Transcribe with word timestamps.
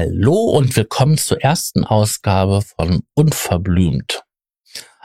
Hallo 0.00 0.56
und 0.56 0.76
willkommen 0.76 1.18
zur 1.18 1.42
ersten 1.42 1.82
Ausgabe 1.82 2.62
von 2.62 3.02
Unverblümt. 3.14 4.22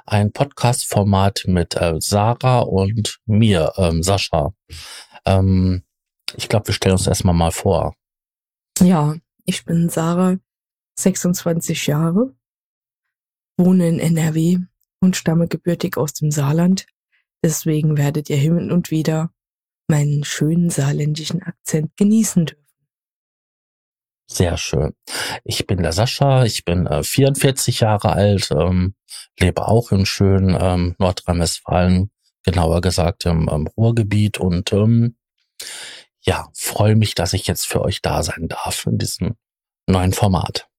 Ein 0.06 0.32
Podcast-Format 0.32 1.46
mit 1.48 1.76
äh, 1.76 1.96
Sarah 1.98 2.60
und 2.60 3.20
mir, 3.26 3.74
ähm, 3.78 4.04
Sascha. 4.04 4.54
Ähm, 5.26 5.82
ich 6.36 6.48
glaube, 6.48 6.68
wir 6.68 6.76
stellen 6.76 6.94
uns 6.94 7.08
erstmal 7.08 7.34
mal 7.34 7.50
vor. 7.50 7.96
Ja, 8.82 9.16
ich 9.46 9.66
bin 9.66 9.90
Sarah, 9.90 10.38
26 11.00 11.88
Jahre, 11.88 12.36
wohne 13.58 13.90
in 13.90 13.98
NRW 13.98 14.60
und 15.00 15.16
stamme 15.16 15.48
gebürtig 15.48 15.98
aus 15.98 16.14
dem 16.14 16.30
Saarland. 16.30 16.86
Deswegen 17.44 17.98
werdet 17.98 18.30
ihr 18.30 18.38
hin 18.38 18.72
und 18.72 18.92
wieder 18.92 19.32
meinen 19.88 20.24
schönen 20.24 20.70
saarländischen 20.70 21.42
Akzent 21.42 21.98
genießen 21.98 22.46
dürfen. 22.46 22.63
Sehr 24.28 24.58
schön. 24.58 24.94
Ich 25.44 25.68
bin 25.68 25.84
der 25.84 25.92
Sascha, 25.92 26.44
ich 26.46 26.66
bin 26.66 26.88
äh, 26.88 27.04
44 27.04 27.82
Jahre 27.82 28.14
alt, 28.14 28.50
ähm, 28.52 28.96
lebe 29.40 29.68
auch 29.68 29.92
in 29.92 30.06
schönen 30.06 30.58
ähm, 30.60 30.96
Nordrhein-Westfalen, 30.98 32.10
genauer 32.44 32.82
gesagt 32.82 33.26
im 33.26 33.50
ähm, 33.52 33.68
Ruhrgebiet 33.78 34.40
und 34.40 34.72
ähm, 34.74 35.18
ja, 36.22 36.50
freue 36.54 36.96
mich, 36.96 37.16
dass 37.16 37.34
ich 37.34 37.48
jetzt 37.48 37.68
für 37.68 37.82
euch 37.82 38.02
da 38.02 38.24
sein 38.24 38.48
darf 38.48 38.86
in 38.86 38.98
diesem 38.98 39.36
neuen 39.88 40.14
Format. 40.14 40.70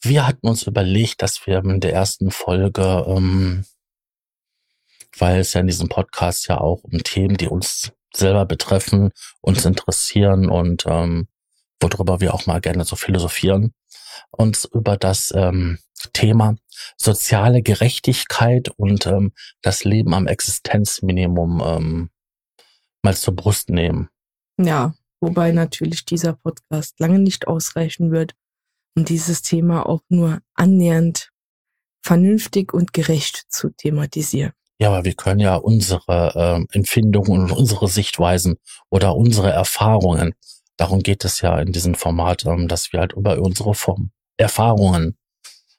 Wir 0.00 0.26
hatten 0.26 0.46
uns 0.46 0.62
überlegt, 0.62 1.22
dass 1.22 1.46
wir 1.46 1.58
in 1.58 1.80
der 1.80 1.92
ersten 1.92 2.30
Folge, 2.30 3.04
ähm, 3.06 3.66
weil 5.18 5.40
es 5.40 5.52
ja 5.52 5.60
in 5.60 5.66
diesem 5.66 5.88
Podcast 5.88 6.48
ja 6.48 6.58
auch 6.58 6.84
um 6.84 7.02
Themen, 7.02 7.36
die 7.36 7.48
uns 7.48 7.92
selber 8.14 8.46
betreffen, 8.46 9.10
uns 9.40 9.64
interessieren 9.64 10.48
und 10.48 10.84
ähm, 10.86 11.28
worüber 11.80 12.20
wir 12.20 12.34
auch 12.34 12.46
mal 12.46 12.60
gerne 12.60 12.84
so 12.84 12.96
philosophieren, 12.96 13.72
uns 14.30 14.64
über 14.64 14.96
das 14.96 15.32
ähm, 15.36 15.78
Thema 16.12 16.56
soziale 16.96 17.62
Gerechtigkeit 17.62 18.70
und 18.76 19.06
ähm, 19.06 19.32
das 19.62 19.84
Leben 19.84 20.14
am 20.14 20.26
Existenzminimum 20.26 21.62
ähm, 21.64 22.10
mal 23.02 23.16
zur 23.16 23.34
Brust 23.34 23.70
nehmen. 23.70 24.08
Ja, 24.58 24.94
wobei 25.20 25.52
natürlich 25.52 26.04
dieser 26.04 26.34
Podcast 26.34 27.00
lange 27.00 27.18
nicht 27.18 27.46
ausreichen 27.46 28.10
wird, 28.12 28.34
um 28.96 29.04
dieses 29.04 29.42
Thema 29.42 29.86
auch 29.86 30.02
nur 30.08 30.40
annähernd 30.54 31.30
vernünftig 32.02 32.72
und 32.72 32.92
gerecht 32.92 33.44
zu 33.48 33.70
thematisieren. 33.70 34.52
Ja, 34.78 34.88
aber 34.88 35.04
wir 35.04 35.14
können 35.14 35.40
ja 35.40 35.56
unsere 35.56 36.66
äh, 36.72 36.76
Empfindungen 36.76 37.42
und 37.42 37.52
unsere 37.52 37.88
Sichtweisen 37.88 38.56
oder 38.88 39.14
unsere 39.14 39.50
Erfahrungen 39.50 40.34
darum 40.80 41.02
geht 41.02 41.26
es 41.26 41.42
ja 41.42 41.60
in 41.60 41.72
diesem 41.72 41.94
Format, 41.94 42.46
ähm, 42.46 42.66
dass 42.66 42.92
wir 42.92 43.00
halt 43.00 43.12
über 43.12 43.38
unsere 43.38 43.74
Form, 43.74 44.12
Erfahrungen 44.38 45.18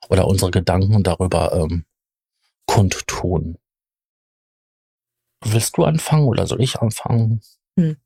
oder 0.09 0.27
unsere 0.27 0.51
Gedanken 0.51 1.01
darüber 1.01 1.53
ähm, 1.53 1.85
kundtun. 2.67 3.57
Willst 5.43 5.75
du 5.75 5.85
anfangen 5.85 6.27
oder 6.27 6.45
soll 6.45 6.61
ich 6.61 6.79
anfangen? 6.79 7.41
Hm. 7.79 7.97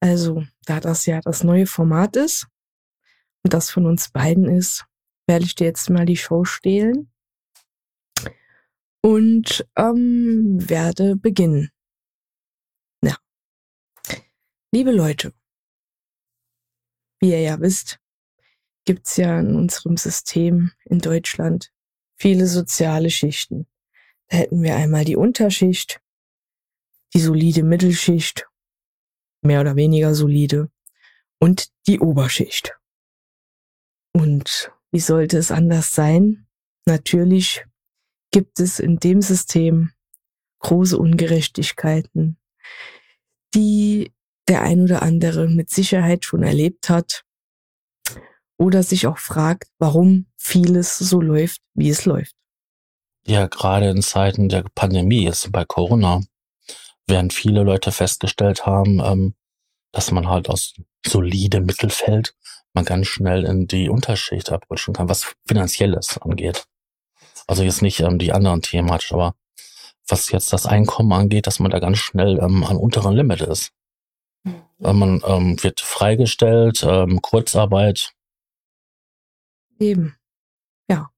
Also, 0.00 0.44
da 0.66 0.78
das 0.78 1.06
ja 1.06 1.22
das 1.22 1.42
neue 1.42 1.66
Format 1.66 2.16
ist 2.16 2.46
und 3.42 3.54
das 3.54 3.70
von 3.70 3.86
uns 3.86 4.10
beiden 4.10 4.44
ist, 4.44 4.84
werde 5.26 5.46
ich 5.46 5.54
dir 5.54 5.66
jetzt 5.66 5.88
mal 5.88 6.04
die 6.04 6.18
Show 6.18 6.44
stehlen 6.44 7.10
und 9.02 9.66
ähm, 9.76 10.58
werde 10.68 11.16
beginnen. 11.16 11.70
Ja. 13.02 13.16
Liebe 14.70 14.92
Leute, 14.92 15.32
wie 17.20 17.30
ihr 17.30 17.40
ja 17.40 17.60
wisst, 17.60 17.98
gibt's 18.84 19.16
ja 19.16 19.38
in 19.38 19.54
unserem 19.54 19.96
System 19.96 20.72
in 20.84 20.98
Deutschland 20.98 21.72
viele 22.16 22.46
soziale 22.46 23.10
Schichten. 23.10 23.66
Da 24.28 24.38
hätten 24.38 24.62
wir 24.62 24.76
einmal 24.76 25.04
die 25.04 25.16
Unterschicht, 25.16 26.00
die 27.14 27.20
solide 27.20 27.62
Mittelschicht, 27.62 28.46
mehr 29.40 29.60
oder 29.60 29.76
weniger 29.76 30.14
solide, 30.14 30.70
und 31.38 31.70
die 31.86 32.00
Oberschicht. 32.00 32.76
Und 34.12 34.72
wie 34.90 35.00
sollte 35.00 35.38
es 35.38 35.50
anders 35.50 35.94
sein? 35.94 36.46
Natürlich 36.86 37.64
gibt 38.30 38.60
es 38.60 38.80
in 38.80 38.96
dem 38.96 39.22
System 39.22 39.92
große 40.60 40.98
Ungerechtigkeiten, 40.98 42.36
die 43.54 44.12
der 44.48 44.62
ein 44.62 44.82
oder 44.82 45.02
andere 45.02 45.48
mit 45.48 45.70
Sicherheit 45.70 46.24
schon 46.24 46.42
erlebt 46.42 46.88
hat 46.88 47.22
oder 48.58 48.82
sich 48.82 49.06
auch 49.06 49.18
fragt, 49.18 49.68
warum 49.78 50.26
vieles 50.36 50.98
so 50.98 51.20
läuft, 51.20 51.60
wie 51.74 51.90
es 51.90 52.04
läuft. 52.04 52.34
Ja, 53.26 53.46
gerade 53.46 53.90
in 53.90 54.02
Zeiten 54.02 54.48
der 54.48 54.64
Pandemie, 54.74 55.24
jetzt 55.24 55.52
bei 55.52 55.64
Corona, 55.64 56.22
werden 57.06 57.30
viele 57.30 57.62
Leute 57.62 57.92
festgestellt 57.92 58.66
haben, 58.66 59.00
ähm, 59.00 59.34
dass 59.92 60.10
man 60.10 60.28
halt 60.28 60.48
aus 60.48 60.74
solide 61.06 61.60
Mittelfeld 61.60 62.34
man 62.74 62.84
ganz 62.84 63.06
schnell 63.06 63.44
in 63.44 63.66
die 63.66 63.88
Unterschicht 63.88 64.52
abrutschen 64.52 64.94
kann, 64.94 65.08
was 65.08 65.34
Finanzielles 65.46 66.18
angeht. 66.18 66.66
Also 67.46 67.62
jetzt 67.62 67.82
nicht 67.82 68.00
ähm, 68.00 68.18
die 68.18 68.32
anderen 68.32 68.62
Themen, 68.62 68.90
aber 68.90 69.34
was 70.06 70.30
jetzt 70.30 70.52
das 70.52 70.66
Einkommen 70.66 71.12
angeht, 71.12 71.46
dass 71.46 71.60
man 71.60 71.70
da 71.70 71.78
ganz 71.78 71.98
schnell 71.98 72.38
ähm, 72.38 72.64
an 72.64 72.76
unteren 72.76 73.14
Limit 73.14 73.40
ist. 73.42 73.72
Man 74.78 75.22
ähm, 75.26 75.62
wird 75.62 75.80
freigestellt, 75.80 76.84
ähm, 76.86 77.20
Kurzarbeit. 77.20 78.12
Eben. 79.80 80.16
Ja. 80.88 81.10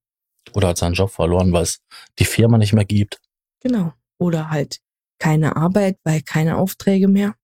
Oder 0.53 0.69
hat 0.69 0.77
seinen 0.77 0.93
Job 0.95 1.11
verloren, 1.11 1.53
weil 1.53 1.63
es 1.63 1.81
die 2.19 2.25
Firma 2.25 2.57
nicht 2.57 2.73
mehr 2.73 2.85
gibt. 2.85 3.21
Genau. 3.59 3.93
Oder 4.17 4.49
halt 4.49 4.79
keine 5.19 5.55
Arbeit, 5.55 5.99
weil 6.03 6.21
keine 6.21 6.57
Aufträge 6.57 7.07
mehr. 7.07 7.35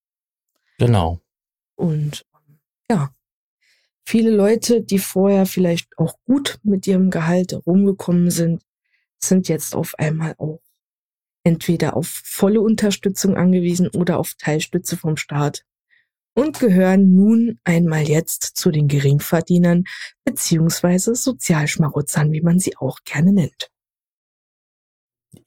Genau. 0.80 1.22
Und 1.75 2.25
ja, 2.90 3.12
viele 4.06 4.31
Leute, 4.31 4.81
die 4.81 5.00
vorher 5.00 5.46
vielleicht 5.46 5.98
auch 5.98 6.16
gut 6.25 6.59
mit 6.64 6.88
ihrem 6.88 7.12
Gehalt 7.12 7.54
rumgekommen 7.66 8.31
sind, 8.31 8.64
sind 9.19 9.48
jetzt 9.48 9.75
auf 9.75 9.94
einmal 9.98 10.36
auch 10.38 10.59
entweder 11.44 11.96
auf 11.96 12.08
volle 12.08 12.62
Unterstützung 12.62 13.38
angewiesen 13.38 13.88
oder 13.90 14.19
auf 14.19 14.34
Teilstütze 14.38 14.98
vom 14.98 15.18
Staat 15.18 15.64
und 16.38 16.59
gehören 16.59 17.16
nun 17.16 17.59
einmal 17.64 18.08
jetzt 18.08 18.58
zu 18.58 18.70
den 18.70 18.88
Geringverdienern 18.88 19.86
beziehungsweise 20.24 21.16
Sozialschmarotzern, 21.16 22.31
wie 22.31 22.42
man 22.42 22.59
sie 22.59 22.78
auch 22.78 23.00
gerne 23.06 23.34
nennt. 23.34 23.72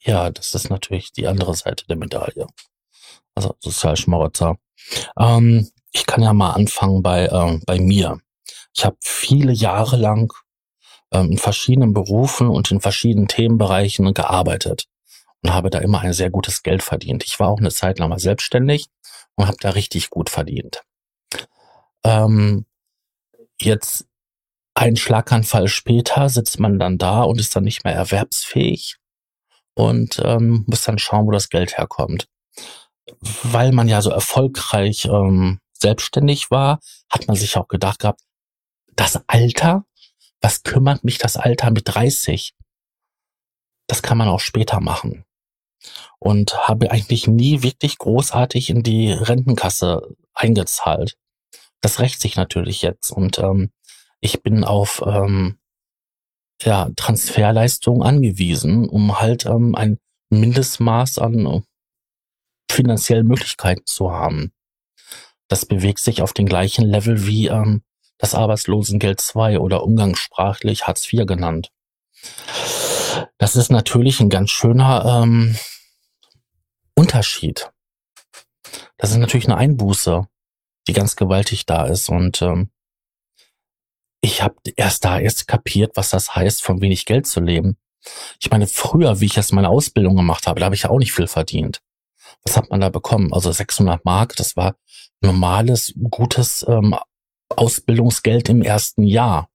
Ja, 0.01 0.29
das 0.29 0.53
ist 0.53 0.69
natürlich 0.69 1.13
die 1.13 1.27
andere 1.27 1.55
Seite 1.55 1.85
der 1.87 1.95
Medaille. 1.95 2.45
Also 3.35 3.55
Sozialschmarotzer. 3.59 4.57
Ähm, 5.17 5.69
ich 5.93 6.05
kann 6.05 6.23
ja 6.23 6.33
mal 6.33 6.51
anfangen 6.51 7.01
bei, 7.01 7.25
äh, 7.27 7.59
bei 7.65 7.79
mir. 7.79 8.19
Ich 8.75 8.83
habe 8.83 8.97
viele 8.99 9.53
Jahre 9.53 9.95
lang 9.95 10.33
ähm, 11.13 11.31
in 11.31 11.37
verschiedenen 11.37 11.93
Berufen 11.93 12.49
und 12.49 12.69
in 12.69 12.81
verschiedenen 12.81 13.29
Themenbereichen 13.29 14.13
gearbeitet 14.13 14.87
und 15.43 15.53
habe 15.53 15.69
da 15.69 15.79
immer 15.79 16.01
ein 16.01 16.13
sehr 16.13 16.29
gutes 16.29 16.63
Geld 16.63 16.83
verdient. 16.83 17.23
Ich 17.23 17.39
war 17.39 17.49
auch 17.49 17.59
eine 17.59 17.71
Zeit 17.71 17.99
lang 17.99 18.09
mal 18.09 18.19
selbstständig 18.19 18.87
und 19.35 19.47
habe 19.47 19.57
da 19.59 19.71
richtig 19.71 20.09
gut 20.09 20.29
verdient. 20.29 20.83
Ähm, 22.03 22.65
jetzt 23.59 24.05
ein 24.73 24.95
Schlaganfall 24.95 25.67
später 25.67 26.29
sitzt 26.29 26.59
man 26.59 26.79
dann 26.79 26.97
da 26.97 27.23
und 27.23 27.39
ist 27.39 27.55
dann 27.55 27.63
nicht 27.63 27.83
mehr 27.83 27.93
erwerbsfähig 27.93 28.97
und 29.73 30.21
ähm, 30.23 30.63
muss 30.67 30.83
dann 30.83 30.99
schauen, 30.99 31.27
wo 31.27 31.31
das 31.31 31.49
Geld 31.49 31.77
herkommt. 31.77 32.27
Weil 33.43 33.71
man 33.71 33.87
ja 33.87 34.01
so 34.01 34.11
erfolgreich 34.11 35.05
ähm, 35.05 35.59
selbstständig 35.73 36.51
war, 36.51 36.79
hat 37.09 37.27
man 37.27 37.35
sich 37.35 37.57
auch 37.57 37.67
gedacht 37.67 37.99
gehabt, 37.99 38.21
das 38.95 39.21
Alter, 39.27 39.85
was 40.39 40.63
kümmert 40.63 41.03
mich 41.03 41.17
das 41.17 41.35
Alter 41.35 41.71
mit 41.71 41.83
30? 41.87 42.53
Das 43.87 44.01
kann 44.01 44.17
man 44.17 44.29
auch 44.29 44.39
später 44.39 44.79
machen 44.79 45.25
und 46.21 46.67
habe 46.67 46.91
eigentlich 46.91 47.27
nie 47.27 47.63
wirklich 47.63 47.97
großartig 47.97 48.69
in 48.69 48.83
die 48.83 49.11
Rentenkasse 49.11 50.15
eingezahlt. 50.35 51.17
Das 51.81 51.99
rächt 51.99 52.21
sich 52.21 52.35
natürlich 52.35 52.83
jetzt 52.83 53.09
und 53.09 53.39
ähm, 53.39 53.71
ich 54.19 54.43
bin 54.43 54.63
auf 54.63 55.01
ähm, 55.03 55.57
ja, 56.61 56.89
Transferleistungen 56.95 58.03
angewiesen, 58.03 58.87
um 58.87 59.19
halt 59.19 59.47
ähm, 59.47 59.73
ein 59.73 59.97
Mindestmaß 60.29 61.17
an 61.17 61.45
äh, 61.47 61.61
finanziellen 62.71 63.25
Möglichkeiten 63.25 63.87
zu 63.87 64.11
haben. 64.11 64.53
Das 65.47 65.65
bewegt 65.65 65.99
sich 65.99 66.21
auf 66.21 66.33
den 66.33 66.45
gleichen 66.45 66.85
Level 66.85 67.25
wie 67.25 67.47
ähm, 67.47 67.81
das 68.19 68.35
Arbeitslosengeld 68.35 69.19
2 69.19 69.57
oder 69.57 69.83
umgangssprachlich 69.83 70.85
Hartz 70.85 71.11
IV 71.11 71.25
genannt. 71.25 71.71
Das 73.39 73.55
ist 73.55 73.71
natürlich 73.71 74.19
ein 74.19 74.29
ganz 74.29 74.51
schöner 74.51 75.23
ähm, 75.23 75.57
Unterschied. 76.95 77.71
Das 78.97 79.11
ist 79.11 79.17
natürlich 79.17 79.47
eine 79.47 79.57
Einbuße, 79.57 80.27
die 80.87 80.93
ganz 80.93 81.15
gewaltig 81.15 81.65
da 81.65 81.85
ist. 81.85 82.09
Und 82.09 82.41
ähm, 82.41 82.69
ich 84.21 84.41
habe 84.41 84.55
erst 84.75 85.03
da 85.03 85.19
erst 85.19 85.47
kapiert, 85.47 85.93
was 85.95 86.09
das 86.09 86.35
heißt, 86.35 86.63
von 86.63 86.81
wenig 86.81 87.05
Geld 87.05 87.27
zu 87.27 87.39
leben. 87.39 87.77
Ich 88.39 88.49
meine, 88.49 88.67
früher, 88.67 89.19
wie 89.19 89.25
ich 89.25 89.35
jetzt 89.35 89.53
meine 89.53 89.69
Ausbildung 89.69 90.15
gemacht 90.15 90.47
habe, 90.47 90.59
da 90.59 90.65
habe 90.65 90.75
ich 90.75 90.83
ja 90.83 90.89
auch 90.89 90.99
nicht 90.99 91.13
viel 91.13 91.27
verdient. 91.27 91.81
Was 92.43 92.57
hat 92.57 92.69
man 92.69 92.81
da 92.81 92.89
bekommen? 92.89 93.33
Also 93.33 93.51
600 93.51 94.05
Mark, 94.05 94.35
das 94.35 94.55
war 94.55 94.75
normales, 95.21 95.93
gutes 96.09 96.65
ähm, 96.67 96.95
Ausbildungsgeld 97.49 98.49
im 98.49 98.61
ersten 98.61 99.03
Jahr. 99.03 99.49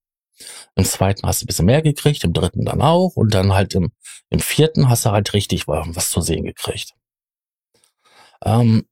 Im 0.74 0.84
zweiten 0.84 1.26
hast 1.26 1.40
du 1.40 1.44
ein 1.44 1.46
bisschen 1.46 1.66
mehr 1.66 1.82
gekriegt, 1.82 2.22
im 2.24 2.32
dritten 2.32 2.64
dann 2.64 2.82
auch 2.82 3.16
und 3.16 3.32
dann 3.32 3.54
halt 3.54 3.74
im, 3.74 3.92
im 4.28 4.40
vierten 4.40 4.88
hast 4.88 5.06
du 5.06 5.10
halt 5.10 5.32
richtig 5.32 5.66
was 5.66 6.10
zu 6.10 6.20
sehen 6.20 6.44
gekriegt. 6.44 6.94
Ähm, 8.44 8.86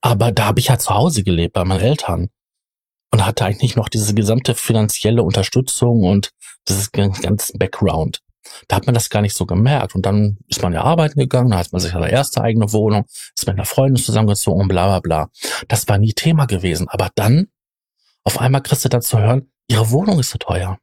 aber 0.00 0.32
da 0.32 0.46
habe 0.46 0.60
ich 0.60 0.68
ja 0.68 0.78
zu 0.78 0.90
Hause 0.90 1.22
gelebt 1.22 1.54
bei 1.54 1.64
meinen 1.64 1.80
Eltern 1.80 2.28
und 3.10 3.24
hatte 3.24 3.44
eigentlich 3.44 3.76
noch 3.76 3.88
diese 3.88 4.14
gesamte 4.14 4.54
finanzielle 4.54 5.22
Unterstützung 5.22 6.02
und 6.02 6.32
dieses 6.68 6.92
ganze 6.92 7.56
Background. 7.58 8.20
Da 8.66 8.76
hat 8.76 8.86
man 8.86 8.94
das 8.94 9.10
gar 9.10 9.22
nicht 9.22 9.36
so 9.36 9.46
gemerkt. 9.46 9.94
Und 9.94 10.06
dann 10.06 10.38
ist 10.48 10.62
man 10.62 10.72
ja 10.72 10.82
arbeiten 10.82 11.18
gegangen, 11.18 11.50
da 11.50 11.58
hat 11.58 11.72
man 11.72 11.80
sich 11.80 11.92
seine 11.92 12.10
erste 12.10 12.42
eigene 12.42 12.72
Wohnung, 12.72 13.04
ist 13.36 13.46
mit 13.46 13.56
einer 13.56 13.64
Freundin 13.64 14.02
zusammengezogen 14.02 14.62
und 14.62 14.68
bla 14.68 14.86
bla 14.86 15.00
bla. 15.00 15.30
Das 15.68 15.88
war 15.88 15.98
nie 15.98 16.12
Thema 16.12 16.46
gewesen. 16.46 16.88
Aber 16.88 17.10
dann, 17.14 17.48
auf 18.24 18.38
einmal 18.40 18.62
kriegst 18.62 18.84
du 18.84 18.88
dann 18.88 19.02
zu 19.02 19.18
hören, 19.18 19.50
ihre 19.68 19.90
Wohnung 19.90 20.18
ist 20.18 20.30
so 20.30 20.38
teuer. 20.38 20.78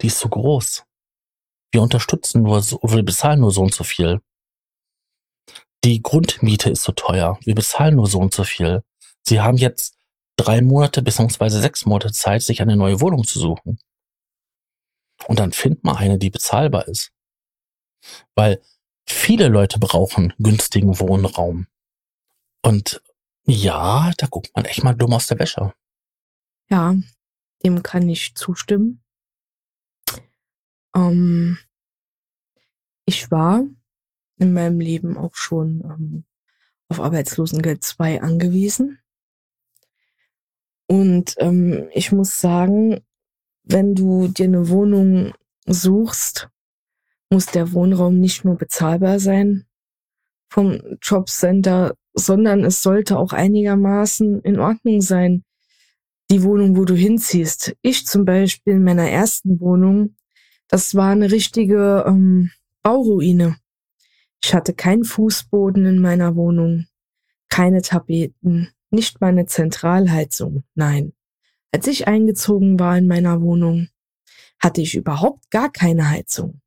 Die 0.00 0.06
ist 0.08 0.18
so 0.18 0.28
groß. 0.28 0.84
Wir 1.72 1.82
unterstützen 1.82 2.42
nur 2.42 2.62
so, 2.62 2.78
wir 2.82 3.02
bezahlen 3.02 3.40
nur 3.40 3.50
so 3.50 3.62
und 3.62 3.74
so 3.74 3.84
viel. 3.84 4.20
Die 5.84 6.00
Grundmiete 6.00 6.70
ist 6.70 6.84
so 6.84 6.92
teuer. 6.92 7.38
Wir 7.42 7.54
bezahlen 7.54 7.96
nur 7.96 8.06
so 8.06 8.18
und 8.18 8.32
so 8.34 8.44
viel. 8.44 8.84
Sie 9.22 9.40
haben 9.40 9.56
jetzt 9.56 9.96
drei 10.36 10.60
Monate 10.60 11.02
bzw. 11.02 11.48
sechs 11.48 11.86
Monate 11.86 12.12
Zeit, 12.12 12.42
sich 12.42 12.62
eine 12.62 12.76
neue 12.76 13.00
Wohnung 13.00 13.24
zu 13.24 13.38
suchen. 13.38 13.78
Und 15.26 15.38
dann 15.38 15.52
findet 15.52 15.84
man 15.84 15.96
eine, 15.96 16.18
die 16.18 16.30
bezahlbar 16.30 16.88
ist. 16.88 17.12
Weil 18.34 18.60
viele 19.06 19.48
Leute 19.48 19.78
brauchen 19.78 20.32
günstigen 20.38 20.98
Wohnraum. 20.98 21.66
Und 22.62 23.02
ja, 23.44 24.12
da 24.18 24.26
guckt 24.26 24.50
man 24.54 24.64
echt 24.64 24.84
mal 24.84 24.94
dumm 24.94 25.14
aus 25.14 25.26
der 25.26 25.38
Wäsche. 25.38 25.74
Ja, 26.70 26.94
dem 27.64 27.82
kann 27.82 28.08
ich 28.08 28.34
zustimmen. 28.34 29.02
Ähm, 30.94 31.58
ich 33.04 33.30
war 33.30 33.64
in 34.42 34.52
meinem 34.52 34.80
Leben 34.80 35.16
auch 35.16 35.34
schon 35.34 35.82
ähm, 35.84 36.24
auf 36.88 37.00
Arbeitslosengeld 37.00 37.82
2 37.82 38.20
angewiesen. 38.20 38.98
Und 40.86 41.34
ähm, 41.38 41.88
ich 41.92 42.12
muss 42.12 42.36
sagen, 42.36 43.00
wenn 43.64 43.94
du 43.94 44.28
dir 44.28 44.44
eine 44.44 44.68
Wohnung 44.68 45.32
suchst, 45.66 46.50
muss 47.30 47.46
der 47.46 47.72
Wohnraum 47.72 48.18
nicht 48.18 48.44
nur 48.44 48.56
bezahlbar 48.56 49.18
sein 49.18 49.64
vom 50.50 50.78
Jobcenter, 51.00 51.94
sondern 52.12 52.62
es 52.64 52.82
sollte 52.82 53.18
auch 53.18 53.32
einigermaßen 53.32 54.42
in 54.42 54.58
Ordnung 54.58 55.00
sein, 55.00 55.44
die 56.30 56.42
Wohnung, 56.42 56.76
wo 56.76 56.84
du 56.84 56.94
hinziehst. 56.94 57.74
Ich 57.80 58.06
zum 58.06 58.26
Beispiel 58.26 58.74
in 58.74 58.84
meiner 58.84 59.08
ersten 59.08 59.60
Wohnung, 59.60 60.16
das 60.68 60.94
war 60.94 61.10
eine 61.10 61.30
richtige 61.30 62.04
ähm, 62.06 62.50
Bauruine. 62.82 63.56
Ich 64.44 64.54
hatte 64.54 64.74
keinen 64.74 65.04
Fußboden 65.04 65.86
in 65.86 65.98
meiner 66.00 66.34
Wohnung, 66.34 66.86
keine 67.48 67.82
Tapeten, 67.82 68.72
nicht 68.90 69.20
meine 69.20 69.46
Zentralheizung, 69.46 70.64
nein. 70.74 71.12
Als 71.72 71.86
ich 71.86 72.06
eingezogen 72.06 72.78
war 72.78 72.98
in 72.98 73.06
meiner 73.06 73.40
Wohnung, 73.40 73.88
hatte 74.60 74.80
ich 74.80 74.94
überhaupt 74.94 75.50
gar 75.50 75.70
keine 75.70 76.10
Heizung. 76.10 76.60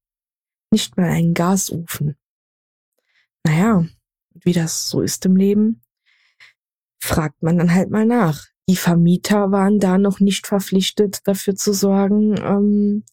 Nicht 0.72 0.98
mal 0.98 1.10
einen 1.10 1.34
Gasofen. 1.34 2.18
Naja, 3.44 3.86
wie 4.34 4.54
das 4.54 4.90
so 4.90 5.02
ist 5.02 5.26
im 5.26 5.36
Leben, 5.36 5.82
fragt 7.00 7.44
man 7.44 7.58
dann 7.58 7.74
halt 7.74 7.92
mal 7.92 8.06
nach. 8.06 8.48
Die 8.68 8.76
Vermieter 8.76 9.52
waren 9.52 9.80
da 9.80 9.98
noch 9.98 10.20
nicht 10.20 10.48
verpflichtet, 10.48 11.20
dafür 11.28 11.56
zu 11.56 11.72
sorgen, 11.72 12.36
ähm, 12.40 13.04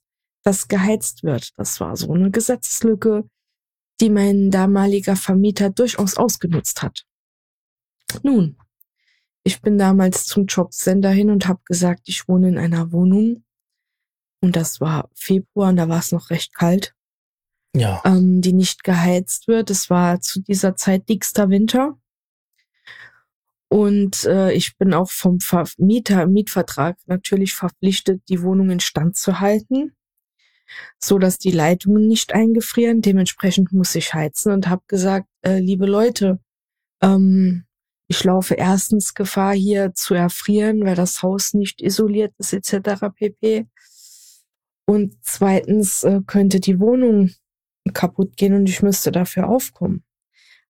dass 0.42 0.68
geheizt 0.68 1.24
wird. 1.24 1.52
Das 1.58 1.78
war 1.78 1.96
so 1.96 2.12
eine 2.12 2.30
Gesetzeslücke, 2.30 3.28
die 4.02 4.10
mein 4.10 4.50
damaliger 4.50 5.14
Vermieter 5.14 5.70
durchaus 5.70 6.16
ausgenutzt 6.16 6.82
hat. 6.82 7.06
Nun, 8.22 8.58
ich 9.44 9.62
bin 9.62 9.78
damals 9.78 10.26
zum 10.26 10.46
Jobcenter 10.46 11.10
hin 11.10 11.30
und 11.30 11.46
habe 11.46 11.60
gesagt, 11.64 12.08
ich 12.08 12.28
wohne 12.28 12.48
in 12.48 12.58
einer 12.58 12.90
Wohnung. 12.90 13.44
Und 14.40 14.56
das 14.56 14.80
war 14.80 15.08
Februar 15.14 15.68
und 15.68 15.76
da 15.76 15.88
war 15.88 16.00
es 16.00 16.10
noch 16.10 16.30
recht 16.30 16.52
kalt. 16.52 16.94
Ja. 17.76 18.02
Ähm, 18.04 18.42
die 18.42 18.52
nicht 18.52 18.82
geheizt 18.82 19.46
wird. 19.46 19.70
Es 19.70 19.88
war 19.88 20.20
zu 20.20 20.40
dieser 20.42 20.74
Zeit 20.74 21.08
dickster 21.08 21.48
Winter. 21.48 21.96
Und 23.68 24.24
äh, 24.24 24.52
ich 24.52 24.76
bin 24.76 24.92
auch 24.94 25.10
vom 25.10 25.38
Vermieter 25.38 26.24
im 26.24 26.32
Mietvertrag 26.32 26.98
natürlich 27.06 27.54
verpflichtet, 27.54 28.20
die 28.28 28.42
Wohnung 28.42 28.68
in 28.70 28.80
Stand 28.80 29.16
zu 29.16 29.38
halten, 29.38 29.96
so 30.98 31.18
dass 31.18 31.38
die 31.38 31.50
Leitungen 31.50 32.06
nicht 32.06 32.34
eingefrieren. 32.34 33.02
Dementsprechend 33.02 33.72
muss 33.72 33.94
ich 33.94 34.14
heizen 34.14 34.52
und 34.52 34.68
habe 34.68 34.82
gesagt, 34.86 35.28
äh, 35.42 35.58
liebe 35.58 35.86
Leute, 35.86 36.38
ähm, 37.02 37.64
ich 38.08 38.24
laufe 38.24 38.54
erstens 38.54 39.14
Gefahr, 39.14 39.54
hier 39.54 39.94
zu 39.94 40.14
erfrieren, 40.14 40.84
weil 40.84 40.94
das 40.94 41.22
Haus 41.22 41.54
nicht 41.54 41.80
isoliert 41.80 42.34
ist, 42.38 42.52
etc. 42.52 43.06
pp. 43.14 43.66
Und 44.86 45.16
zweitens 45.22 46.04
äh, 46.04 46.20
könnte 46.26 46.60
die 46.60 46.78
Wohnung 46.78 47.30
kaputt 47.94 48.36
gehen 48.36 48.54
und 48.54 48.68
ich 48.68 48.82
müsste 48.82 49.12
dafür 49.12 49.48
aufkommen. 49.48 50.04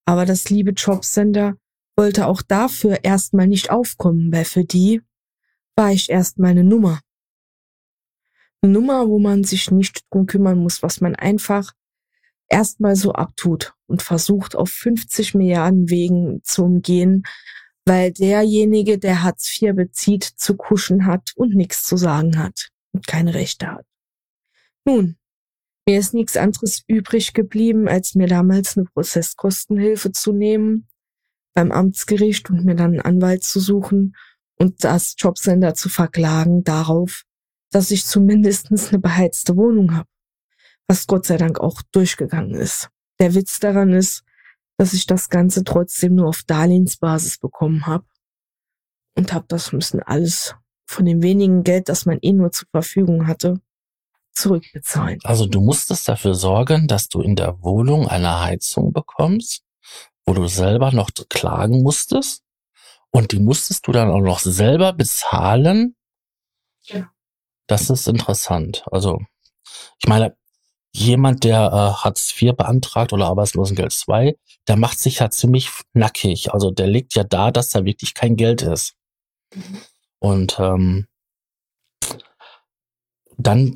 Aber 0.04 0.24
das 0.26 0.50
liebe 0.50 0.72
Jobcenter 0.72 1.56
wollte 1.96 2.26
auch 2.26 2.42
dafür 2.42 3.04
erstmal 3.04 3.46
nicht 3.46 3.70
aufkommen, 3.70 4.32
weil 4.32 4.44
für 4.44 4.64
die 4.64 5.02
war 5.76 5.92
ich 5.92 6.10
erstmal 6.10 6.50
eine 6.52 6.64
Nummer. 6.64 7.00
Nummer, 8.68 9.08
wo 9.08 9.18
man 9.18 9.44
sich 9.44 9.70
nicht 9.70 10.04
drum 10.10 10.26
kümmern 10.26 10.58
muss, 10.58 10.82
was 10.82 11.00
man 11.00 11.16
einfach 11.16 11.72
erstmal 12.48 12.96
so 12.96 13.12
abtut 13.12 13.74
und 13.86 14.02
versucht 14.02 14.54
auf 14.54 14.70
50 14.70 15.34
Milliarden 15.34 15.90
Wegen 15.90 16.42
zu 16.44 16.64
umgehen, 16.64 17.24
weil 17.84 18.12
derjenige, 18.12 18.98
der 18.98 19.22
Hartz 19.22 19.60
IV 19.60 19.74
bezieht, 19.74 20.24
zu 20.24 20.56
kuschen 20.56 21.06
hat 21.06 21.32
und 21.34 21.54
nichts 21.54 21.84
zu 21.84 21.96
sagen 21.96 22.38
hat 22.38 22.68
und 22.92 23.06
keine 23.06 23.34
Rechte 23.34 23.68
hat. 23.68 23.86
Nun, 24.84 25.16
mir 25.86 25.98
ist 25.98 26.14
nichts 26.14 26.36
anderes 26.36 26.82
übrig 26.86 27.32
geblieben, 27.32 27.88
als 27.88 28.14
mir 28.14 28.28
damals 28.28 28.76
eine 28.76 28.86
Prozesskostenhilfe 28.86 30.12
zu 30.12 30.32
nehmen 30.32 30.88
beim 31.54 31.72
Amtsgericht 31.72 32.50
und 32.50 32.64
mir 32.64 32.76
dann 32.76 32.92
einen 32.92 33.00
Anwalt 33.00 33.42
zu 33.42 33.58
suchen 33.58 34.14
und 34.56 34.84
das 34.84 35.16
Jobcenter 35.18 35.74
zu 35.74 35.88
verklagen 35.88 36.62
darauf, 36.62 37.24
dass 37.74 37.90
ich 37.90 38.06
zumindestens 38.06 38.88
eine 38.88 38.98
beheizte 38.98 39.56
Wohnung 39.56 39.94
habe 39.94 40.08
was 40.88 41.06
Gott 41.06 41.26
sei 41.26 41.36
Dank 41.36 41.60
auch 41.60 41.80
durchgegangen 41.92 42.54
ist. 42.54 42.90
Der 43.18 43.34
Witz 43.34 43.60
daran 43.60 43.92
ist, 43.92 44.24
dass 44.76 44.92
ich 44.92 45.06
das 45.06 45.28
Ganze 45.28 45.64
trotzdem 45.64 46.16
nur 46.16 46.28
auf 46.28 46.42
Darlehensbasis 46.42 47.38
bekommen 47.38 47.86
habe 47.86 48.04
und 49.16 49.32
habe 49.32 49.46
das 49.48 49.72
müssen 49.72 50.02
alles 50.02 50.54
von 50.86 51.04
dem 51.04 51.22
wenigen 51.22 51.62
Geld, 51.62 51.88
das 51.88 52.04
man 52.04 52.18
eh 52.20 52.32
nur 52.32 52.50
zur 52.50 52.68
Verfügung 52.70 53.26
hatte, 53.26 53.60
zurückbezahlen. 54.34 55.18
Also 55.24 55.46
du 55.46 55.60
musstest 55.60 56.08
dafür 56.08 56.34
sorgen, 56.34 56.88
dass 56.88 57.08
du 57.08 57.20
in 57.20 57.36
der 57.36 57.62
Wohnung 57.62 58.08
eine 58.08 58.40
Heizung 58.40 58.92
bekommst, 58.92 59.62
wo 60.26 60.34
du 60.34 60.46
selber 60.46 60.92
noch 60.92 61.10
klagen 61.28 61.82
musstest 61.82 62.42
und 63.10 63.32
die 63.32 63.40
musstest 63.40 63.86
du 63.86 63.92
dann 63.92 64.10
auch 64.10 64.20
noch 64.20 64.40
selber 64.40 64.92
bezahlen. 64.92 65.96
Ja. 66.82 67.11
Das 67.72 67.88
ist 67.88 68.06
interessant. 68.06 68.84
Also 68.92 69.22
ich 69.98 70.06
meine, 70.06 70.36
jemand, 70.92 71.42
der 71.42 71.68
äh, 71.72 72.02
Hartz 72.04 72.30
IV 72.38 72.54
beantragt 72.54 73.14
oder 73.14 73.28
Arbeitslosengeld 73.28 73.92
2, 73.92 74.36
der 74.68 74.76
macht 74.76 74.98
sich 74.98 75.20
ja 75.20 75.30
ziemlich 75.30 75.70
nackig. 75.94 76.52
Also 76.52 76.70
der 76.70 76.86
legt 76.86 77.14
ja 77.14 77.24
da, 77.24 77.50
dass 77.50 77.70
da 77.70 77.86
wirklich 77.86 78.12
kein 78.12 78.36
Geld 78.36 78.60
ist. 78.60 78.92
Mhm. 79.54 79.80
Und 80.18 80.58
ähm, 80.58 81.06
dann 83.38 83.72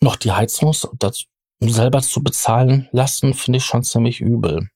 noch 0.00 0.16
die 0.16 0.32
Heizung 0.32 0.74
das 0.98 1.26
selber 1.60 2.00
zu 2.00 2.22
bezahlen 2.22 2.88
lassen, 2.92 3.34
finde 3.34 3.58
ich 3.58 3.66
schon 3.66 3.82
ziemlich 3.82 4.22
übel. 4.22 4.70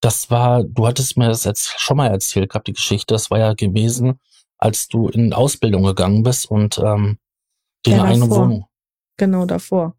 Das 0.00 0.28
war, 0.28 0.64
du 0.64 0.88
hattest 0.88 1.16
mir 1.16 1.28
das 1.28 1.44
jetzt 1.44 1.78
schon 1.78 1.98
mal 1.98 2.08
erzählt, 2.08 2.50
gab 2.50 2.64
die 2.64 2.72
Geschichte, 2.72 3.14
das 3.14 3.30
war 3.30 3.38
ja 3.38 3.54
gewesen, 3.54 4.18
als 4.62 4.86
du 4.86 5.08
in 5.08 5.32
Ausbildung 5.32 5.82
gegangen 5.82 6.22
bist 6.22 6.48
und 6.48 6.78
ähm, 6.78 7.18
die 7.84 7.90
ja, 7.90 8.04
eigene 8.04 8.30
Wohnung. 8.30 8.66
Genau 9.16 9.44
davor. 9.44 9.96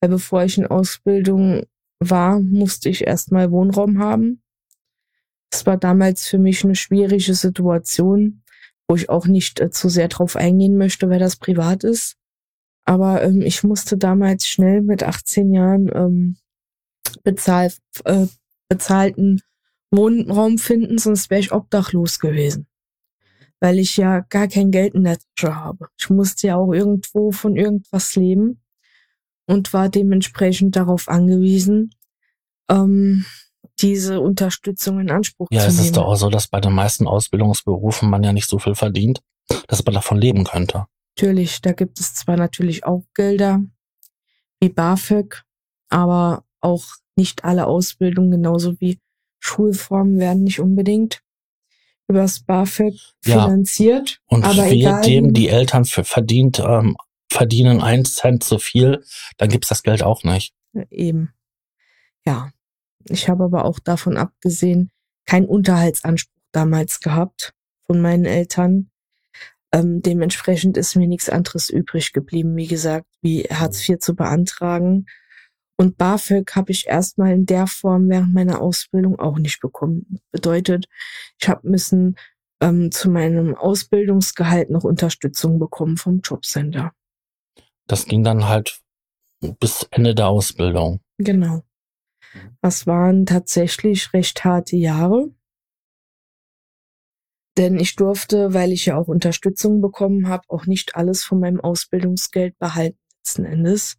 Weil 0.00 0.10
bevor 0.10 0.42
ich 0.42 0.56
in 0.56 0.66
Ausbildung 0.66 1.64
war, 1.98 2.40
musste 2.40 2.88
ich 2.88 3.06
erstmal 3.06 3.50
Wohnraum 3.50 3.98
haben. 3.98 4.42
Es 5.52 5.66
war 5.66 5.76
damals 5.76 6.26
für 6.26 6.38
mich 6.38 6.64
eine 6.64 6.76
schwierige 6.76 7.34
Situation, 7.34 8.42
wo 8.88 8.96
ich 8.96 9.10
auch 9.10 9.26
nicht 9.26 9.60
äh, 9.60 9.70
zu 9.70 9.90
sehr 9.90 10.08
drauf 10.08 10.34
eingehen 10.34 10.78
möchte, 10.78 11.10
weil 11.10 11.18
das 11.18 11.36
privat 11.36 11.84
ist. 11.84 12.16
Aber 12.86 13.22
ähm, 13.22 13.42
ich 13.42 13.62
musste 13.64 13.98
damals 13.98 14.46
schnell 14.46 14.80
mit 14.80 15.02
18 15.02 15.52
Jahren 15.52 15.90
ähm, 15.94 16.36
bezahl, 17.22 17.70
äh, 18.06 18.26
bezahlten 18.70 19.42
Wohnraum 19.90 20.56
finden, 20.56 20.96
sonst 20.96 21.28
wäre 21.28 21.40
ich 21.40 21.52
obdachlos 21.52 22.18
gewesen. 22.18 22.69
Weil 23.60 23.78
ich 23.78 23.96
ja 23.96 24.20
gar 24.20 24.48
kein 24.48 24.70
Geld 24.70 24.94
in 24.94 25.04
der 25.04 25.18
Tasche 25.36 25.54
habe. 25.54 25.88
Ich 25.98 26.08
musste 26.08 26.48
ja 26.48 26.56
auch 26.56 26.72
irgendwo 26.72 27.30
von 27.30 27.56
irgendwas 27.56 28.16
leben 28.16 28.62
und 29.46 29.72
war 29.72 29.88
dementsprechend 29.88 30.76
darauf 30.76 31.08
angewiesen, 31.08 31.94
ähm, 32.70 33.26
diese 33.80 34.20
Unterstützung 34.20 35.00
in 35.00 35.10
Anspruch 35.10 35.48
ja, 35.50 35.60
zu 35.60 35.66
es 35.68 35.74
nehmen. 35.74 35.86
ist 35.86 35.96
doch 35.96 36.06
auch 36.06 36.16
so, 36.16 36.30
dass 36.30 36.48
bei 36.48 36.60
den 36.60 36.72
meisten 36.72 37.06
Ausbildungsberufen 37.06 38.08
man 38.08 38.22
ja 38.22 38.32
nicht 38.32 38.48
so 38.48 38.58
viel 38.58 38.74
verdient, 38.74 39.20
dass 39.68 39.84
man 39.84 39.94
davon 39.94 40.18
leben 40.18 40.44
könnte. 40.44 40.86
Natürlich, 41.16 41.60
da 41.60 41.72
gibt 41.72 42.00
es 42.00 42.14
zwar 42.14 42.36
natürlich 42.36 42.84
auch 42.84 43.02
Gelder 43.14 43.60
wie 44.60 44.68
BAföG, 44.68 45.42
aber 45.88 46.44
auch 46.60 46.84
nicht 47.16 47.44
alle 47.44 47.66
Ausbildungen, 47.66 48.30
genauso 48.30 48.80
wie 48.80 49.00
Schulformen 49.38 50.18
werden 50.18 50.44
nicht 50.44 50.60
unbedingt 50.60 51.22
übers 52.10 52.40
BAföG 52.40 52.94
Ja. 53.24 53.44
finanziert. 53.44 54.20
Und 54.26 54.44
aber 54.44 54.66
wir, 54.66 54.72
egal, 54.72 55.02
dem 55.02 55.32
die 55.32 55.48
Eltern 55.48 55.84
für 55.84 56.04
verdient, 56.04 56.58
ähm, 56.60 56.96
verdienen 57.30 57.80
einen 57.80 58.04
Cent 58.04 58.44
zu 58.44 58.58
viel, 58.58 59.04
dann 59.38 59.48
gibt's 59.48 59.68
das 59.68 59.82
Geld 59.82 60.02
auch 60.02 60.24
nicht. 60.24 60.52
Eben. 60.90 61.32
Ja. 62.26 62.50
Ich 63.08 63.28
habe 63.28 63.44
aber 63.44 63.64
auch 63.64 63.78
davon 63.78 64.16
abgesehen 64.16 64.90
keinen 65.26 65.46
Unterhaltsanspruch 65.46 66.34
damals 66.52 67.00
gehabt 67.00 67.54
von 67.86 68.00
meinen 68.00 68.24
Eltern. 68.24 68.90
Ähm, 69.72 70.02
dementsprechend 70.02 70.76
ist 70.76 70.96
mir 70.96 71.06
nichts 71.06 71.28
anderes 71.28 71.70
übrig 71.70 72.12
geblieben, 72.12 72.56
wie 72.56 72.66
gesagt, 72.66 73.06
wie 73.22 73.44
Hartz 73.44 73.88
IV 73.88 74.00
zu 74.00 74.16
beantragen. 74.16 75.06
Und 75.80 75.96
BAföG 75.96 76.56
habe 76.56 76.72
ich 76.72 76.88
erstmal 76.88 77.32
in 77.32 77.46
der 77.46 77.66
Form 77.66 78.10
während 78.10 78.34
meiner 78.34 78.60
Ausbildung 78.60 79.18
auch 79.18 79.38
nicht 79.38 79.60
bekommen. 79.60 80.20
Bedeutet, 80.30 80.90
ich 81.40 81.48
habe 81.48 81.66
müssen 81.66 82.18
ähm, 82.60 82.92
zu 82.92 83.08
meinem 83.08 83.54
Ausbildungsgehalt 83.54 84.68
noch 84.68 84.84
Unterstützung 84.84 85.58
bekommen 85.58 85.96
vom 85.96 86.20
Jobcenter. 86.20 86.92
Das 87.86 88.04
ging 88.04 88.22
dann 88.22 88.46
halt 88.46 88.82
bis 89.58 89.88
Ende 89.90 90.14
der 90.14 90.28
Ausbildung. 90.28 91.00
Genau. 91.16 91.62
Das 92.60 92.86
waren 92.86 93.24
tatsächlich 93.24 94.12
recht 94.12 94.44
harte 94.44 94.76
Jahre. 94.76 95.30
Denn 97.56 97.78
ich 97.78 97.96
durfte, 97.96 98.52
weil 98.52 98.72
ich 98.72 98.84
ja 98.84 98.98
auch 98.98 99.08
Unterstützung 99.08 99.80
bekommen 99.80 100.28
habe, 100.28 100.44
auch 100.48 100.66
nicht 100.66 100.94
alles 100.94 101.24
von 101.24 101.40
meinem 101.40 101.62
Ausbildungsgeld 101.62 102.58
behalten 102.58 102.98
letzten 103.20 103.44
Endes, 103.44 103.96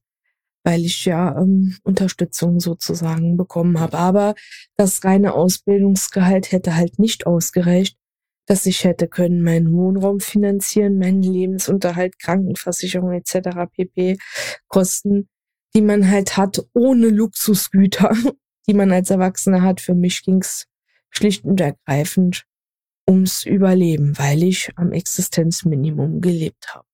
weil 0.64 0.86
ich 0.86 1.06
ja 1.06 1.38
ähm, 1.38 1.78
Unterstützung 1.84 2.60
sozusagen 2.60 3.38
bekommen 3.38 3.80
habe. 3.80 3.98
Aber 3.98 4.36
das 4.78 5.04
reine 5.04 5.34
Ausbildungsgehalt 5.34 6.52
hätte 6.52 6.76
halt 6.76 7.00
nicht 7.00 7.26
ausgereicht, 7.26 7.98
dass 8.46 8.66
ich 8.66 8.84
hätte 8.84 9.08
können 9.08 9.44
meinen 9.44 9.72
Wohnraum 9.74 10.20
finanzieren, 10.20 10.98
meinen 10.98 11.24
Lebensunterhalt, 11.24 12.20
Krankenversicherung 12.20 13.14
etc. 13.14 13.50
pp. 13.72 14.18
Kosten, 14.68 15.30
die 15.74 15.82
man 15.82 16.10
halt 16.10 16.38
hat 16.38 16.62
ohne 16.74 17.10
Luxusgüter, 17.10 18.12
die 18.68 18.74
man 18.74 18.92
als 18.92 19.10
Erwachsener 19.10 19.62
hat. 19.62 19.82
Für 19.82 19.96
mich 19.96 20.24
ging's 20.24 20.68
schlicht 21.10 21.46
und 21.46 21.60
ergreifend 21.60 22.46
ums 23.08 23.46
Überleben, 23.46 24.18
weil 24.18 24.44
ich 24.44 24.72
am 24.76 24.92
Existenzminimum 24.92 26.22
gelebt 26.22 26.74
habe. 26.74 26.86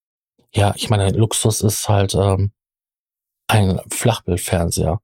Ja, 0.54 0.74
ich 0.76 0.90
meine, 0.90 1.10
Luxus 1.12 1.62
ist 1.62 1.88
halt 1.90 2.16
ähm, 2.16 2.52
ein 3.48 3.80
Flachbildfernseher, 3.90 5.02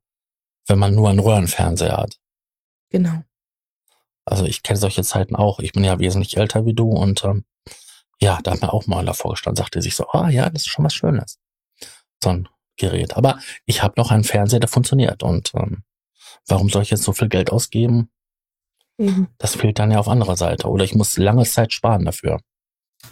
wenn 0.67 0.79
man 0.79 0.95
nur 0.95 1.09
einen 1.09 1.19
Röhrenfernseher 1.19 1.97
hat. 1.97 2.19
Genau. 2.89 3.23
Also 4.25 4.45
ich 4.45 4.63
kenne 4.63 4.77
solche 4.77 5.03
Zeiten 5.03 5.35
auch. 5.35 5.59
Ich 5.59 5.73
bin 5.73 5.83
ja 5.83 5.99
wesentlich 5.99 6.37
älter 6.37 6.65
wie 6.65 6.73
du 6.73 6.89
und 6.89 7.23
ähm, 7.23 7.45
ja, 8.19 8.39
da 8.41 8.51
hat 8.51 8.61
mir 8.61 8.71
auch 8.73 8.87
mal 8.87 8.99
einer 8.99 9.13
vorgestanden, 9.13 9.61
sagte 9.61 9.81
sich 9.81 9.95
so, 9.95 10.07
ah 10.09 10.29
ja, 10.29 10.49
das 10.49 10.63
ist 10.63 10.69
schon 10.69 10.85
was 10.85 10.93
Schönes. 10.93 11.39
So 12.23 12.29
ein 12.29 12.47
Gerät. 12.77 13.17
Aber 13.17 13.39
ich 13.65 13.83
habe 13.83 13.95
noch 13.97 14.11
einen 14.11 14.23
Fernseher, 14.23 14.59
der 14.59 14.69
funktioniert. 14.69 15.23
Und 15.23 15.51
ähm, 15.55 15.83
warum 16.47 16.69
soll 16.69 16.83
ich 16.83 16.89
jetzt 16.89 17.03
so 17.03 17.13
viel 17.13 17.27
Geld 17.29 17.51
ausgeben? 17.51 18.09
Eben, 18.97 19.27
Das 19.37 19.55
fehlt 19.55 19.79
dann 19.79 19.91
ja 19.91 19.99
auf 19.99 20.07
anderer 20.07 20.37
Seite. 20.37 20.69
Oder 20.69 20.85
ich 20.85 20.95
muss 20.95 21.17
lange 21.17 21.43
Zeit 21.43 21.73
sparen 21.73 22.05
dafür. 22.05 22.39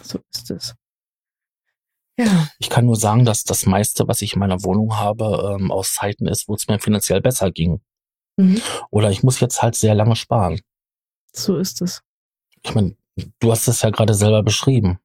so 0.02 0.18
ist 0.32 0.50
es. 0.50 0.74
Ja, 2.18 2.48
Ich 2.58 2.68
kann 2.68 2.84
nur 2.86 2.96
sagen, 2.96 3.24
dass 3.24 3.44
das 3.44 3.64
meiste, 3.66 4.06
was 4.06 4.20
ich 4.22 4.34
in 4.34 4.40
meiner 4.40 4.62
Wohnung 4.64 4.96
habe, 4.96 5.56
ähm, 5.58 5.70
aus 5.70 5.94
Zeiten 5.94 6.26
ist, 6.26 6.46
wo 6.46 6.54
es 6.54 6.68
mir 6.68 6.78
finanziell 6.78 7.20
besser 7.20 7.50
ging. 7.50 7.80
mhm. 8.36 8.60
Oder 8.90 9.10
ich 9.10 9.22
muss 9.22 9.40
jetzt 9.40 9.62
halt 9.62 9.74
sehr 9.74 9.94
lange 9.94 10.16
sparen. 10.16 10.60
so 11.32 11.56
ist 11.56 11.80
es. 11.80 12.02
Ich 12.62 12.74
meine, 12.74 12.96
du 13.40 13.50
hast 13.50 13.66
es 13.66 13.82
ja 13.82 13.90
gerade 13.90 14.14
selber 14.14 14.42
beschrieben. 14.42 14.98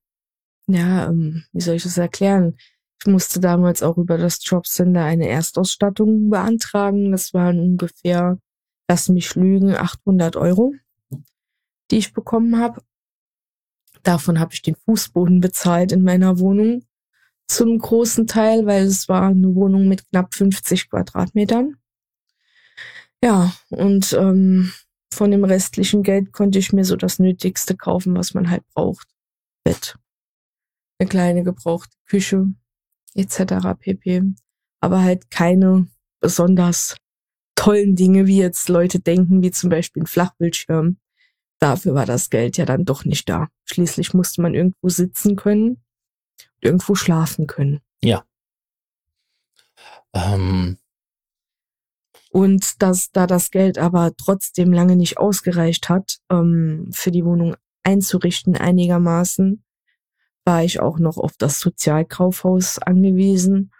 Ja, 0.67 1.07
ähm, 1.07 1.45
wie 1.53 1.61
soll 1.61 1.75
ich 1.75 1.83
das 1.83 1.97
erklären? 1.97 2.57
Ich 2.99 3.07
musste 3.07 3.39
damals 3.39 3.83
auch 3.83 3.97
über 3.97 4.17
das 4.17 4.39
Jobcenter 4.43 5.03
eine 5.03 5.27
Erstausstattung 5.27 6.29
beantragen. 6.29 7.11
Das 7.11 7.33
waren 7.33 7.59
ungefähr, 7.59 8.37
lass 8.89 9.07
mich 9.07 9.33
lügen, 9.35 9.75
800 9.75 10.35
Euro, 10.35 10.73
die 11.89 11.97
ich 11.97 12.13
bekommen 12.13 12.59
habe. 12.59 12.81
Davon 14.03 14.39
habe 14.39 14.53
ich 14.53 14.61
den 14.61 14.75
Fußboden 14.75 15.39
bezahlt 15.39 15.91
in 15.91 16.03
meiner 16.03 16.39
Wohnung. 16.39 16.83
Zum 17.47 17.77
großen 17.79 18.27
Teil, 18.27 18.65
weil 18.65 18.83
es 18.83 19.07
war 19.07 19.23
eine 19.23 19.55
Wohnung 19.55 19.87
mit 19.87 20.07
knapp 20.09 20.33
50 20.33 20.89
Quadratmetern. 20.89 21.77
Ja, 23.23 23.53
und 23.69 24.13
ähm, 24.13 24.71
von 25.11 25.31
dem 25.31 25.43
restlichen 25.43 26.03
Geld 26.03 26.33
konnte 26.33 26.59
ich 26.59 26.73
mir 26.73 26.85
so 26.85 26.95
das 26.95 27.19
Nötigste 27.19 27.75
kaufen, 27.75 28.15
was 28.15 28.33
man 28.33 28.49
halt 28.49 28.63
braucht. 28.73 29.07
Bett, 29.63 29.97
eine 30.99 31.09
kleine 31.09 31.43
gebrauchte 31.43 31.95
Küche 32.05 32.47
etc. 33.15 33.75
pp. 33.79 34.23
Aber 34.79 35.01
halt 35.01 35.31
keine 35.31 35.87
besonders 36.19 36.95
tollen 37.55 37.95
Dinge, 37.95 38.27
wie 38.27 38.37
jetzt 38.37 38.69
Leute 38.69 38.99
denken, 38.99 39.41
wie 39.41 39.51
zum 39.51 39.69
Beispiel 39.69 40.03
ein 40.03 40.07
Flachbildschirm. 40.07 40.97
Dafür 41.59 41.95
war 41.95 42.05
das 42.05 42.29
Geld 42.29 42.57
ja 42.57 42.65
dann 42.65 42.85
doch 42.85 43.03
nicht 43.03 43.27
da. 43.27 43.47
Schließlich 43.65 44.13
musste 44.13 44.41
man 44.41 44.53
irgendwo 44.53 44.89
sitzen 44.89 45.35
können, 45.35 45.83
irgendwo 46.61 46.95
schlafen 46.95 47.47
können. 47.47 47.81
Ähm, 50.13 50.77
Und 52.31 52.81
dass 52.81 53.11
da 53.11 53.27
das 53.27 53.51
Geld 53.51 53.77
aber 53.77 54.13
trotzdem 54.17 54.71
lange 54.73 54.95
nicht 54.95 55.17
ausgereicht 55.17 55.89
hat, 55.89 56.17
ähm, 56.29 56.89
für 56.91 57.11
die 57.11 57.25
Wohnung 57.25 57.55
einzurichten 57.83 58.55
einigermaßen, 58.57 59.63
war 60.45 60.63
ich 60.63 60.79
auch 60.79 60.99
noch 60.99 61.17
auf 61.17 61.33
das 61.37 61.59
Sozialkaufhaus 61.59 62.79
angewiesen 62.79 63.71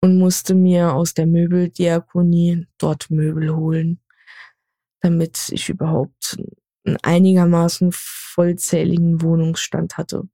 und 0.00 0.18
musste 0.18 0.54
mir 0.54 0.94
aus 0.94 1.14
der 1.14 1.26
Möbeldiakonie 1.26 2.66
dort 2.78 3.10
Möbel 3.10 3.54
holen, 3.54 4.00
damit 5.00 5.48
ich 5.50 5.68
überhaupt 5.68 6.38
einen 6.84 6.96
einigermaßen 7.02 7.90
vollzähligen 7.92 9.22
Wohnungsstand 9.22 9.96
hatte. 9.96 10.28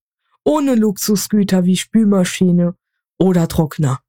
Ohne 0.44 0.74
Luxusgüter 0.74 1.64
wie 1.64 1.76
Spülmaschine 1.76 2.74
oder 3.18 3.48
Trockner. 3.48 4.00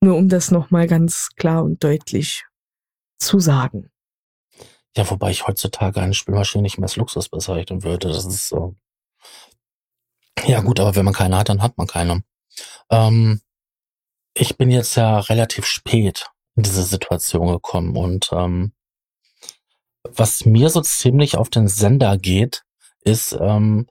Nur 0.00 0.16
um 0.16 0.28
das 0.28 0.50
nochmal 0.50 0.86
ganz 0.86 1.30
klar 1.36 1.64
und 1.64 1.82
deutlich 1.82 2.44
zu 3.18 3.38
sagen. 3.38 3.90
ja, 4.96 5.08
wobei 5.10 5.30
ich 5.30 5.46
heutzutage 5.46 6.00
eine 6.00 6.14
Spülmaschine 6.14 6.62
nicht 6.62 6.78
mehr 6.78 6.84
als 6.84 6.96
Luxus 6.96 7.28
bezeichnen 7.28 7.82
würde. 7.82 8.08
Das 8.08 8.24
ist 8.24 8.48
so. 8.48 8.76
Ja 10.46 10.60
gut, 10.60 10.80
aber 10.80 10.94
wenn 10.96 11.04
man 11.04 11.14
keine 11.14 11.36
hat, 11.36 11.48
dann 11.48 11.62
hat 11.62 11.76
man 11.78 11.86
keine. 11.86 12.22
Ähm, 12.90 13.40
ich 14.34 14.56
bin 14.56 14.70
jetzt 14.70 14.96
ja 14.96 15.18
relativ 15.18 15.66
spät 15.66 16.26
in 16.56 16.62
diese 16.62 16.82
Situation 16.82 17.48
gekommen 17.48 17.96
und 17.96 18.30
ähm, 18.32 18.72
was 20.04 20.44
mir 20.44 20.70
so 20.70 20.80
ziemlich 20.82 21.36
auf 21.36 21.50
den 21.50 21.68
Sender 21.68 22.16
geht, 22.16 22.64
ist, 23.00 23.36
ähm, 23.38 23.86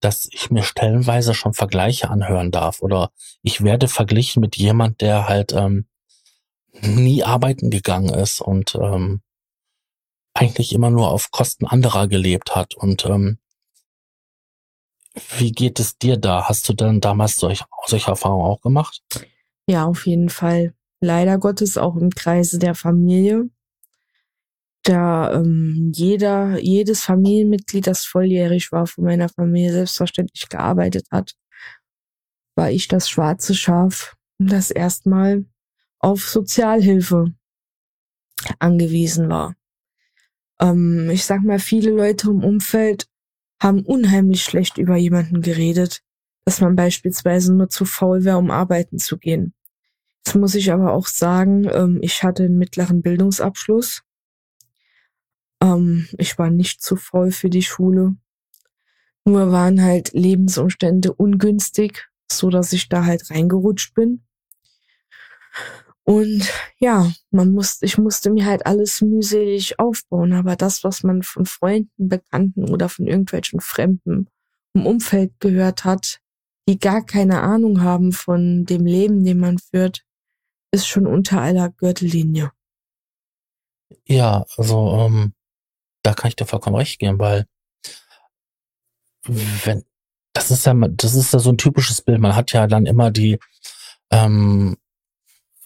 dass 0.00 0.28
ich 0.30 0.50
mir 0.50 0.62
stellenweise 0.62 1.34
schon 1.34 1.54
Vergleiche 1.54 2.10
anhören 2.10 2.50
darf 2.50 2.80
oder 2.80 3.10
ich 3.42 3.62
werde 3.62 3.88
verglichen 3.88 4.40
mit 4.40 4.56
jemand, 4.56 5.00
der 5.00 5.28
halt 5.28 5.52
ähm, 5.52 5.86
nie 6.80 7.24
arbeiten 7.24 7.70
gegangen 7.70 8.14
ist 8.14 8.40
und 8.40 8.74
ähm, 8.76 9.22
eigentlich 10.34 10.72
immer 10.72 10.90
nur 10.90 11.10
auf 11.10 11.30
Kosten 11.30 11.66
anderer 11.66 12.06
gelebt 12.06 12.54
hat. 12.54 12.74
Und 12.74 13.04
ähm, 13.06 13.38
wie 15.36 15.52
geht 15.52 15.80
es 15.80 15.98
dir 15.98 16.16
da? 16.16 16.48
Hast 16.48 16.68
du 16.68 16.72
denn 16.72 17.00
damals 17.00 17.36
solch, 17.36 17.64
solche 17.86 18.10
Erfahrungen 18.10 18.46
auch 18.46 18.60
gemacht? 18.60 19.02
Ja, 19.66 19.86
auf 19.86 20.06
jeden 20.06 20.28
Fall. 20.28 20.74
Leider 21.00 21.38
Gottes 21.38 21.76
auch 21.76 21.96
im 21.96 22.10
Kreise 22.10 22.58
der 22.58 22.74
Familie. 22.74 23.48
Da 24.82 25.32
ähm, 25.34 25.92
jeder, 25.94 26.58
jedes 26.58 27.04
Familienmitglied, 27.04 27.86
das 27.86 28.04
volljährig 28.04 28.72
war 28.72 28.86
von 28.86 29.04
meiner 29.04 29.28
Familie, 29.28 29.72
selbstverständlich 29.72 30.48
gearbeitet 30.48 31.06
hat, 31.10 31.34
war 32.54 32.70
ich 32.70 32.88
das 32.88 33.08
schwarze 33.08 33.54
Schaf, 33.54 34.16
das 34.38 34.70
erstmal 34.70 35.44
auf 35.98 36.28
Sozialhilfe 36.28 37.34
angewiesen 38.58 39.28
war. 39.28 39.54
Ähm, 40.60 41.10
ich 41.10 41.24
sag 41.24 41.42
mal, 41.42 41.58
viele 41.58 41.90
Leute 41.90 42.30
im 42.30 42.44
Umfeld 42.44 43.08
haben 43.60 43.84
unheimlich 43.84 44.44
schlecht 44.44 44.78
über 44.78 44.96
jemanden 44.96 45.40
geredet, 45.42 46.02
dass 46.44 46.60
man 46.60 46.76
beispielsweise 46.76 47.54
nur 47.54 47.68
zu 47.68 47.84
faul 47.84 48.24
wäre, 48.24 48.38
um 48.38 48.50
arbeiten 48.50 48.98
zu 48.98 49.18
gehen. 49.18 49.54
Jetzt 50.24 50.34
muss 50.34 50.54
ich 50.54 50.72
aber 50.72 50.92
auch 50.92 51.06
sagen, 51.06 51.68
ähm, 51.72 51.98
ich 52.02 52.22
hatte 52.22 52.44
einen 52.44 52.58
mittleren 52.58 53.02
Bildungsabschluss. 53.02 54.02
Ähm, 55.62 56.08
ich 56.18 56.38
war 56.38 56.50
nicht 56.50 56.82
zu 56.82 56.96
faul 56.96 57.30
für 57.30 57.50
die 57.50 57.62
Schule. 57.62 58.16
Nur 59.24 59.52
waren 59.52 59.82
halt 59.82 60.12
Lebensumstände 60.12 61.12
ungünstig, 61.12 62.08
so 62.30 62.50
dass 62.50 62.72
ich 62.72 62.88
da 62.88 63.04
halt 63.04 63.30
reingerutscht 63.30 63.94
bin. 63.94 64.24
Und 66.04 66.50
ja, 66.78 67.12
man 67.30 67.52
musste, 67.52 67.84
ich 67.84 67.98
musste 67.98 68.30
mir 68.30 68.46
halt 68.46 68.64
alles 68.64 69.02
mühselig 69.02 69.78
aufbauen. 69.78 70.32
Aber 70.32 70.56
das, 70.56 70.82
was 70.82 71.02
man 71.02 71.22
von 71.22 71.44
Freunden, 71.44 72.08
Bekannten 72.08 72.70
oder 72.70 72.88
von 72.88 73.06
irgendwelchen 73.06 73.60
Fremden 73.60 74.30
im 74.72 74.86
Umfeld 74.86 75.38
gehört 75.40 75.84
hat, 75.84 76.20
die 76.66 76.78
gar 76.78 77.04
keine 77.04 77.42
Ahnung 77.42 77.82
haben 77.82 78.12
von 78.12 78.64
dem 78.64 78.86
Leben, 78.86 79.22
den 79.22 79.38
man 79.38 79.58
führt, 79.58 80.02
ist 80.70 80.86
schon 80.86 81.06
unter 81.06 81.42
aller 81.42 81.68
Gürtellinie. 81.70 82.52
Ja, 84.06 84.46
also 84.56 84.96
ähm, 84.98 85.34
da 86.08 86.14
kann 86.14 86.30
ich 86.30 86.36
dir 86.36 86.46
vollkommen 86.46 86.76
recht 86.76 86.98
geben, 86.98 87.18
weil 87.18 87.44
wenn 89.26 89.84
das 90.32 90.50
ist 90.50 90.64
ja 90.64 90.72
das 90.74 91.14
ist 91.14 91.34
ja 91.34 91.38
so 91.38 91.50
ein 91.50 91.58
typisches 91.58 92.00
Bild. 92.00 92.18
Man 92.18 92.34
hat 92.34 92.52
ja 92.52 92.66
dann 92.66 92.86
immer 92.86 93.10
die 93.10 93.38
ähm, 94.10 94.78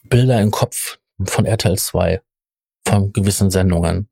Bilder 0.03 0.41
im 0.41 0.51
Kopf 0.51 0.99
von 1.25 1.45
RTL 1.45 1.79
2 1.79 2.23
von 2.89 3.13
gewissen 3.13 3.51
Sendungen. 3.51 4.09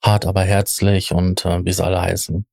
Hart, 0.00 0.26
aber 0.26 0.42
herzlich 0.42 1.12
und 1.12 1.44
äh, 1.44 1.64
wie 1.64 1.72
sie 1.72 1.84
alle 1.84 2.00
heißen. 2.00 2.46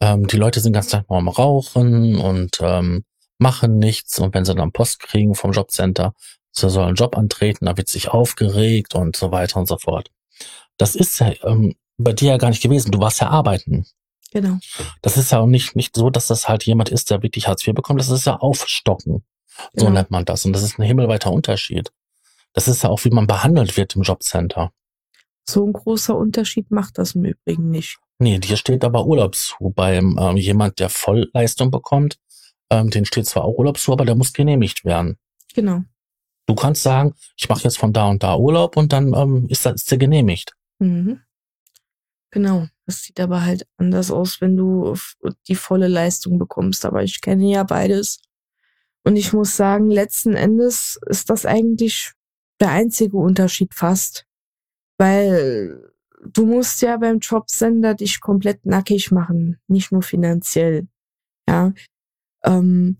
Ähm, 0.00 0.26
die 0.26 0.36
Leute 0.36 0.58
sind 0.58 0.72
ganz 0.72 0.88
Tag 0.88 1.04
am 1.08 1.28
Rauchen 1.28 2.16
und 2.16 2.58
ähm, 2.62 3.04
machen 3.38 3.78
nichts 3.78 4.18
und 4.18 4.34
wenn 4.34 4.44
sie 4.44 4.56
dann 4.56 4.72
Post 4.72 4.98
kriegen 4.98 5.36
vom 5.36 5.52
Jobcenter, 5.52 6.14
sie 6.50 6.68
sollen 6.68 6.88
einen 6.88 6.96
Job 6.96 7.16
antreten, 7.16 7.66
da 7.66 7.76
wird 7.76 7.88
sich 7.88 8.08
aufgeregt 8.08 8.96
und 8.96 9.14
so 9.14 9.30
weiter 9.30 9.60
und 9.60 9.68
so 9.68 9.78
fort. 9.78 10.10
Das 10.78 10.96
ist 10.96 11.20
ja 11.20 11.32
ähm, 11.44 11.76
bei 12.02 12.12
dir 12.12 12.30
ja 12.30 12.36
gar 12.36 12.50
nicht 12.50 12.62
gewesen. 12.62 12.90
Du 12.90 12.98
warst 13.00 13.20
ja 13.20 13.28
arbeiten. 13.28 13.86
Genau. 14.32 14.58
Das 15.02 15.16
ist 15.16 15.32
ja 15.32 15.40
auch 15.40 15.46
nicht, 15.46 15.74
nicht 15.76 15.96
so, 15.96 16.10
dass 16.10 16.28
das 16.28 16.48
halt 16.48 16.64
jemand 16.64 16.88
ist, 16.88 17.10
der 17.10 17.22
wirklich 17.22 17.48
Hartz 17.48 17.66
IV 17.66 17.74
bekommt. 17.74 18.00
Das 18.00 18.10
ist 18.10 18.26
ja 18.26 18.36
Aufstocken. 18.36 19.24
So 19.74 19.86
Genau. 19.86 19.90
nennt 19.90 20.10
man 20.10 20.24
das. 20.24 20.44
Und 20.44 20.52
das 20.52 20.62
ist 20.62 20.78
ein 20.78 20.82
himmelweiter 20.84 21.32
Unterschied. 21.32 21.90
Das 22.52 22.68
ist 22.68 22.82
ja 22.82 22.90
auch, 22.90 23.04
wie 23.04 23.10
man 23.10 23.26
behandelt 23.26 23.76
wird 23.76 23.96
im 23.96 24.02
Jobcenter. 24.02 24.72
So 25.48 25.66
ein 25.66 25.72
großer 25.72 26.16
Unterschied 26.16 26.70
macht 26.70 26.98
das 26.98 27.14
im 27.14 27.24
Übrigen 27.24 27.70
nicht. 27.70 27.98
Nee, 28.18 28.38
dir 28.38 28.56
steht 28.56 28.84
aber 28.84 29.06
Urlaub 29.06 29.34
zu. 29.34 29.70
Beim 29.74 30.16
ähm, 30.20 30.36
jemand, 30.36 30.78
der 30.78 30.90
Vollleistung 30.90 31.70
bekommt, 31.70 32.18
ähm, 32.70 32.90
den 32.90 33.04
steht 33.04 33.26
zwar 33.26 33.44
auch 33.44 33.58
Urlaub 33.58 33.78
zu, 33.78 33.92
aber 33.92 34.04
der 34.04 34.14
muss 34.14 34.32
genehmigt 34.32 34.84
werden. 34.84 35.18
Genau. 35.54 35.82
Du 36.46 36.54
kannst 36.54 36.82
sagen, 36.82 37.14
ich 37.36 37.48
mache 37.48 37.64
jetzt 37.64 37.78
von 37.78 37.92
da 37.92 38.08
und 38.08 38.22
da 38.22 38.36
Urlaub 38.36 38.76
und 38.76 38.92
dann 38.92 39.14
ähm, 39.14 39.46
ist, 39.48 39.66
das, 39.66 39.76
ist 39.76 39.90
der 39.90 39.98
genehmigt. 39.98 40.54
Mhm. 40.78 41.20
Genau. 42.30 42.66
Das 42.86 43.02
sieht 43.02 43.20
aber 43.20 43.44
halt 43.44 43.66
anders 43.76 44.10
aus, 44.10 44.40
wenn 44.40 44.56
du 44.56 44.94
die 45.48 45.54
volle 45.54 45.88
Leistung 45.88 46.38
bekommst. 46.38 46.84
Aber 46.84 47.02
ich 47.02 47.20
kenne 47.20 47.50
ja 47.50 47.62
beides. 47.64 48.20
Und 49.04 49.16
ich 49.16 49.32
muss 49.32 49.56
sagen, 49.56 49.90
letzten 49.90 50.34
Endes 50.34 50.98
ist 51.06 51.30
das 51.30 51.46
eigentlich 51.46 52.12
der 52.60 52.70
einzige 52.70 53.16
Unterschied 53.16 53.74
fast. 53.74 54.26
Weil 54.98 55.92
du 56.24 56.46
musst 56.46 56.82
ja 56.82 56.96
beim 56.96 57.18
Jobcenter 57.18 57.94
dich 57.94 58.20
komplett 58.20 58.66
nackig 58.66 59.10
machen. 59.10 59.58
Nicht 59.68 59.92
nur 59.92 60.02
finanziell. 60.02 60.86
Ja. 61.48 61.72
Ähm, 62.44 62.98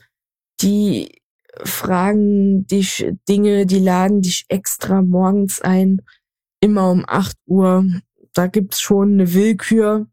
die 0.61 1.21
fragen 1.65 2.67
dich 2.67 3.07
Dinge, 3.29 3.67
die 3.67 3.79
laden 3.79 4.23
dich 4.23 4.45
extra 4.49 5.03
morgens 5.03 5.61
ein, 5.61 6.03
immer 6.61 6.91
um 6.91 7.05
8 7.07 7.37
Uhr. 7.47 7.85
Da 8.35 8.47
gibt's 8.47 8.81
schon 8.81 9.15
eine 9.15 9.35
Willkür, 9.35 10.07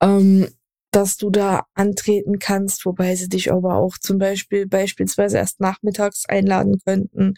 ähm, 0.00 0.48
dass 0.90 1.16
du 1.16 1.30
da 1.30 1.66
antreten 1.74 2.38
kannst, 2.38 2.86
wobei 2.86 3.16
sie 3.16 3.28
dich 3.28 3.52
aber 3.52 3.74
auch 3.74 3.98
zum 3.98 4.18
Beispiel 4.18 4.66
beispielsweise 4.66 5.38
erst 5.38 5.60
nachmittags 5.60 6.26
einladen 6.26 6.78
könnten. 6.84 7.34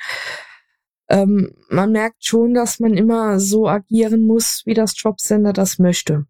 Ähm, 1.08 1.54
man 1.70 1.92
merkt 1.92 2.24
schon, 2.24 2.52
dass 2.54 2.80
man 2.80 2.94
immer 2.94 3.40
so 3.40 3.68
agieren 3.68 4.26
muss, 4.26 4.62
wie 4.66 4.74
das 4.74 5.00
Jobcenter 5.00 5.52
das 5.52 5.78
möchte. 5.78 6.26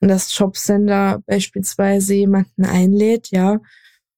Wenn 0.00 0.10
das 0.10 0.36
Jobcenter 0.36 1.22
beispielsweise 1.26 2.14
jemanden 2.14 2.64
einlädt, 2.64 3.30
ja, 3.30 3.58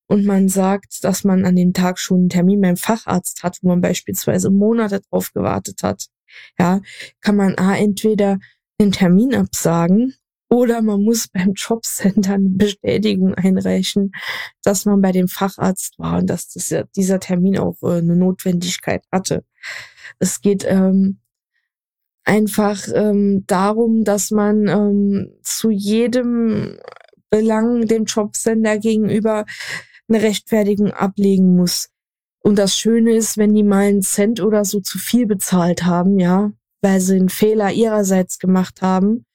und 0.09 0.25
man 0.25 0.49
sagt, 0.49 1.05
dass 1.05 1.23
man 1.23 1.45
an 1.45 1.55
dem 1.55 1.73
Tag 1.73 1.99
schon 2.01 2.19
einen 2.21 2.29
Termin 2.31 2.61
beim 2.61 2.77
Facharzt 2.77 3.45
hat, 3.45 3.59
wo 3.63 3.69
man 3.69 3.81
beispielsweise 3.81 4.51
Monate 4.51 5.01
drauf 5.09 5.33
gewartet 5.33 5.85
hat, 5.85 6.07
ja, 6.59 6.81
kann 7.21 7.37
man 7.37 7.57
A, 7.59 7.77
entweder 7.77 8.39
den 8.81 8.93
Termin 8.93 9.35
absagen 9.35 10.15
oder 10.49 10.83
man 10.83 11.03
muss 11.03 11.29
beim 11.33 11.53
Jobcenter 11.55 12.35
eine 12.35 12.49
Bestätigung 12.51 13.35
einreichen, 13.35 14.13
dass 14.63 14.85
man 14.85 15.01
bei 15.01 15.13
dem 15.13 15.29
Facharzt 15.29 15.99
war 15.99 16.19
und 16.19 16.29
dass 16.29 16.49
das, 16.49 16.71
ja- 16.71 16.85
dieser 16.97 17.21
Termin 17.21 17.59
auch 17.59 17.77
äh, 17.83 17.99
eine 17.99 18.17
Notwendigkeit 18.17 19.05
hatte. 19.13 19.45
Es 20.19 20.41
geht 20.41 20.65
ähm, 20.69 21.21
einfach 22.25 22.81
ähm, 22.95 23.45
darum, 23.47 24.05
dass 24.05 24.31
man 24.31 24.69
ähm, 24.69 25.33
zu 25.43 25.71
jedem 25.71 26.79
Belang 27.31 27.87
dem 27.87 28.05
Jobcenter 28.05 28.79
gegenüber 28.79 29.47
eine 30.09 30.23
Rechtfertigung 30.23 30.91
ablegen 30.93 31.57
muss. 31.57 31.89
Und 32.43 32.57
das 32.57 32.77
Schöne 32.77 33.15
ist, 33.15 33.37
wenn 33.37 33.55
die 33.55 33.63
mal 33.63 33.89
einen 33.89 34.03
Cent 34.03 34.41
oder 34.41 34.65
so 34.65 34.81
zu 34.81 34.99
viel 34.99 35.27
bezahlt 35.27 35.85
haben, 35.85 36.19
ja, 36.19 36.53
weil 36.81 37.01
sie 37.01 37.17
einen 37.17 37.29
Fehler 37.29 37.73
ihrerseits 37.73 38.39
gemacht 38.39 38.83
haben, 38.83 39.27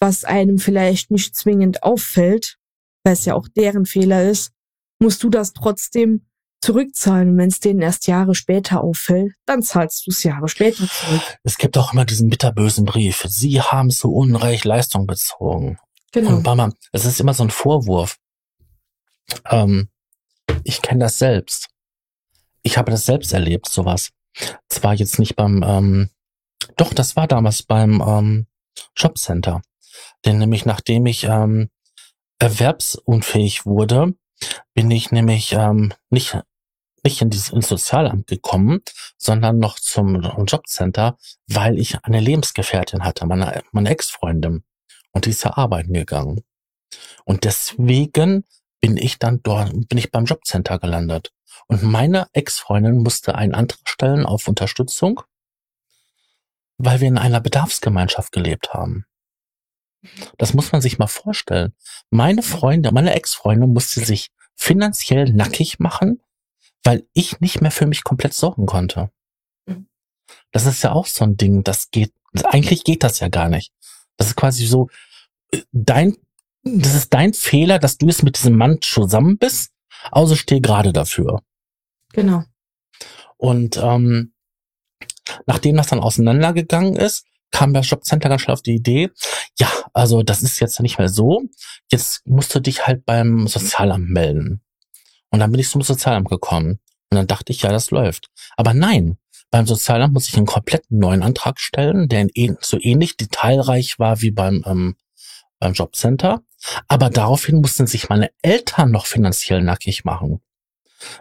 was 0.00 0.24
einem 0.24 0.58
vielleicht 0.58 1.10
nicht 1.10 1.36
zwingend 1.36 1.82
auffällt, 1.82 2.56
weil 3.04 3.12
es 3.12 3.24
ja 3.24 3.34
auch 3.34 3.48
deren 3.48 3.84
Fehler 3.84 4.28
ist, 4.28 4.52
musst 4.98 5.22
du 5.22 5.28
das 5.28 5.52
trotzdem 5.52 6.26
zurückzahlen. 6.60 7.30
Und 7.30 7.38
wenn 7.38 7.48
es 7.48 7.60
denen 7.60 7.80
erst 7.80 8.06
Jahre 8.06 8.34
später 8.34 8.82
auffällt, 8.82 9.34
dann 9.46 9.62
zahlst 9.62 10.06
du 10.06 10.10
es 10.10 10.22
Jahre 10.22 10.48
später 10.48 10.86
zurück. 10.88 11.38
Es 11.44 11.58
gibt 11.58 11.76
auch 11.76 11.92
immer 11.92 12.04
diesen 12.04 12.30
bitterbösen 12.30 12.84
Brief. 12.84 13.24
Sie 13.28 13.60
haben 13.60 13.90
zu 13.90 14.12
Unrecht 14.12 14.64
Leistung 14.64 15.06
bezogen. 15.06 15.78
Genau. 16.12 16.36
Und 16.36 16.46
Mama, 16.46 16.72
es 16.92 17.04
ist 17.04 17.20
immer 17.20 17.34
so 17.34 17.44
ein 17.44 17.50
Vorwurf. 17.50 18.16
Ähm, 19.44 19.88
ich 20.64 20.80
kenne 20.80 21.00
das 21.00 21.18
selbst. 21.18 21.68
Ich 22.62 22.78
habe 22.78 22.90
das 22.90 23.04
selbst 23.04 23.32
erlebt, 23.32 23.68
sowas. 23.68 24.10
Zwar 24.68 24.94
jetzt 24.94 25.18
nicht 25.18 25.36
beim, 25.36 25.62
ähm, 25.66 26.10
doch, 26.76 26.92
das 26.92 27.16
war 27.16 27.26
damals 27.26 27.62
beim 27.62 28.02
ähm, 28.06 28.46
Jobcenter. 28.96 29.62
Denn 30.24 30.38
nämlich 30.38 30.64
nachdem 30.64 31.06
ich 31.06 31.24
ähm, 31.24 31.70
erwerbsunfähig 32.38 33.66
wurde, 33.66 34.14
bin 34.74 34.90
ich 34.90 35.10
nämlich 35.10 35.52
ähm, 35.52 35.92
nicht 36.10 36.38
nicht 37.04 37.22
in 37.22 37.30
dieses 37.30 37.50
ins 37.50 37.68
Sozialamt 37.68 38.26
gekommen, 38.26 38.80
sondern 39.16 39.58
noch 39.58 39.78
zum 39.78 40.20
Jobcenter, 40.46 41.16
weil 41.46 41.78
ich 41.78 42.04
eine 42.04 42.20
Lebensgefährtin 42.20 43.04
hatte, 43.04 43.26
meine, 43.26 43.62
meine 43.72 43.90
Ex-Freundin. 43.90 44.64
Und 45.12 45.24
die 45.24 45.30
ist 45.30 45.44
ja 45.44 45.56
arbeiten 45.56 45.94
gegangen. 45.94 46.42
Und 47.24 47.44
deswegen 47.44 48.44
bin 48.80 48.96
ich 48.96 49.18
dann 49.18 49.42
dort, 49.42 49.72
bin 49.88 49.98
ich 49.98 50.10
beim 50.10 50.24
Jobcenter 50.24 50.78
gelandet. 50.78 51.32
Und 51.68 51.82
meine 51.82 52.28
Ex-Freundin 52.32 52.98
musste 52.98 53.34
einen 53.34 53.54
Antrag 53.54 53.86
stellen 53.88 54.24
auf 54.24 54.48
Unterstützung, 54.48 55.20
weil 56.78 57.00
wir 57.00 57.08
in 57.08 57.18
einer 57.18 57.40
Bedarfsgemeinschaft 57.40 58.32
gelebt 58.32 58.72
haben. 58.72 59.04
Das 60.38 60.54
muss 60.54 60.72
man 60.72 60.80
sich 60.80 60.98
mal 60.98 61.08
vorstellen. 61.08 61.74
Meine 62.10 62.42
Freunde, 62.42 62.92
meine 62.92 63.14
Ex-Freundin 63.14 63.72
musste 63.72 64.04
sich 64.04 64.30
finanziell 64.54 65.32
nackig 65.32 65.78
machen, 65.78 66.22
weil 66.84 67.06
ich 67.12 67.40
nicht 67.40 67.60
mehr 67.60 67.70
für 67.70 67.86
mich 67.86 68.02
komplett 68.02 68.32
sorgen 68.32 68.66
konnte. 68.66 69.10
Mhm. 69.66 69.88
Das 70.52 70.66
ist 70.66 70.82
ja 70.82 70.92
auch 70.92 71.06
so 71.06 71.24
ein 71.24 71.36
Ding, 71.36 71.64
das 71.64 71.90
geht, 71.90 72.12
eigentlich 72.44 72.84
geht 72.84 73.02
das 73.02 73.20
ja 73.20 73.28
gar 73.28 73.48
nicht. 73.48 73.72
Das 74.16 74.28
ist 74.28 74.36
quasi 74.36 74.66
so, 74.66 74.88
äh, 75.50 75.62
dein, 75.72 76.16
das 76.62 76.94
ist 76.94 77.12
dein 77.12 77.34
Fehler, 77.34 77.78
dass 77.78 77.98
du 77.98 78.06
jetzt 78.06 78.22
mit 78.22 78.36
diesem 78.36 78.56
Mann 78.56 78.78
zusammen 78.80 79.36
bist, 79.36 79.72
also 80.10 80.34
steh 80.34 80.60
gerade 80.60 80.92
dafür. 80.92 81.42
Genau. 82.12 82.44
Und 83.36 83.76
ähm, 83.76 84.32
nachdem 85.46 85.76
das 85.76 85.88
dann 85.88 86.00
auseinandergegangen 86.00 86.96
ist, 86.96 87.24
kam 87.50 87.72
das 87.72 87.88
Jobcenter 87.88 88.28
ganz 88.28 88.42
schnell 88.42 88.54
auf 88.54 88.62
die 88.62 88.74
Idee, 88.74 89.10
ja, 89.58 89.68
also 89.92 90.22
das 90.22 90.42
ist 90.42 90.60
jetzt 90.60 90.80
nicht 90.80 90.98
mehr 90.98 91.08
so. 91.08 91.42
Jetzt 91.90 92.26
musst 92.26 92.54
du 92.54 92.60
dich 92.60 92.86
halt 92.86 93.04
beim 93.04 93.46
Sozialamt 93.46 94.10
melden. 94.10 94.62
Und 95.30 95.40
dann 95.40 95.50
bin 95.50 95.60
ich 95.60 95.70
zum 95.70 95.82
Sozialamt 95.82 96.28
gekommen. 96.28 96.78
Und 97.10 97.16
dann 97.16 97.26
dachte 97.26 97.52
ich, 97.52 97.62
ja, 97.62 97.70
das 97.70 97.90
läuft. 97.90 98.28
Aber 98.56 98.74
nein, 98.74 99.18
beim 99.50 99.66
Sozialamt 99.66 100.12
muss 100.12 100.28
ich 100.28 100.36
einen 100.36 100.46
kompletten 100.46 100.98
neuen 100.98 101.22
Antrag 101.22 101.58
stellen, 101.58 102.08
der 102.08 102.26
so 102.60 102.78
ähnlich 102.80 103.16
detailreich 103.16 103.98
war 103.98 104.20
wie 104.20 104.30
beim, 104.30 104.62
ähm, 104.66 104.96
beim 105.58 105.72
Jobcenter. 105.72 106.42
Aber 106.86 107.08
daraufhin 107.08 107.60
mussten 107.60 107.86
sich 107.86 108.08
meine 108.08 108.30
Eltern 108.42 108.90
noch 108.90 109.06
finanziell 109.06 109.62
nackig 109.62 110.04
machen. 110.04 110.40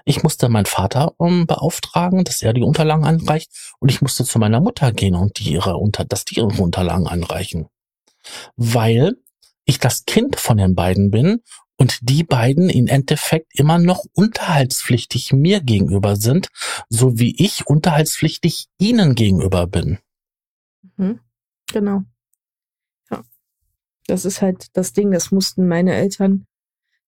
Ich 0.06 0.24
musste 0.24 0.50
meinen 0.50 0.66
Vater 0.66 1.14
um, 1.18 1.48
beauftragen, 1.48 2.24
dass 2.24 2.42
er 2.42 2.54
die 2.54 2.64
Unterlagen 2.64 3.06
anreicht 3.06 3.52
und 3.80 3.90
ich 3.90 4.02
musste 4.02 4.26
zu 4.26 4.40
meiner 4.40 4.60
Mutter 4.60 4.92
gehen 4.92 5.16
und 5.16 5.40
die 5.40 5.52
ihre 5.52 5.78
unter, 5.78 6.06
dass 6.06 6.26
die 6.26 6.36
ihre 6.36 6.48
Unterlagen 6.48 7.08
anreichen. 7.08 7.68
Weil 8.56 9.16
ich 9.66 9.80
das 9.80 10.06
Kind 10.06 10.40
von 10.40 10.58
den 10.58 10.76
beiden 10.76 11.12
bin 11.12 11.42
und 11.78 12.00
die 12.02 12.24
beiden 12.24 12.70
im 12.70 12.88
Endeffekt 12.88 13.58
immer 13.58 13.78
noch 13.78 14.04
unterhaltspflichtig 14.14 15.32
mir 15.34 15.62
gegenüber 15.62 16.16
sind, 16.16 16.48
so 16.90 17.20
wie 17.20 17.36
ich 17.38 17.68
unterhaltspflichtig 17.68 18.68
ihnen 18.80 19.14
gegenüber 19.14 19.68
bin. 19.68 20.00
Mhm. 20.98 21.20
Genau. 21.72 22.02
Ja. 23.12 23.24
Das 24.08 24.26
ist 24.26 24.42
halt 24.42 24.68
das 24.74 24.94
Ding, 24.94 25.12
das 25.12 25.32
mussten 25.32 25.68
meine 25.68 25.94
Eltern 25.94 26.47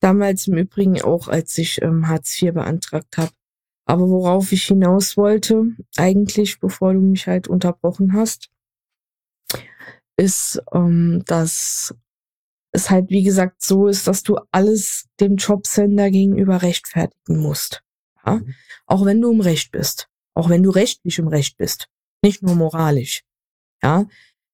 damals 0.01 0.47
im 0.47 0.57
Übrigen 0.57 1.01
auch, 1.03 1.29
als 1.29 1.57
ich 1.59 1.83
ähm, 1.83 2.09
Hartz 2.09 2.41
IV 2.41 2.55
beantragt 2.55 3.17
habe. 3.17 3.33
Aber 3.85 4.09
worauf 4.09 4.53
ich 4.53 4.65
hinaus 4.65 5.17
wollte, 5.17 5.65
eigentlich, 5.97 6.61
bevor 6.61 6.93
du 6.93 7.01
mich 7.01 7.27
halt 7.27 7.49
unterbrochen 7.49 8.13
hast, 8.13 8.51
ist, 10.17 10.63
ähm, 10.75 11.23
dass 11.27 11.95
es 12.73 12.91
halt, 12.91 13.11
wie 13.11 13.23
gesagt, 13.23 13.63
so 13.63 13.87
ist, 13.87 14.07
dass 14.07 14.23
du 14.23 14.39
alles 14.51 15.09
dem 15.21 15.37
Jobsender 15.37 16.11
gegenüber 16.11 16.61
rechtfertigen 16.63 17.39
musst. 17.39 17.83
Ja? 18.25 18.37
Mhm. 18.37 18.55
Auch 18.87 19.05
wenn 19.05 19.21
du 19.21 19.33
im 19.33 19.41
Recht 19.41 19.73
bist. 19.73 20.09
Auch 20.35 20.49
wenn 20.49 20.63
du 20.63 20.71
rechtlich 20.71 21.19
im 21.19 21.29
Recht 21.29 21.57
bist. 21.57 21.89
Nicht 22.23 22.43
nur 22.43 22.55
moralisch. 22.55 23.23
Ja. 23.83 24.07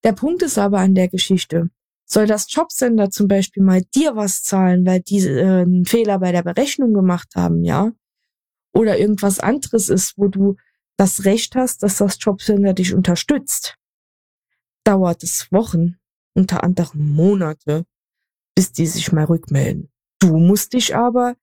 Der 0.03 0.13
Punkt 0.13 0.43
ist 0.43 0.57
aber 0.57 0.79
an 0.79 0.95
der 0.95 1.07
Geschichte, 1.07 1.69
soll 2.05 2.27
das 2.27 2.53
Jobcenter 2.53 3.09
zum 3.09 3.27
Beispiel 3.27 3.63
mal 3.63 3.81
dir 3.95 4.15
was 4.15 4.43
zahlen, 4.43 4.85
weil 4.85 5.01
die 5.01 5.19
äh, 5.19 5.61
einen 5.61 5.85
Fehler 5.85 6.19
bei 6.19 6.31
der 6.31 6.43
Berechnung 6.43 6.93
gemacht 6.93 7.29
haben, 7.35 7.63
ja? 7.63 7.91
Oder 8.73 8.99
irgendwas 8.99 9.39
anderes 9.39 9.89
ist, 9.89 10.13
wo 10.17 10.27
du 10.27 10.55
das 10.97 11.25
Recht 11.25 11.55
hast, 11.55 11.83
dass 11.83 11.97
das 11.97 12.17
Jobcenter 12.19 12.73
dich 12.73 12.93
unterstützt, 12.93 13.75
dauert 14.83 15.23
es 15.23 15.51
Wochen, 15.51 15.97
unter 16.33 16.63
anderem 16.63 17.09
Monate, 17.13 17.85
bis 18.55 18.71
die 18.71 18.85
sich 18.85 19.11
mal 19.11 19.25
rückmelden. 19.25 19.89
Du 20.19 20.37
musst 20.37 20.73
dich 20.73 20.95
aber 20.95 21.35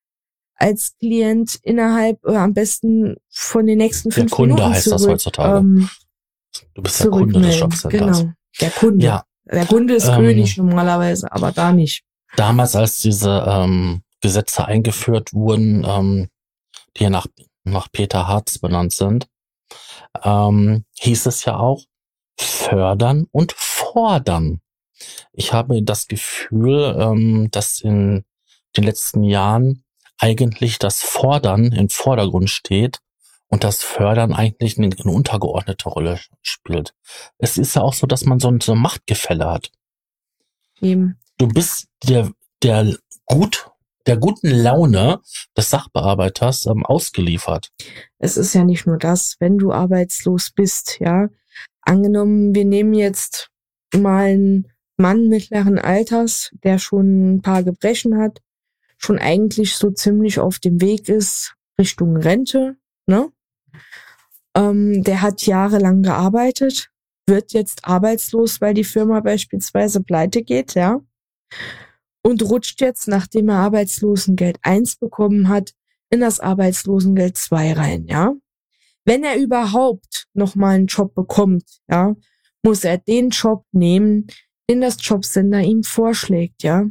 als 0.55 0.94
Klient 0.98 1.59
innerhalb 1.62 2.25
äh, 2.25 2.37
am 2.37 2.55
besten 2.55 3.16
von 3.29 3.66
den 3.66 3.79
nächsten 3.79 4.12
fünf 4.12 4.31
der 4.31 4.37
Kunde 4.37 4.55
Minuten 4.55 4.75
heißt 4.75 4.85
zurück, 4.85 5.01
das 5.01 5.09
heutzutage. 5.09 5.59
Ähm, 5.59 5.88
du 6.75 6.83
bist 6.83 7.03
der 7.03 7.11
Kunde 7.11 7.40
des 7.40 7.59
Jobcenters. 7.59 8.18
Genau, 8.18 8.33
der 8.61 8.70
Kunde. 8.70 9.05
Ja, 9.05 9.25
der 9.44 9.66
Kunde 9.66 9.94
ist 9.94 10.09
Ähm, 10.09 10.16
König 10.16 10.57
normalerweise, 10.57 11.31
aber 11.33 11.52
da 11.52 11.72
nicht. 11.72 12.05
damals, 12.37 12.76
als 12.76 12.98
diese 13.00 13.44
ähm, 13.46 14.02
Gesetze 14.20 14.64
eingeführt 14.64 15.33
wurden, 15.33 15.85
ähm, 15.87 16.28
die 16.96 17.05
ja 17.05 17.11
nach, 17.11 17.26
nach 17.64 17.88
Peter 17.90 18.26
Harz 18.28 18.59
benannt 18.59 18.92
sind, 18.92 19.26
ähm, 20.22 20.85
hieß 21.00 21.26
es 21.26 21.44
ja 21.44 21.57
auch 21.57 21.83
fördern 22.38 23.26
und 23.33 23.52
fordern. 23.52 24.61
Ich 25.33 25.52
habe 25.52 25.83
das 25.83 26.07
Gefühl, 26.07 26.96
ähm, 26.98 27.48
dass 27.50 27.81
in 27.81 28.24
den 28.76 28.85
letzten 28.85 29.24
Jahren 29.24 29.85
eigentlich 30.18 30.78
das 30.78 31.02
Fordern 31.02 31.72
im 31.72 31.88
Vordergrund 31.88 32.48
steht 32.48 33.00
und 33.53 33.65
das 33.65 33.83
Fördern 33.83 34.33
eigentlich 34.33 34.79
eine, 34.79 34.88
eine 34.99 35.12
untergeordnete 35.12 35.91
Rolle 35.91 36.19
spielt. 36.41 36.95
Es 37.37 37.59
ist 37.59 37.77
ja 37.77 37.83
auch 37.83 37.93
so, 37.93 38.07
dass 38.07 38.25
man 38.25 38.41
so 38.41 38.49
ein, 38.49 38.62
so 38.62 38.73
ein 38.73 38.79
Machtgefälle 38.79 39.45
hat. 39.45 39.71
Eben. 40.81 41.19
Du 41.37 41.49
bist 41.49 41.88
der, 42.03 42.33
der 42.62 42.97
gut, 43.27 43.71
der 44.07 44.17
guten 44.17 44.49
Laune 44.49 45.21
des 45.55 45.69
Sachbearbeiters 45.69 46.65
ähm, 46.65 46.87
ausgeliefert. 46.87 47.71
Es 48.19 48.38
ist 48.38 48.55
ja 48.55 48.65
nicht 48.65 48.87
nur 48.87 48.97
das, 48.97 49.37
wenn 49.38 49.59
du 49.59 49.71
arbeitslos 49.71 50.51
bist, 50.53 50.97
ja. 50.99 51.29
Angenommen, 51.83 52.55
wir 52.55 52.65
nehmen 52.65 52.95
jetzt 52.95 53.51
mal 53.95 54.31
einen 54.31 54.73
Mann 54.97 55.29
mittleren 55.29 55.79
Alters, 55.79 56.53
der 56.65 56.79
schon 56.79 57.35
ein 57.35 57.43
paar 57.43 57.62
Gebrechen 57.62 58.17
hat, 58.17 58.41
schon 58.97 59.19
eigentlich 59.19 59.77
so 59.77 59.91
ziemlich 59.91 60.41
auf 60.41 60.59
dem 60.59 60.81
Weg 60.81 61.11
ist 61.11 61.55
Richtung 61.79 62.17
Rente, 62.17 62.77
ne? 63.05 63.31
Ähm, 64.55 65.03
der 65.03 65.23
hat 65.23 65.47
jahrelang 65.47 66.03
gearbeitet, 66.03 66.90
wird 67.27 67.53
jetzt 67.53 67.85
arbeitslos, 67.85 68.61
weil 68.61 68.75
die 68.75 68.85
Firma 68.85 69.21
beispielsweise 69.21 70.03
pleite 70.03 70.42
geht, 70.42 70.75
ja. 70.75 71.01
Und 72.23 72.42
rutscht 72.42 72.81
jetzt, 72.81 73.09
nachdem 73.09 73.49
er 73.49 73.57
Arbeitslosengeld 73.57 74.59
1 74.62 74.97
bekommen 74.97 75.49
hat, 75.49 75.73
in 76.11 76.21
das 76.21 76.40
Arbeitslosengeld 76.40 77.37
2 77.37 77.73
rein, 77.73 78.07
ja. 78.07 78.35
Wenn 79.05 79.25
er 79.25 79.37
überhaupt 79.37 80.29
nochmal 80.35 80.77
einen 80.77 80.87
Job 80.87 81.14
bekommt, 81.14 81.64
ja, 81.88 82.14
muss 82.62 82.85
er 82.85 82.99
den 82.99 83.31
Job 83.31 83.64
nehmen, 83.73 84.29
den 84.71 84.81
das 84.81 84.97
Jobcenter 85.01 85.61
ihm 85.61 85.83
vorschlägt, 85.83 86.62
ja. 86.62 86.87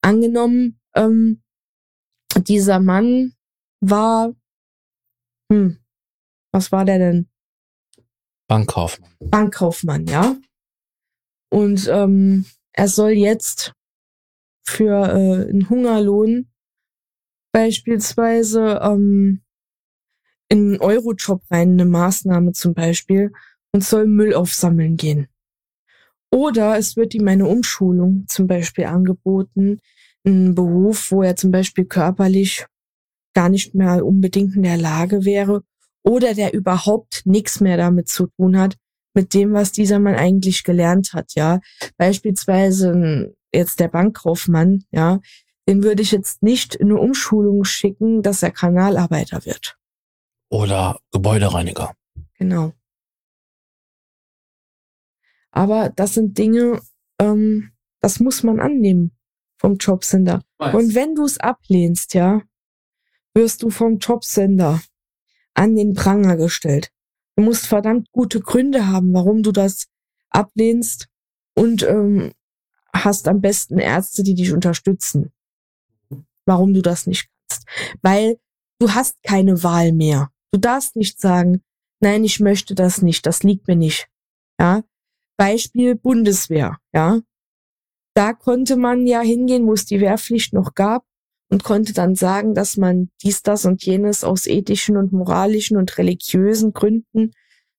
Angenommen, 0.00 0.80
ähm, 0.94 1.42
dieser 2.36 2.80
Mann 2.80 3.34
war, 3.80 4.32
hm, 5.50 5.78
was 6.58 6.72
war 6.72 6.84
der 6.84 6.98
denn? 6.98 7.28
Bankkaufmann. 8.48 9.10
Bankkaufmann, 9.20 10.06
ja. 10.06 10.36
Und 11.50 11.86
ähm, 11.86 12.46
er 12.72 12.88
soll 12.88 13.12
jetzt 13.12 13.72
für 14.66 15.06
äh, 15.08 15.48
einen 15.48 15.70
Hungerlohn 15.70 16.50
beispielsweise 17.52 18.80
ähm, 18.82 19.42
in 20.48 20.58
einen 20.58 20.80
Eurojob 20.80 21.42
rein, 21.48 21.72
eine 21.72 21.84
Maßnahme 21.84 22.52
zum 22.52 22.74
Beispiel, 22.74 23.32
und 23.72 23.84
soll 23.84 24.06
Müll 24.06 24.34
aufsammeln 24.34 24.96
gehen. 24.96 25.28
Oder 26.32 26.76
es 26.76 26.96
wird 26.96 27.14
ihm 27.14 27.28
eine 27.28 27.46
Umschulung 27.46 28.24
zum 28.26 28.48
Beispiel 28.48 28.86
angeboten, 28.86 29.78
ein 30.26 30.56
Beruf, 30.56 31.12
wo 31.12 31.22
er 31.22 31.36
zum 31.36 31.52
Beispiel 31.52 31.84
körperlich 31.84 32.66
gar 33.32 33.48
nicht 33.48 33.76
mehr 33.76 34.04
unbedingt 34.04 34.56
in 34.56 34.64
der 34.64 34.76
Lage 34.76 35.24
wäre 35.24 35.62
oder 36.08 36.32
der 36.34 36.54
überhaupt 36.54 37.22
nichts 37.26 37.60
mehr 37.60 37.76
damit 37.76 38.08
zu 38.08 38.28
tun 38.28 38.58
hat, 38.58 38.76
mit 39.12 39.34
dem, 39.34 39.52
was 39.52 39.72
dieser 39.72 39.98
Mann 39.98 40.14
eigentlich 40.14 40.64
gelernt 40.64 41.12
hat, 41.12 41.34
ja. 41.34 41.60
Beispielsweise 41.98 43.34
jetzt 43.52 43.78
der 43.78 43.88
Bankkaufmann, 43.88 44.84
ja, 44.90 45.20
den 45.68 45.82
würde 45.82 46.02
ich 46.02 46.12
jetzt 46.12 46.42
nicht 46.42 46.74
in 46.74 46.90
eine 46.90 46.98
Umschulung 46.98 47.64
schicken, 47.64 48.22
dass 48.22 48.42
er 48.42 48.52
Kanalarbeiter 48.52 49.44
wird. 49.44 49.76
Oder 50.48 50.98
Gebäudereiniger. 51.12 51.92
Genau. 52.38 52.72
Aber 55.50 55.90
das 55.90 56.14
sind 56.14 56.38
Dinge, 56.38 56.80
ähm, 57.20 57.72
das 58.00 58.18
muss 58.18 58.42
man 58.42 58.60
annehmen 58.60 59.12
vom 59.58 59.76
Jobcenter. 59.76 60.42
Und 60.58 60.94
wenn 60.94 61.14
du 61.14 61.24
es 61.24 61.38
ablehnst, 61.38 62.14
ja, 62.14 62.40
wirst 63.34 63.62
du 63.62 63.68
vom 63.68 63.98
Jobcenter 63.98 64.80
an 65.58 65.74
den 65.74 65.92
Pranger 65.92 66.36
gestellt. 66.36 66.92
Du 67.36 67.42
musst 67.42 67.66
verdammt 67.66 68.10
gute 68.12 68.40
Gründe 68.40 68.86
haben, 68.86 69.12
warum 69.12 69.42
du 69.42 69.50
das 69.50 69.88
ablehnst 70.30 71.08
und 71.54 71.82
ähm, 71.82 72.32
hast 72.92 73.26
am 73.26 73.40
besten 73.40 73.78
Ärzte, 73.78 74.22
die 74.22 74.34
dich 74.34 74.52
unterstützen. 74.52 75.32
Warum 76.46 76.74
du 76.74 76.80
das 76.80 77.06
nicht 77.06 77.28
kannst. 77.48 77.66
Weil 78.02 78.38
du 78.78 78.94
hast 78.94 79.20
keine 79.24 79.62
Wahl 79.64 79.92
mehr. 79.92 80.30
Du 80.52 80.60
darfst 80.60 80.94
nicht 80.94 81.20
sagen, 81.20 81.62
nein, 82.00 82.22
ich 82.22 82.38
möchte 82.38 82.76
das 82.76 83.02
nicht, 83.02 83.26
das 83.26 83.42
liegt 83.42 83.66
mir 83.66 83.76
nicht. 83.76 84.08
Ja. 84.60 84.84
Beispiel 85.36 85.96
Bundeswehr, 85.96 86.78
ja. 86.94 87.20
Da 88.14 88.32
konnte 88.32 88.76
man 88.76 89.06
ja 89.06 89.20
hingehen, 89.20 89.66
wo 89.66 89.72
es 89.72 89.86
die 89.86 90.00
Wehrpflicht 90.00 90.52
noch 90.52 90.74
gab 90.74 91.04
und 91.50 91.64
konnte 91.64 91.92
dann 91.92 92.14
sagen, 92.14 92.54
dass 92.54 92.76
man 92.76 93.10
dies, 93.22 93.42
das 93.42 93.64
und 93.64 93.84
jenes 93.84 94.24
aus 94.24 94.46
ethischen 94.46 94.96
und 94.96 95.12
moralischen 95.12 95.76
und 95.76 95.96
religiösen 95.98 96.72
Gründen 96.72 97.32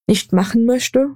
nicht 0.07 0.33
machen 0.33 0.65
möchte. 0.65 1.15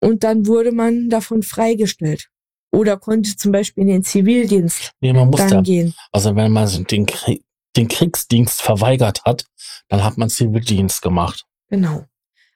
Und 0.00 0.22
dann 0.22 0.46
wurde 0.46 0.72
man 0.72 1.08
davon 1.08 1.42
freigestellt. 1.42 2.28
Oder 2.70 2.96
konnte 2.96 3.36
zum 3.36 3.52
Beispiel 3.52 3.82
in 3.82 3.88
den 3.88 4.02
Zivildienst 4.02 4.92
Nee, 5.00 5.12
man 5.12 5.30
muss 5.30 5.40
dann 5.40 5.50
ja, 5.50 5.60
gehen. 5.62 5.94
also 6.12 6.34
wenn 6.34 6.52
man 6.52 6.84
den, 6.84 7.06
Krieg, 7.06 7.42
den 7.76 7.88
Kriegsdienst 7.88 8.62
verweigert 8.62 9.24
hat, 9.24 9.46
dann 9.88 10.02
hat 10.02 10.18
man 10.18 10.28
Zivildienst 10.28 11.00
gemacht. 11.00 11.46
Genau. 11.68 12.04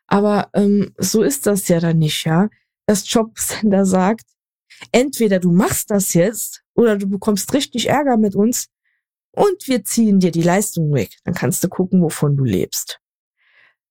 Aber 0.06 0.48
ähm, 0.54 0.92
so 0.98 1.22
ist 1.22 1.46
das 1.46 1.68
ja 1.68 1.80
dann 1.80 1.98
nicht, 1.98 2.24
ja. 2.24 2.48
das 2.86 3.10
Jobcenter 3.12 3.84
sagt, 3.84 4.24
entweder 4.92 5.38
du 5.38 5.52
machst 5.52 5.90
das 5.90 6.14
jetzt 6.14 6.62
oder 6.74 6.96
du 6.96 7.08
bekommst 7.08 7.52
richtig 7.52 7.88
Ärger 7.88 8.16
mit 8.16 8.34
uns 8.34 8.68
und 9.38 9.68
wir 9.68 9.84
ziehen 9.84 10.18
dir 10.18 10.32
die 10.32 10.42
Leistung 10.42 10.92
weg. 10.92 11.10
Dann 11.24 11.34
kannst 11.34 11.62
du 11.62 11.68
gucken, 11.68 12.02
wovon 12.02 12.36
du 12.36 12.42
lebst. 12.42 13.00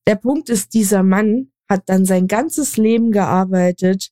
Der 0.06 0.16
Punkt 0.16 0.50
ist, 0.50 0.74
dieser 0.74 1.04
Mann 1.04 1.52
hat 1.70 1.84
dann 1.88 2.06
sein 2.06 2.28
ganzes 2.28 2.76
Leben 2.76 3.12
gearbeitet, 3.12 4.10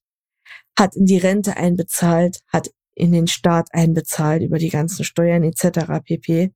hat 0.79 0.95
in 0.95 1.05
die 1.05 1.17
Rente 1.17 1.57
einbezahlt, 1.57 2.39
hat 2.47 2.69
in 2.95 3.11
den 3.11 3.27
Staat 3.27 3.67
einbezahlt 3.71 4.43
über 4.43 4.57
die 4.57 4.69
ganzen 4.69 5.03
Steuern 5.03 5.43
etc. 5.43 6.01
pp. 6.05 6.53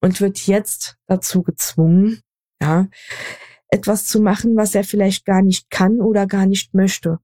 und 0.00 0.20
wird 0.20 0.38
jetzt 0.46 0.96
dazu 1.06 1.42
gezwungen, 1.42 2.20
ja, 2.60 2.88
etwas 3.68 4.06
zu 4.06 4.20
machen, 4.20 4.56
was 4.56 4.74
er 4.74 4.82
vielleicht 4.82 5.24
gar 5.24 5.42
nicht 5.42 5.70
kann 5.70 6.00
oder 6.00 6.26
gar 6.26 6.46
nicht 6.46 6.74
möchte. 6.74 7.18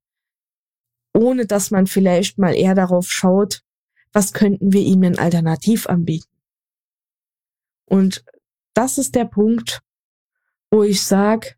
Ohne 1.14 1.46
dass 1.46 1.72
man 1.72 1.88
vielleicht 1.88 2.38
mal 2.38 2.54
eher 2.54 2.76
darauf 2.76 3.10
schaut, 3.10 3.62
was 4.12 4.32
könnten 4.32 4.72
wir 4.72 4.82
ihm 4.82 5.02
denn 5.02 5.18
alternativ 5.18 5.88
anbieten. 5.88 6.31
Und 7.92 8.24
das 8.72 8.96
ist 8.96 9.14
der 9.14 9.26
Punkt, 9.26 9.82
wo 10.70 10.82
ich 10.82 11.02
sage, 11.02 11.56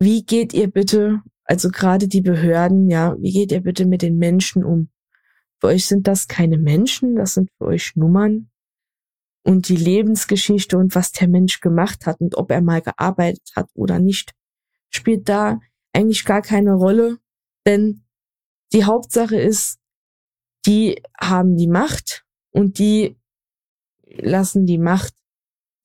wie 0.00 0.24
geht 0.24 0.54
ihr 0.54 0.70
bitte, 0.70 1.20
also 1.44 1.68
gerade 1.68 2.08
die 2.08 2.22
Behörden, 2.22 2.88
ja, 2.88 3.14
wie 3.20 3.30
geht 3.30 3.52
ihr 3.52 3.60
bitte 3.60 3.84
mit 3.84 4.00
den 4.00 4.16
Menschen 4.16 4.64
um? 4.64 4.88
Für 5.60 5.66
euch 5.66 5.84
sind 5.84 6.06
das 6.06 6.26
keine 6.26 6.56
Menschen, 6.56 7.16
das 7.16 7.34
sind 7.34 7.50
für 7.58 7.66
euch 7.66 7.94
Nummern. 7.96 8.50
Und 9.42 9.68
die 9.68 9.76
Lebensgeschichte 9.76 10.78
und 10.78 10.94
was 10.94 11.12
der 11.12 11.28
Mensch 11.28 11.60
gemacht 11.60 12.06
hat 12.06 12.22
und 12.22 12.38
ob 12.38 12.50
er 12.50 12.62
mal 12.62 12.80
gearbeitet 12.80 13.50
hat 13.54 13.68
oder 13.74 13.98
nicht, 13.98 14.32
spielt 14.88 15.28
da 15.28 15.60
eigentlich 15.92 16.24
gar 16.24 16.40
keine 16.40 16.72
Rolle, 16.72 17.18
denn 17.66 18.06
die 18.72 18.86
Hauptsache 18.86 19.36
ist, 19.36 19.78
die 20.64 21.02
haben 21.20 21.58
die 21.58 21.68
Macht 21.68 22.24
und 22.52 22.78
die 22.78 23.18
lassen 24.16 24.66
die 24.66 24.78
Macht 24.78 25.14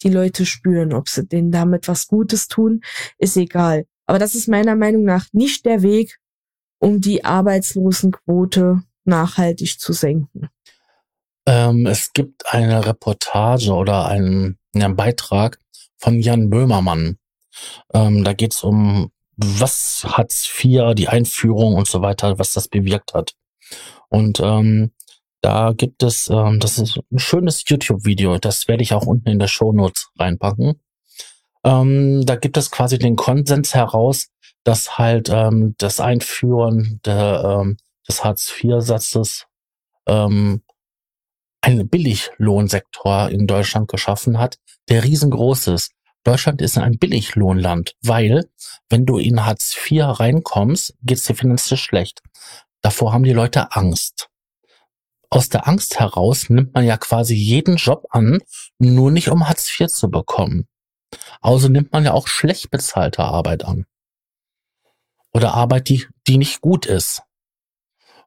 die 0.03 0.09
Leute 0.09 0.45
spüren. 0.45 0.93
Ob 0.93 1.09
sie 1.09 1.25
denen 1.25 1.51
damit 1.51 1.87
was 1.87 2.07
Gutes 2.07 2.47
tun, 2.47 2.81
ist 3.17 3.37
egal. 3.37 3.85
Aber 4.05 4.19
das 4.19 4.35
ist 4.35 4.47
meiner 4.47 4.75
Meinung 4.75 5.03
nach 5.03 5.27
nicht 5.33 5.65
der 5.65 5.81
Weg, 5.81 6.19
um 6.79 7.01
die 7.01 7.25
Arbeitslosenquote 7.25 8.81
nachhaltig 9.05 9.79
zu 9.79 9.93
senken. 9.93 10.49
Ähm, 11.45 11.85
es 11.85 12.13
gibt 12.13 12.53
eine 12.53 12.85
Reportage 12.85 13.73
oder 13.73 14.05
einen, 14.05 14.57
einen 14.73 14.95
Beitrag 14.95 15.59
von 15.97 16.19
Jan 16.19 16.49
Böhmermann. 16.49 17.17
Ähm, 17.93 18.23
da 18.23 18.33
geht 18.33 18.53
es 18.53 18.63
um, 18.63 19.11
was 19.35 20.05
Hartz 20.05 20.47
IV, 20.47 20.93
die 20.95 21.07
Einführung 21.07 21.75
und 21.75 21.87
so 21.87 22.01
weiter, 22.01 22.39
was 22.39 22.53
das 22.53 22.67
bewirkt 22.67 23.13
hat. 23.13 23.35
Und 24.09 24.39
ähm, 24.39 24.91
da 25.41 25.73
gibt 25.73 26.03
es, 26.03 26.29
ähm, 26.29 26.59
das 26.59 26.77
ist 26.77 26.99
ein 27.11 27.19
schönes 27.19 27.63
YouTube-Video, 27.65 28.37
das 28.37 28.67
werde 28.67 28.83
ich 28.83 28.93
auch 28.93 29.05
unten 29.05 29.29
in 29.29 29.39
der 29.39 29.47
Show 29.47 29.71
Notes 29.71 30.09
reinpacken. 30.17 30.79
Ähm, 31.63 32.25
da 32.25 32.35
gibt 32.35 32.57
es 32.57 32.71
quasi 32.71 32.97
den 32.97 33.15
Konsens 33.15 33.73
heraus, 33.73 34.27
dass 34.63 34.97
halt 34.97 35.29
ähm, 35.29 35.75
das 35.77 35.99
Einführen 35.99 36.99
der, 37.05 37.61
ähm, 37.61 37.77
des 38.07 38.23
Hartz-IV-Satzes 38.23 39.45
ähm, 40.07 40.61
einen 41.61 41.89
Billiglohnsektor 41.89 43.29
in 43.29 43.47
Deutschland 43.47 43.89
geschaffen 43.89 44.39
hat, 44.39 44.57
der 44.89 45.03
riesengroß 45.03 45.67
ist. 45.67 45.91
Deutschland 46.23 46.61
ist 46.61 46.77
ein 46.77 46.97
Billiglohnland, 46.97 47.95
weil 48.01 48.49
wenn 48.89 49.05
du 49.05 49.17
in 49.17 49.45
Hartz 49.45 49.75
IV 49.75 50.19
reinkommst, 50.19 50.95
geht's 51.01 51.23
dir 51.23 51.35
finanziell 51.35 51.77
schlecht. 51.77 52.21
Davor 52.81 53.13
haben 53.13 53.23
die 53.23 53.33
Leute 53.33 53.73
Angst 53.73 54.28
aus 55.29 55.49
der 55.49 55.67
Angst 55.67 55.99
heraus 55.99 56.49
nimmt 56.49 56.73
man 56.73 56.85
ja 56.85 56.97
quasi 56.97 57.35
jeden 57.35 57.75
Job 57.75 58.05
an, 58.09 58.39
nur 58.79 59.11
nicht 59.11 59.29
um 59.29 59.47
Hartz 59.47 59.69
IV 59.79 59.87
zu 59.87 60.09
bekommen. 60.09 60.67
Also 61.41 61.67
nimmt 61.67 61.91
man 61.91 62.05
ja 62.05 62.13
auch 62.13 62.27
schlecht 62.27 62.71
bezahlte 62.71 63.23
Arbeit 63.23 63.63
an. 63.63 63.85
Oder 65.31 65.53
Arbeit, 65.53 65.89
die, 65.89 66.07
die 66.27 66.37
nicht 66.37 66.61
gut 66.61 66.85
ist. 66.85 67.21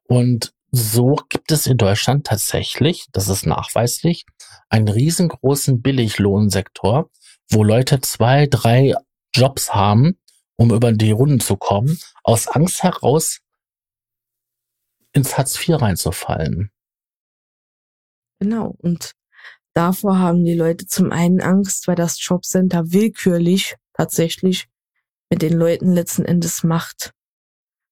Und 0.03 0.53
so 0.71 1.17
gibt 1.29 1.51
es 1.51 1.67
in 1.67 1.77
Deutschland 1.77 2.25
tatsächlich, 2.25 3.07
das 3.11 3.27
ist 3.27 3.45
nachweislich, 3.45 4.25
einen 4.69 4.87
riesengroßen 4.87 5.81
Billiglohnsektor, 5.81 7.09
wo 7.49 7.63
Leute 7.63 8.01
zwei, 8.01 8.47
drei 8.47 8.95
Jobs 9.35 9.73
haben, 9.73 10.17
um 10.55 10.71
über 10.71 10.91
die 10.91 11.11
Runden 11.11 11.39
zu 11.39 11.57
kommen, 11.57 11.99
aus 12.23 12.47
Angst 12.47 12.83
heraus 12.83 13.39
ins 15.11 15.37
Hartz 15.37 15.55
IV 15.55 15.81
reinzufallen. 15.81 16.72
Genau. 18.43 18.75
Und 18.79 19.13
davor 19.73 20.19
haben 20.19 20.43
die 20.43 20.53
Leute 20.53 20.85
zum 20.85 21.13
einen 21.13 21.39
Angst, 21.39 21.87
weil 21.87 21.95
das 21.95 22.17
Jobcenter 22.19 22.91
willkürlich 22.91 23.77
tatsächlich 23.93 24.67
mit 25.29 25.41
den 25.41 25.53
Leuten 25.53 25.93
letzten 25.93 26.25
Endes 26.25 26.61
macht, 26.61 27.13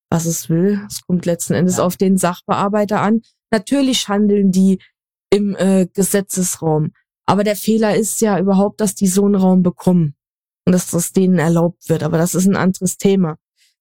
was 0.10 0.26
es 0.26 0.50
will. 0.50 0.86
Es 0.90 1.04
kommt 1.04 1.26
letzten 1.26 1.54
Endes 1.54 1.78
ja. 1.78 1.86
auf 1.86 1.96
den 1.96 2.18
Sachbearbeiter 2.18 3.00
an. 3.00 3.22
Natürlich 3.50 4.10
handeln 4.10 4.52
die 4.52 4.82
im 5.30 5.56
äh, 5.56 5.88
Gesetzesraum. 5.94 6.92
Aber 7.26 7.46
der 7.46 7.56
Fehler 7.56 7.96
ist 7.96 8.20
ja 8.20 8.38
überhaupt, 8.38 8.82
dass 8.82 8.94
die 8.94 9.08
so 9.08 9.24
einen 9.24 9.36
Raum 9.36 9.64
bekommen 9.64 10.18
und 10.66 10.74
dass 10.74 10.92
das 10.92 11.14
denen 11.14 11.40
erlaubt 11.40 11.88
wird. 11.88 12.04
Aber 12.04 12.18
das 12.18 12.36
ist 12.36 12.46
ein 12.46 12.58
anderes 12.58 12.98
Thema. 12.98 13.38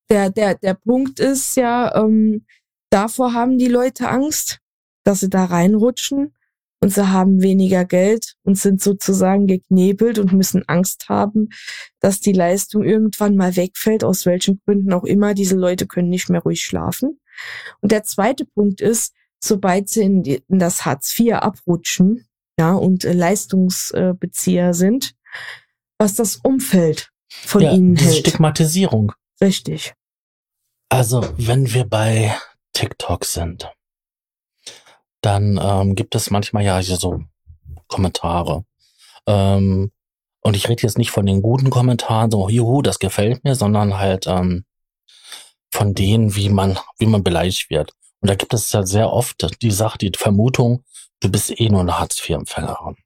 Der, 0.09 0.30
der, 0.30 0.54
der 0.54 0.74
Punkt 0.74 1.18
ist 1.18 1.56
ja, 1.56 1.96
ähm, 1.96 2.46
davor 2.90 3.33
haben 3.33 3.59
die 3.59 3.66
Leute 3.66 4.09
Angst, 4.09 4.61
dass 5.02 5.20
sie 5.20 5.30
da 5.30 5.46
reinrutschen 5.46 6.33
und 6.80 6.92
sie 6.92 7.08
haben 7.08 7.42
weniger 7.42 7.84
Geld 7.84 8.34
und 8.42 8.56
sind 8.56 8.80
sozusagen 8.80 9.46
geknebelt 9.46 10.18
und 10.18 10.32
müssen 10.32 10.66
Angst 10.66 11.08
haben, 11.08 11.50
dass 12.00 12.20
die 12.20 12.32
Leistung 12.32 12.82
irgendwann 12.82 13.36
mal 13.36 13.56
wegfällt, 13.56 14.02
aus 14.02 14.24
welchen 14.24 14.60
Gründen 14.64 14.92
auch 14.92 15.04
immer. 15.04 15.34
Diese 15.34 15.56
Leute 15.56 15.86
können 15.86 16.08
nicht 16.08 16.30
mehr 16.30 16.42
ruhig 16.42 16.62
schlafen. 16.62 17.20
Und 17.80 17.92
der 17.92 18.04
zweite 18.04 18.46
Punkt 18.46 18.80
ist, 18.80 19.12
sobald 19.42 19.88
sie 19.88 20.02
in, 20.02 20.22
die, 20.22 20.42
in 20.48 20.58
das 20.58 20.84
Hartz 20.84 21.18
IV 21.18 21.34
abrutschen, 21.34 22.26
ja, 22.58 22.72
und 22.72 23.04
äh, 23.04 23.12
Leistungsbezieher 23.12 24.74
sind, 24.74 25.14
was 25.98 26.14
das 26.14 26.36
Umfeld 26.36 27.10
von 27.30 27.62
ja, 27.62 27.72
ihnen 27.72 27.96
hält. 27.96 28.18
Stigmatisierung. 28.18 29.12
Richtig. 29.40 29.94
Also, 30.90 31.24
wenn 31.38 31.72
wir 31.72 31.84
bei 31.84 32.36
TikTok 32.74 33.24
sind, 33.24 33.70
dann 35.20 35.61
ähm, 35.62 35.94
gibt 35.94 36.14
es 36.14 36.30
manchmal 36.30 36.64
ja 36.64 36.80
so 36.83 37.22
Kommentare. 37.87 38.64
Ähm, 39.26 39.92
und 40.42 40.56
ich 40.56 40.68
rede 40.68 40.83
jetzt 40.83 40.98
nicht 40.98 41.11
von 41.11 41.26
den 41.26 41.42
guten 41.42 41.70
Kommentaren, 41.70 42.30
so, 42.30 42.48
juhu, 42.48 42.83
das 42.83 42.98
gefällt 42.98 43.44
mir, 43.44 43.54
sondern 43.54 43.98
halt 43.98 44.26
ähm, 44.26 44.64
von 45.70 45.94
denen, 45.94 46.35
wie 46.35 46.48
man, 46.48 46.78
wie 46.98 47.06
man 47.06 47.22
beleidigt 47.22 47.70
wird. 47.70 47.92
Und 48.20 48.30
da 48.30 48.35
gibt 48.35 48.54
es 48.54 48.72
ja 48.72 48.85
sehr 48.85 49.12
oft 49.12 49.62
die 49.62 49.70
Sache, 49.70 49.98
die 49.98 50.12
Vermutung, 50.16 50.85
du 51.20 51.30
bist 51.30 51.59
eh 51.61 51.68
nur 51.68 51.80
eine 51.80 51.98
Hartz-IV-Empfängerin. 51.98 52.96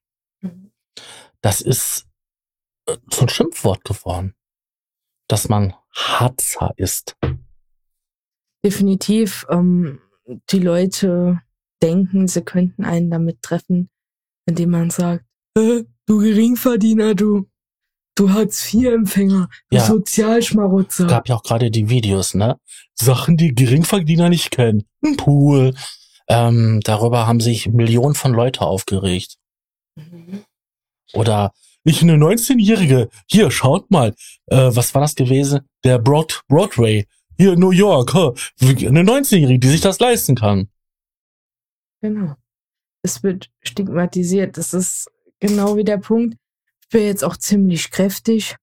Das 1.40 1.60
ist 1.60 2.06
äh, 2.86 2.96
so 3.12 3.22
ein 3.22 3.28
Schimpfwort 3.28 3.84
geworden, 3.84 4.34
dass 5.28 5.48
man 5.48 5.74
Harzer 5.92 6.72
ist. 6.76 7.16
Definitiv. 8.64 9.46
Ähm, 9.50 10.00
die 10.50 10.58
Leute 10.58 11.42
denken, 11.84 12.26
sie 12.26 12.42
könnten 12.42 12.84
einen 12.84 13.10
damit 13.10 13.42
treffen, 13.42 13.90
indem 14.46 14.70
man 14.70 14.90
sagt, 14.90 15.24
äh, 15.56 15.84
du 16.06 16.18
Geringverdiener, 16.18 17.14
du, 17.14 17.46
du 18.16 18.30
Hartz-IV-Empfänger, 18.30 19.48
du 19.70 19.76
ja. 19.76 19.84
Sozialschmarotzer. 19.84 21.06
Gab 21.06 21.28
ja 21.28 21.36
auch 21.36 21.42
gerade 21.42 21.70
die 21.70 21.88
Videos, 21.88 22.34
ne? 22.34 22.58
Sachen, 22.94 23.36
die 23.36 23.54
Geringverdiener 23.54 24.28
nicht 24.28 24.50
kennen. 24.50 24.84
Ein 25.04 25.16
Pool. 25.16 25.74
Ähm, 26.26 26.80
darüber 26.82 27.26
haben 27.26 27.40
sich 27.40 27.68
Millionen 27.68 28.14
von 28.14 28.32
Leute 28.32 28.62
aufgeregt. 28.62 29.36
Mhm. 29.96 30.44
Oder 31.12 31.52
ich 31.84 32.00
eine 32.00 32.14
19-Jährige, 32.14 33.10
hier, 33.26 33.50
schaut 33.50 33.90
mal, 33.90 34.14
äh, 34.46 34.70
was 34.72 34.94
war 34.94 35.02
das 35.02 35.14
gewesen? 35.14 35.60
Der 35.84 35.98
Broad 35.98 36.40
Broadway, 36.48 37.06
hier 37.36 37.52
in 37.52 37.60
New 37.60 37.72
York, 37.72 38.14
huh? 38.14 38.32
eine 38.62 39.02
19-Jährige, 39.02 39.58
die 39.58 39.68
sich 39.68 39.82
das 39.82 40.00
leisten 40.00 40.34
kann. 40.34 40.70
Genau. 42.04 42.34
Es 43.02 43.22
wird 43.22 43.50
stigmatisiert. 43.62 44.58
Das 44.58 44.74
ist 44.74 45.10
genau 45.40 45.78
wie 45.78 45.84
der 45.84 45.96
Punkt. 45.96 46.36
Ich 46.82 46.88
bin 46.90 47.06
jetzt 47.06 47.24
auch 47.24 47.38
ziemlich 47.38 47.90
kräftig. 47.90 48.56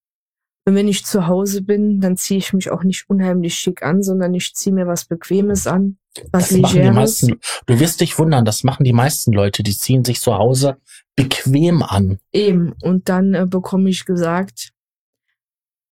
Und 0.66 0.76
wenn 0.76 0.88
ich 0.88 1.06
zu 1.06 1.26
Hause 1.26 1.64
bin, 1.64 2.02
dann 2.02 2.18
ziehe 2.18 2.38
ich 2.38 2.54
mich 2.54 2.70
auch 2.70 2.84
nicht 2.84 3.10
unheimlich 3.10 3.56
schick 3.56 3.82
an, 3.82 4.04
sondern 4.04 4.36
ich 4.36 4.54
ziehe 4.54 4.76
mir 4.76 4.86
was 4.86 5.06
Bequemes 5.06 5.66
an, 5.66 5.98
was 6.32 6.50
das 6.50 6.58
machen 6.60 6.84
die 6.84 6.92
meisten, 6.92 7.40
Du 7.66 7.80
wirst 7.80 8.00
dich 8.02 8.20
wundern, 8.20 8.46
das 8.46 8.64
machen 8.64 8.84
die 8.84 8.94
meisten 8.94 9.34
Leute, 9.34 9.64
die 9.64 9.76
ziehen 9.76 10.06
sich 10.06 10.22
zu 10.22 10.36
Hause 10.36 10.78
bequem 11.16 11.82
an. 11.82 12.20
Eben. 12.32 12.74
Und 12.84 13.10
dann 13.10 13.34
äh, 13.34 13.48
bekomme 13.48 13.90
ich 13.90 14.06
gesagt, 14.06 14.72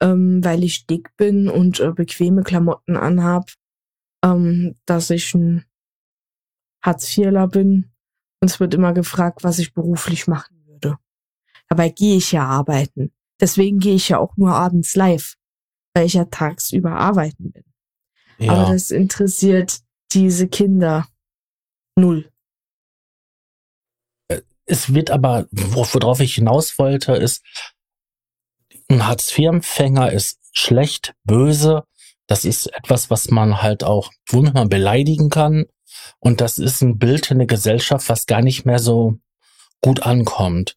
ähm, 0.04 0.44
weil 0.44 0.64
ich 0.64 0.86
dick 0.86 1.18
bin 1.18 1.50
und 1.50 1.80
äh, 1.80 1.94
bequeme 1.94 2.44
Klamotten 2.44 2.96
anhab, 2.96 3.50
ähm, 4.24 4.76
dass 4.86 5.10
ich 5.10 5.34
ein 5.34 5.66
Hartz-IVler 6.82 7.48
bin 7.48 7.92
und 8.42 8.50
es 8.50 8.60
wird 8.60 8.74
immer 8.74 8.94
gefragt, 8.94 9.44
was 9.44 9.60
ich 9.60 9.74
beruflich 9.74 10.28
machen 10.28 10.66
würde. 10.66 10.98
Dabei 11.68 11.90
gehe 11.90 12.18
ich 12.18 12.32
ja 12.32 12.46
arbeiten. 12.46 13.12
Deswegen 13.40 13.80
gehe 13.80 13.96
ich 13.96 14.10
ja 14.10 14.18
auch 14.18 14.36
nur 14.38 14.54
abends 14.54 14.96
live, 14.96 15.36
weil 15.94 16.06
ich 16.06 16.14
ja 16.14 16.26
tagsüber 16.26 16.92
arbeiten 16.92 17.52
bin. 17.52 17.64
Ja. 18.38 18.54
Aber 18.54 18.74
das 18.74 18.92
interessiert 18.92 19.80
diese 20.12 20.48
Kinder 20.48 21.08
null. 21.96 22.32
Äh, 24.30 24.42
es 24.66 24.94
wird 24.94 25.12
aber, 25.12 25.48
worauf 25.52 26.20
ich 26.20 26.36
hinaus 26.36 26.78
wollte, 26.80 27.14
ist, 27.14 27.44
ein 28.90 29.06
Hartz-IV-Empfänger 29.06 30.12
ist 30.12 30.40
schlecht, 30.52 31.14
böse. 31.24 31.84
Das 32.28 32.46
ist 32.46 32.68
etwas, 32.68 33.10
was 33.10 33.30
man 33.30 33.62
halt 33.62 33.84
auch 33.84 34.12
wunderbar 34.28 34.68
beleidigen 34.68 35.30
kann. 35.30 35.66
Und 36.20 36.42
das 36.42 36.58
ist 36.58 36.82
ein 36.82 36.98
Bild 36.98 37.32
in 37.32 37.40
der 37.40 37.48
Gesellschaft, 37.48 38.10
was 38.10 38.26
gar 38.26 38.42
nicht 38.42 38.66
mehr 38.66 38.80
so 38.80 39.18
gut 39.82 40.04
ankommt. 40.04 40.76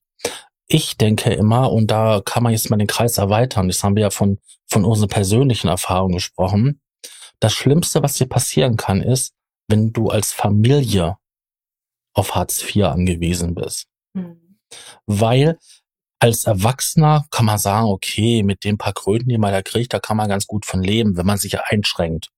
Ich 0.66 0.96
denke 0.96 1.32
immer, 1.32 1.72
und 1.72 1.90
da 1.90 2.22
kann 2.24 2.42
man 2.42 2.52
jetzt 2.52 2.70
mal 2.70 2.76
den 2.76 2.87
Kreis 2.87 3.18
erweitern, 3.18 3.68
das 3.68 3.82
haben 3.82 3.96
wir 3.96 4.02
ja 4.02 4.11
von, 4.11 4.38
von 4.66 4.85
unseren 4.85 5.08
persönlichen 5.08 5.68
Erfahrungen 5.68 6.14
gesprochen. 6.14 6.80
Das 7.40 7.52
Schlimmste, 7.52 8.02
was 8.02 8.14
dir 8.14 8.28
passieren 8.28 8.76
kann, 8.76 9.02
ist, 9.02 9.35
wenn 9.68 9.92
du 9.92 10.08
als 10.08 10.32
Familie 10.32 11.16
auf 12.14 12.35
Hartz 12.35 12.62
IV 12.62 12.85
angewiesen 12.85 13.54
bist. 13.54 13.87
Mhm. 14.14 14.58
Weil 15.06 15.58
als 16.20 16.44
Erwachsener 16.44 17.26
kann 17.30 17.46
man 17.46 17.58
sagen, 17.58 17.88
okay, 17.88 18.44
mit 18.44 18.62
den 18.64 18.78
paar 18.78 18.92
Kröten, 18.92 19.28
die 19.28 19.38
man 19.38 19.52
da 19.52 19.61
kriegt, 19.61 19.92
da 19.92 19.98
kann 19.98 20.16
man 20.16 20.28
ganz 20.28 20.46
gut 20.46 20.64
von 20.64 20.82
leben, 20.82 21.16
wenn 21.16 21.26
man 21.26 21.37
sich 21.38 21.61
einschränkt. 21.61 22.28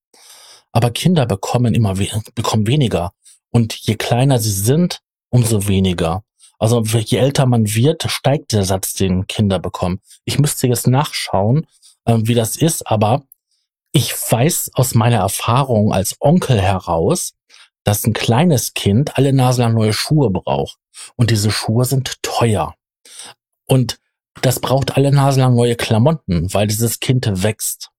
Aber 0.75 0.91
Kinder 0.91 1.25
bekommen 1.25 1.73
immer 1.73 1.99
we 1.99 2.09
bekommen 2.35 2.67
weniger. 2.67 3.13
Und 3.51 3.75
je 3.75 3.95
kleiner 3.95 4.41
sie 4.41 4.51
sind, 4.51 5.01
umso 5.31 5.69
weniger. 5.69 6.25
Also 6.59 6.83
je 6.83 7.19
älter 7.19 7.47
man 7.47 7.73
wird, 7.75 8.05
steigt 8.11 8.53
der 8.53 8.65
Satz, 8.65 8.95
den 8.95 9.29
Kinder 9.29 9.61
bekommen. 9.61 10.01
Ich 10.25 10.39
müsste 10.39 10.67
jetzt 10.67 10.89
nachschauen, 10.89 11.67
äh, 12.05 12.19
wie 12.23 12.35
das 12.35 12.57
ist, 12.57 12.89
aber 12.89 13.23
ich 13.93 14.13
weiß 14.13 14.73
aus 14.75 14.95
meiner 14.95 15.19
Erfahrung 15.19 15.93
als 15.93 16.17
Onkel 16.19 16.61
heraus, 16.61 17.35
dass 17.85 18.05
ein 18.05 18.13
kleines 18.13 18.75
Kind 18.75 19.17
alle 19.17 19.33
Nase 19.33 19.63
lang 19.63 19.75
neue 19.75 19.93
Schuhe 19.93 20.31
braucht. 20.31 20.79
Und 21.15 21.31
diese 21.31 21.53
Schuhe 21.53 21.85
sind 21.85 22.21
teuer. 22.23 22.75
Und 23.67 24.01
das 24.43 24.59
braucht 24.59 24.97
alle 24.97 25.13
Nase 25.13 25.39
lang 25.39 25.55
neue 25.55 25.77
Klamotten, 25.77 26.53
weil 26.53 26.67
dieses 26.67 26.99
Kind 26.99 27.31
wächst. 27.45 27.91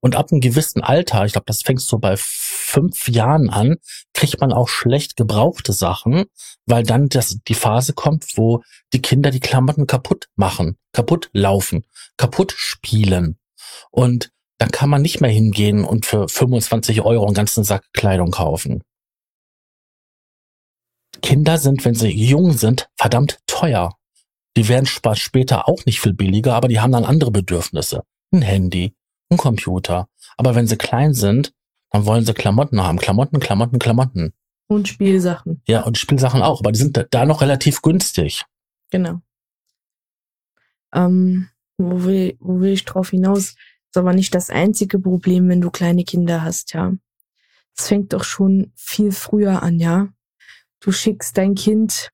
Und 0.00 0.16
ab 0.16 0.30
einem 0.30 0.40
gewissen 0.40 0.82
Alter, 0.82 1.24
ich 1.24 1.32
glaube, 1.32 1.46
das 1.46 1.62
fängt 1.62 1.80
so 1.80 1.98
bei 1.98 2.14
fünf 2.16 3.08
Jahren 3.08 3.50
an, 3.50 3.76
kriegt 4.12 4.40
man 4.40 4.52
auch 4.52 4.68
schlecht 4.68 5.16
gebrauchte 5.16 5.72
Sachen, 5.72 6.24
weil 6.66 6.82
dann 6.82 7.08
das, 7.08 7.38
die 7.46 7.54
Phase 7.54 7.92
kommt, 7.92 8.36
wo 8.36 8.62
die 8.92 9.02
Kinder 9.02 9.30
die 9.30 9.40
Klamotten 9.40 9.86
kaputt 9.86 10.28
machen, 10.36 10.76
kaputt 10.92 11.30
laufen, 11.32 11.84
kaputt 12.16 12.54
spielen. 12.56 13.38
Und 13.90 14.30
dann 14.58 14.70
kann 14.70 14.90
man 14.90 15.02
nicht 15.02 15.20
mehr 15.20 15.30
hingehen 15.30 15.84
und 15.84 16.06
für 16.06 16.28
25 16.28 17.02
Euro 17.02 17.26
einen 17.26 17.34
ganzen 17.34 17.64
Sack 17.64 17.84
Kleidung 17.92 18.30
kaufen. 18.30 18.82
Kinder 21.22 21.58
sind, 21.58 21.84
wenn 21.84 21.94
sie 21.94 22.10
jung 22.10 22.52
sind, 22.52 22.88
verdammt 22.96 23.38
teuer. 23.46 23.96
Die 24.56 24.68
werden 24.68 24.86
später 24.86 25.68
auch 25.68 25.84
nicht 25.84 26.00
viel 26.00 26.14
billiger, 26.14 26.54
aber 26.54 26.68
die 26.68 26.80
haben 26.80 26.92
dann 26.92 27.04
andere 27.04 27.30
Bedürfnisse. 27.30 28.04
Ein 28.32 28.42
Handy, 28.42 28.94
ein 29.30 29.36
Computer. 29.36 30.08
Aber 30.36 30.54
wenn 30.54 30.66
sie 30.66 30.76
klein 30.76 31.14
sind, 31.14 31.52
dann 31.90 32.06
wollen 32.06 32.24
sie 32.24 32.34
Klamotten 32.34 32.82
haben. 32.82 32.98
Klamotten, 32.98 33.40
Klamotten, 33.40 33.78
Klamotten. 33.78 34.32
Und 34.66 34.88
Spielsachen. 34.88 35.62
Ja, 35.66 35.82
und 35.82 35.98
Spielsachen 35.98 36.42
auch, 36.42 36.60
aber 36.60 36.72
die 36.72 36.78
sind 36.78 37.06
da 37.10 37.26
noch 37.26 37.40
relativ 37.40 37.82
günstig. 37.82 38.44
Genau. 38.90 39.20
Ähm, 40.92 41.48
wo, 41.76 42.04
will, 42.04 42.36
wo 42.40 42.60
will 42.60 42.72
ich 42.72 42.84
drauf 42.84 43.10
hinaus? 43.10 43.54
Ist 43.90 43.96
aber 43.96 44.14
nicht 44.14 44.34
das 44.34 44.50
einzige 44.50 44.98
Problem, 44.98 45.48
wenn 45.48 45.60
du 45.60 45.70
kleine 45.70 46.04
Kinder 46.04 46.42
hast, 46.42 46.72
ja. 46.72 46.92
Es 47.76 47.88
fängt 47.88 48.12
doch 48.12 48.24
schon 48.24 48.72
viel 48.74 49.12
früher 49.12 49.62
an, 49.62 49.78
ja. 49.78 50.08
Du 50.80 50.92
schickst 50.92 51.36
dein 51.36 51.54
Kind 51.54 52.10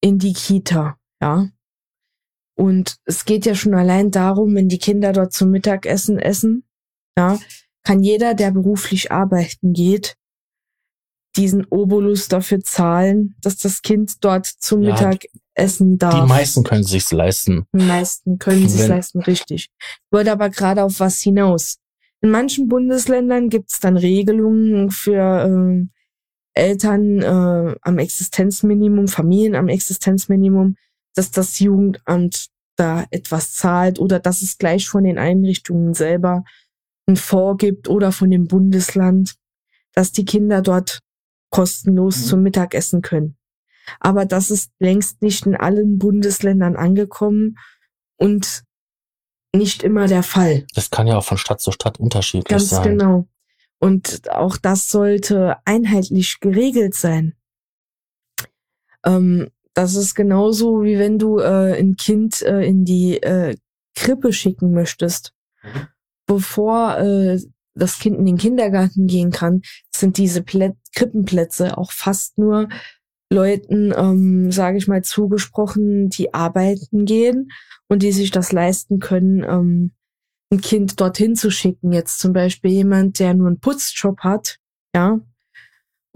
in 0.00 0.18
die 0.18 0.34
Kita 0.34 0.98
ja. 1.20 1.48
Und 2.56 2.96
es 3.04 3.24
geht 3.24 3.44
ja 3.46 3.54
schon 3.54 3.74
allein 3.74 4.10
darum, 4.10 4.54
wenn 4.54 4.68
die 4.68 4.78
Kinder 4.78 5.12
dort 5.12 5.32
zum 5.32 5.50
Mittagessen 5.50 6.18
essen, 6.18 6.64
ja, 7.16 7.38
kann 7.84 8.02
jeder, 8.02 8.34
der 8.34 8.50
beruflich 8.50 9.12
arbeiten 9.12 9.72
geht, 9.72 10.16
diesen 11.36 11.66
Obolus 11.66 12.28
dafür 12.28 12.60
zahlen, 12.60 13.36
dass 13.42 13.58
das 13.58 13.82
Kind 13.82 14.24
dort 14.24 14.46
zum 14.46 14.82
ja, 14.82 14.92
Mittagessen 14.94 15.98
darf. 15.98 16.14
Die 16.14 16.28
meisten 16.28 16.64
können 16.64 16.82
sich's 16.82 17.12
leisten. 17.12 17.66
Die 17.74 17.84
meisten 17.84 18.38
können 18.38 18.68
sich's 18.68 18.88
leisten, 18.88 19.20
richtig. 19.20 19.68
Ich 19.70 20.12
wollte 20.12 20.32
aber 20.32 20.48
gerade 20.48 20.82
auf 20.82 20.98
was 20.98 21.20
hinaus. 21.20 21.76
In 22.22 22.30
manchen 22.30 22.68
Bundesländern 22.68 23.50
gibt's 23.50 23.80
dann 23.80 23.98
Regelungen 23.98 24.90
für 24.90 25.44
äh, 25.44 25.86
Eltern 26.54 27.20
äh, 27.20 27.76
am 27.82 27.98
Existenzminimum, 27.98 29.08
Familien 29.08 29.54
am 29.54 29.68
Existenzminimum, 29.68 30.76
dass 31.16 31.30
das 31.30 31.58
Jugendamt 31.58 32.48
da 32.76 33.04
etwas 33.10 33.54
zahlt 33.54 33.98
oder 33.98 34.20
dass 34.20 34.42
es 34.42 34.58
gleich 34.58 34.88
von 34.88 35.04
den 35.04 35.18
Einrichtungen 35.18 35.94
selber 35.94 36.44
ein 37.06 37.16
Vorgibt 37.16 37.88
oder 37.88 38.12
von 38.12 38.30
dem 38.30 38.46
Bundesland, 38.46 39.36
dass 39.92 40.12
die 40.12 40.24
Kinder 40.24 40.60
dort 40.60 41.00
kostenlos 41.50 42.18
mhm. 42.18 42.24
zum 42.24 42.42
Mittagessen 42.42 43.02
können. 43.02 43.36
Aber 44.00 44.26
das 44.26 44.50
ist 44.50 44.72
längst 44.78 45.22
nicht 45.22 45.46
in 45.46 45.56
allen 45.56 45.98
Bundesländern 45.98 46.76
angekommen 46.76 47.56
und 48.16 48.64
nicht 49.54 49.82
immer 49.82 50.06
der 50.06 50.22
Fall. 50.22 50.66
Das 50.74 50.90
kann 50.90 51.06
ja 51.06 51.16
auch 51.16 51.24
von 51.24 51.38
Stadt 51.38 51.60
zu 51.60 51.72
Stadt 51.72 51.98
unterschiedlich 51.98 52.48
Ganz 52.48 52.68
sein. 52.68 52.82
Ganz 52.82 52.98
genau. 52.98 53.28
Und 53.78 54.30
auch 54.30 54.56
das 54.56 54.88
sollte 54.88 55.56
einheitlich 55.64 56.40
geregelt 56.40 56.94
sein. 56.94 57.34
Ähm, 59.04 59.48
das 59.76 59.94
ist 59.94 60.14
genauso, 60.14 60.82
wie 60.82 60.98
wenn 60.98 61.18
du 61.18 61.38
äh, 61.38 61.78
ein 61.78 61.96
Kind 61.96 62.40
äh, 62.42 62.62
in 62.62 62.86
die 62.86 63.22
äh, 63.22 63.56
Krippe 63.94 64.32
schicken 64.32 64.72
möchtest. 64.72 65.34
Mhm. 65.62 65.88
Bevor 66.26 66.98
äh, 66.98 67.38
das 67.74 67.98
Kind 67.98 68.18
in 68.18 68.24
den 68.24 68.38
Kindergarten 68.38 69.06
gehen 69.06 69.30
kann, 69.30 69.60
sind 69.94 70.16
diese 70.16 70.42
Plä 70.42 70.72
Krippenplätze 70.94 71.76
auch 71.76 71.92
fast 71.92 72.38
nur 72.38 72.70
Leuten, 73.30 73.92
ähm, 73.94 74.50
sage 74.50 74.78
ich 74.78 74.88
mal, 74.88 75.02
zugesprochen, 75.02 76.08
die 76.08 76.32
arbeiten 76.32 77.04
gehen 77.04 77.50
und 77.86 78.02
die 78.02 78.12
sich 78.12 78.30
das 78.30 78.52
leisten 78.52 78.98
können, 78.98 79.44
ähm, 79.44 79.92
ein 80.50 80.62
Kind 80.62 81.00
dorthin 81.00 81.36
zu 81.36 81.50
schicken. 81.50 81.92
Jetzt 81.92 82.18
zum 82.18 82.32
Beispiel 82.32 82.70
jemand, 82.70 83.18
der 83.18 83.34
nur 83.34 83.48
einen 83.48 83.60
Putzjob 83.60 84.20
hat, 84.20 84.58
ja, 84.94 85.20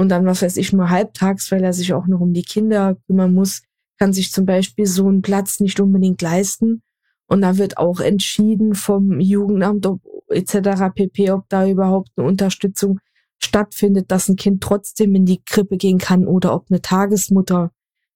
und 0.01 0.09
dann, 0.09 0.25
was 0.25 0.41
weiß 0.41 0.57
ich, 0.57 0.73
nur 0.73 0.89
halbtags, 0.89 1.53
weil 1.53 1.63
er 1.63 1.75
sich 1.75 1.93
auch 1.93 2.07
noch 2.07 2.21
um 2.21 2.33
die 2.33 2.41
Kinder 2.41 2.97
kümmern 3.07 3.35
muss, 3.35 3.61
kann 3.99 4.15
sich 4.15 4.33
zum 4.33 4.47
Beispiel 4.47 4.87
so 4.87 5.07
einen 5.07 5.21
Platz 5.21 5.61
nicht 5.61 5.79
unbedingt 5.79 6.23
leisten. 6.23 6.83
Und 7.27 7.43
da 7.43 7.59
wird 7.59 7.77
auch 7.77 8.01
entschieden 8.01 8.75
vom 8.75 9.21
Jugendamt 9.21 9.87
etc. 10.29 10.95
pp, 10.95 11.33
ob 11.33 11.51
da 11.51 11.69
überhaupt 11.69 12.09
eine 12.17 12.27
Unterstützung 12.27 12.99
stattfindet, 13.37 14.11
dass 14.11 14.31
ein 14.31 14.37
Kind 14.37 14.63
trotzdem 14.63 15.15
in 15.15 15.27
die 15.27 15.43
Krippe 15.45 15.77
gehen 15.77 15.99
kann 15.99 16.27
oder 16.27 16.55
ob 16.55 16.71
eine 16.71 16.81
Tagesmutter 16.81 17.71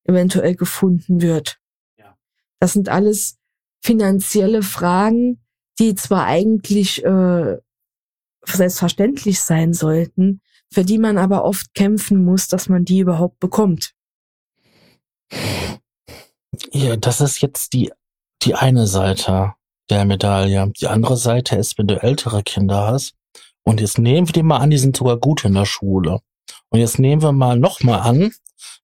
eventuell 0.05 0.55
gefunden 0.55 1.21
wird. 1.21 1.59
Ja. 1.99 2.17
Das 2.61 2.73
sind 2.73 2.89
alles 2.89 3.37
finanzielle 3.83 4.63
Fragen, 4.63 5.45
die 5.79 5.95
zwar 5.95 6.25
eigentlich 6.25 7.05
äh, 7.05 7.59
selbstverständlich 8.47 9.41
sein 9.41 9.75
sollten, 9.75 10.41
für 10.75 10.85
die 10.85 10.99
man 10.99 11.19
aber 11.19 11.45
oft 11.45 11.73
kämpfen 11.75 12.25
muss, 12.25 12.49
dass 12.49 12.69
man 12.69 12.85
die 12.85 12.99
überhaupt 12.99 13.39
bekommt. 13.39 13.95
Ja, 16.73 16.97
das 16.97 17.21
ist 17.21 17.41
jetzt 17.41 17.73
die, 17.73 17.93
die 18.43 18.55
eine 18.55 18.87
Seite 18.87 19.55
der 19.91 20.05
Medaille. 20.05 20.73
Die 20.81 20.89
andere 20.89 21.17
Seite 21.17 21.57
ist, 21.57 21.79
wenn 21.79 21.87
du 21.87 22.03
ältere 22.03 22.43
Kinder 22.43 22.87
hast, 22.87 23.15
und 23.67 23.81
jetzt 23.81 23.99
nehmen 23.99 24.29
wir 24.29 24.33
die 24.33 24.43
mal 24.43 24.59
an, 24.59 24.71
die 24.71 24.79
sind 24.79 24.97
sogar 24.97 25.17
gut 25.17 25.45
in 25.45 25.55
der 25.55 25.65
Schule. 25.65 26.21
Und 26.69 26.81
jetzt 26.81 26.99
nehmen 26.99 27.23
wir 27.23 27.33
mal 27.33 27.59
nochmal 27.59 28.01
an, 28.01 28.35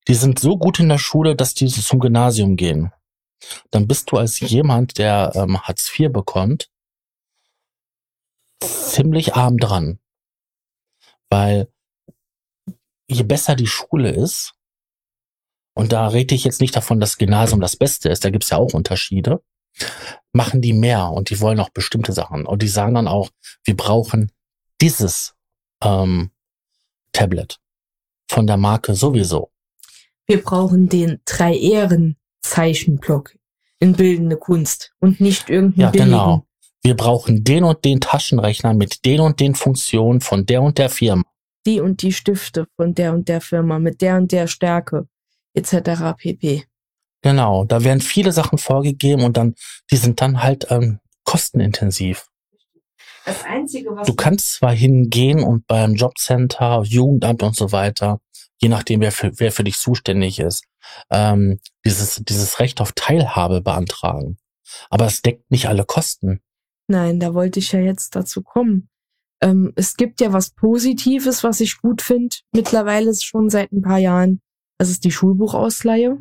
die 0.08 0.14
sind 0.14 0.38
so 0.38 0.56
gut 0.56 0.80
in 0.80 0.88
der 0.88 0.98
Schule, 0.98 1.36
dass 1.36 1.54
die 1.54 1.66
zum 1.66 2.00
Gymnasium 2.00 2.56
gehen. 2.56 2.90
Dann 3.70 3.86
bist 3.86 4.10
du 4.10 4.16
als 4.16 4.40
jemand, 4.40 4.98
der 4.98 5.32
ähm, 5.34 5.60
Hartz 5.60 5.92
IV 5.98 6.12
bekommt, 6.12 6.70
ziemlich 8.60 9.34
arm 9.34 9.58
dran. 9.58 9.98
Weil 11.28 11.68
je 13.10 13.22
besser 13.24 13.56
die 13.56 13.66
Schule 13.66 14.10
ist, 14.10 14.54
und 15.74 15.92
da 15.92 16.08
rede 16.08 16.34
ich 16.34 16.44
jetzt 16.44 16.60
nicht 16.60 16.76
davon, 16.76 17.00
dass 17.00 17.16
Gymnasium 17.16 17.60
das 17.60 17.76
Beste 17.76 18.08
ist, 18.08 18.24
da 18.24 18.30
gibt's 18.30 18.50
ja 18.50 18.58
auch 18.58 18.74
Unterschiede, 18.74 19.42
machen 20.32 20.60
die 20.60 20.72
mehr 20.72 21.10
und 21.10 21.30
die 21.30 21.40
wollen 21.40 21.60
auch 21.60 21.70
bestimmte 21.70 22.12
Sachen. 22.12 22.44
Und 22.44 22.62
die 22.62 22.68
sagen 22.68 22.94
dann 22.94 23.08
auch, 23.08 23.30
wir 23.64 23.76
brauchen 23.76 24.32
dieses 24.80 25.34
ähm, 25.82 26.30
Tablet. 27.12 27.58
Von 28.30 28.46
der 28.46 28.56
Marke 28.56 28.94
sowieso. 28.94 29.50
Wir 30.26 30.42
brauchen 30.42 30.88
den 30.88 31.20
drei 31.24 31.56
Ehren 31.56 32.16
Zeichenblock 32.42 33.36
in 33.78 33.94
bildende 33.94 34.36
Kunst 34.36 34.92
und 35.00 35.20
nicht 35.20 35.48
irgendeinen 35.48 35.80
Ja, 35.80 35.90
billigen. 35.90 36.10
genau. 36.10 36.46
Wir 36.82 36.96
brauchen 36.96 37.44
den 37.44 37.64
und 37.64 37.84
den 37.84 38.00
Taschenrechner 38.00 38.74
mit 38.74 39.04
den 39.04 39.20
und 39.20 39.40
den 39.40 39.54
Funktionen 39.54 40.20
von 40.20 40.46
der 40.46 40.62
und 40.62 40.78
der 40.78 40.90
Firma. 40.90 41.24
Die 41.66 41.80
und 41.80 42.02
die 42.02 42.12
Stifte 42.12 42.66
von 42.76 42.94
der 42.94 43.12
und 43.12 43.28
der 43.28 43.40
Firma 43.40 43.78
mit 43.78 44.00
der 44.00 44.16
und 44.16 44.32
der 44.32 44.46
Stärke 44.46 45.06
etc. 45.54 46.14
pp. 46.16 46.64
Genau, 47.22 47.64
da 47.64 47.84
werden 47.84 48.00
viele 48.00 48.32
Sachen 48.32 48.58
vorgegeben 48.58 49.24
und 49.24 49.36
dann, 49.36 49.54
die 49.90 49.96
sind 49.96 50.20
dann 50.20 50.42
halt 50.42 50.66
ähm, 50.70 51.00
kostenintensiv. 51.24 52.26
Das 53.26 53.44
Einzige, 53.44 53.90
was 53.94 54.06
Du 54.06 54.14
kannst 54.14 54.54
zwar 54.54 54.72
hingehen 54.72 55.42
und 55.42 55.66
beim 55.66 55.94
Jobcenter, 55.94 56.82
Jugendamt 56.84 57.42
und 57.42 57.54
so 57.54 57.72
weiter, 57.72 58.20
je 58.58 58.68
nachdem, 58.68 59.00
wer 59.00 59.12
für, 59.12 59.38
wer 59.38 59.52
für 59.52 59.64
dich 59.64 59.78
zuständig 59.78 60.38
ist, 60.38 60.64
ähm, 61.10 61.60
dieses, 61.84 62.22
dieses 62.24 62.58
Recht 62.58 62.80
auf 62.80 62.92
Teilhabe 62.92 63.60
beantragen. 63.60 64.38
Aber 64.88 65.06
es 65.06 65.20
deckt 65.20 65.50
nicht 65.50 65.68
alle 65.68 65.84
Kosten. 65.84 66.40
Nein, 66.88 67.20
da 67.20 67.34
wollte 67.34 67.58
ich 67.58 67.72
ja 67.72 67.80
jetzt 67.80 68.16
dazu 68.16 68.42
kommen. 68.42 68.88
Ähm, 69.40 69.72
es 69.76 69.96
gibt 69.96 70.20
ja 70.20 70.32
was 70.32 70.50
Positives, 70.50 71.42
was 71.44 71.60
ich 71.60 71.80
gut 71.80 72.02
finde. 72.02 72.36
Mittlerweile 72.52 73.10
ist 73.10 73.24
schon 73.24 73.48
seit 73.48 73.72
ein 73.72 73.82
paar 73.82 73.98
Jahren. 73.98 74.40
Das 74.78 74.90
ist 74.90 75.04
die 75.04 75.12
Schulbuchausleihe, 75.12 76.18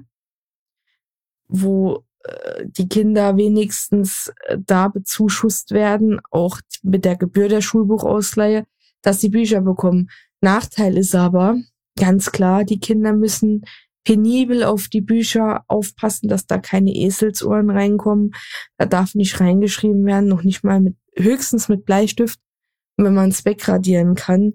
wo 1.47 2.03
äh, 2.23 2.65
die 2.65 2.87
Kinder 2.87 3.37
wenigstens 3.37 4.31
äh, 4.47 4.57
da 4.59 4.87
bezuschusst 4.87 5.71
werden, 5.71 6.19
auch 6.31 6.59
mit 6.83 7.05
der 7.05 7.15
Gebühr 7.15 7.49
der 7.49 7.61
Schulbuchausleihe, 7.61 8.65
dass 9.01 9.21
sie 9.21 9.29
Bücher 9.29 9.61
bekommen. 9.61 10.09
Nachteil 10.41 10.97
ist 10.97 11.15
aber 11.15 11.57
ganz 11.97 12.31
klar, 12.31 12.63
die 12.63 12.79
Kinder 12.79 13.13
müssen 13.13 13.65
penibel 14.05 14.63
auf 14.63 14.87
die 14.87 15.01
Bücher 15.01 15.63
aufpassen, 15.67 16.29
dass 16.29 16.47
da 16.47 16.57
keine 16.57 16.95
Eselsohren 16.95 17.69
reinkommen. 17.69 18.31
Da 18.77 18.85
darf 18.85 19.13
nicht 19.15 19.39
reingeschrieben 19.39 20.05
werden, 20.05 20.29
noch 20.29 20.43
nicht 20.43 20.63
mal 20.63 20.79
mit, 20.79 20.95
höchstens 21.15 21.69
mit 21.69 21.85
Bleistift, 21.85 22.39
wenn 23.05 23.13
man 23.13 23.29
es 23.29 23.45
wegradieren 23.45 24.15
kann. 24.15 24.53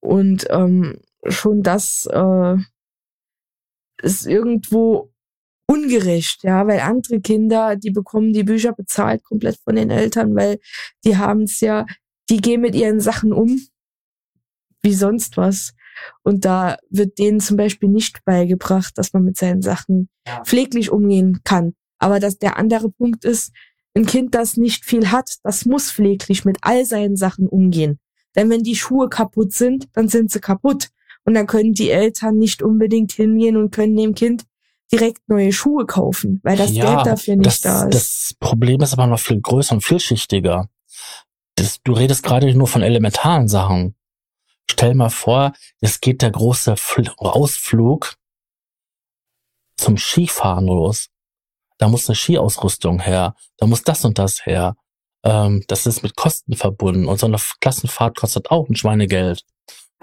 Und 0.00 0.46
ähm, 0.50 0.98
schon 1.28 1.62
das 1.62 2.08
äh, 2.10 2.56
ist 4.02 4.26
irgendwo 4.26 5.12
ungerecht, 5.66 6.42
ja, 6.42 6.66
weil 6.66 6.80
andere 6.80 7.20
Kinder, 7.20 7.76
die 7.76 7.90
bekommen 7.90 8.32
die 8.32 8.42
Bücher 8.42 8.72
bezahlt 8.72 9.24
komplett 9.24 9.58
von 9.64 9.76
den 9.76 9.90
Eltern, 9.90 10.34
weil 10.34 10.58
die 11.04 11.16
haben 11.16 11.42
es 11.42 11.60
ja, 11.60 11.86
die 12.28 12.38
gehen 12.38 12.60
mit 12.60 12.74
ihren 12.74 13.00
Sachen 13.00 13.32
um, 13.32 13.60
wie 14.82 14.94
sonst 14.94 15.36
was. 15.36 15.72
Und 16.22 16.44
da 16.44 16.76
wird 16.90 17.18
denen 17.18 17.40
zum 17.40 17.56
Beispiel 17.56 17.88
nicht 17.88 18.24
beigebracht, 18.24 18.96
dass 18.98 19.12
man 19.12 19.24
mit 19.24 19.36
seinen 19.36 19.62
Sachen 19.62 20.08
pfleglich 20.44 20.90
umgehen 20.90 21.40
kann. 21.44 21.74
Aber 21.98 22.18
dass 22.18 22.38
der 22.38 22.56
andere 22.56 22.90
Punkt 22.90 23.24
ist, 23.24 23.52
ein 23.94 24.06
Kind, 24.06 24.34
das 24.34 24.56
nicht 24.56 24.84
viel 24.84 25.10
hat, 25.10 25.36
das 25.42 25.66
muss 25.66 25.90
pfleglich 25.90 26.44
mit 26.44 26.58
all 26.62 26.84
seinen 26.84 27.16
Sachen 27.16 27.48
umgehen. 27.48 27.98
Denn 28.34 28.48
wenn 28.48 28.62
die 28.62 28.76
Schuhe 28.76 29.08
kaputt 29.08 29.52
sind, 29.52 29.88
dann 29.92 30.08
sind 30.08 30.30
sie 30.30 30.40
kaputt. 30.40 30.88
Und 31.24 31.34
dann 31.34 31.46
können 31.46 31.74
die 31.74 31.90
Eltern 31.90 32.38
nicht 32.38 32.62
unbedingt 32.62 33.12
hingehen 33.12 33.56
und 33.56 33.70
können 33.70 33.96
dem 33.96 34.14
Kind 34.14 34.44
direkt 34.90 35.28
neue 35.28 35.52
Schuhe 35.52 35.86
kaufen, 35.86 36.40
weil 36.42 36.56
das 36.56 36.72
Ja, 36.72 36.94
Geld 36.94 37.06
dafür 37.06 37.36
nicht 37.36 37.46
das, 37.46 37.60
da 37.60 37.84
ist. 37.84 37.94
Das 37.94 38.34
Problem 38.40 38.80
ist 38.80 38.92
aber 38.92 39.06
noch 39.06 39.20
viel 39.20 39.40
größer 39.40 39.74
und 39.74 39.82
vielschichtiger. 39.82 40.68
Das, 41.54 41.80
du 41.82 41.92
redest 41.92 42.22
gerade 42.22 42.52
nur 42.54 42.66
von 42.66 42.82
elementaren 42.82 43.48
Sachen. 43.48 43.94
Stell 44.70 44.94
mal 44.94 45.10
vor, 45.10 45.52
es 45.80 46.00
geht 46.00 46.22
der 46.22 46.30
große 46.30 46.76
Fl 46.76 47.08
Ausflug 47.16 48.16
zum 49.76 49.96
Skifahren 49.96 50.66
los. 50.66 51.08
Da 51.78 51.88
muss 51.88 52.08
eine 52.08 52.16
Skiausrüstung 52.16 53.00
her. 53.00 53.34
Da 53.56 53.66
muss 53.66 53.82
das 53.82 54.04
und 54.04 54.18
das 54.18 54.46
her. 54.46 54.76
Ähm, 55.24 55.64
das 55.68 55.86
ist 55.86 56.02
mit 56.02 56.16
Kosten 56.16 56.56
verbunden. 56.56 57.06
Und 57.06 57.18
so 57.18 57.26
eine 57.26 57.38
Klassenfahrt 57.60 58.16
kostet 58.16 58.50
auch 58.50 58.68
ein 58.68 58.76
Schweinegeld. 58.76 59.44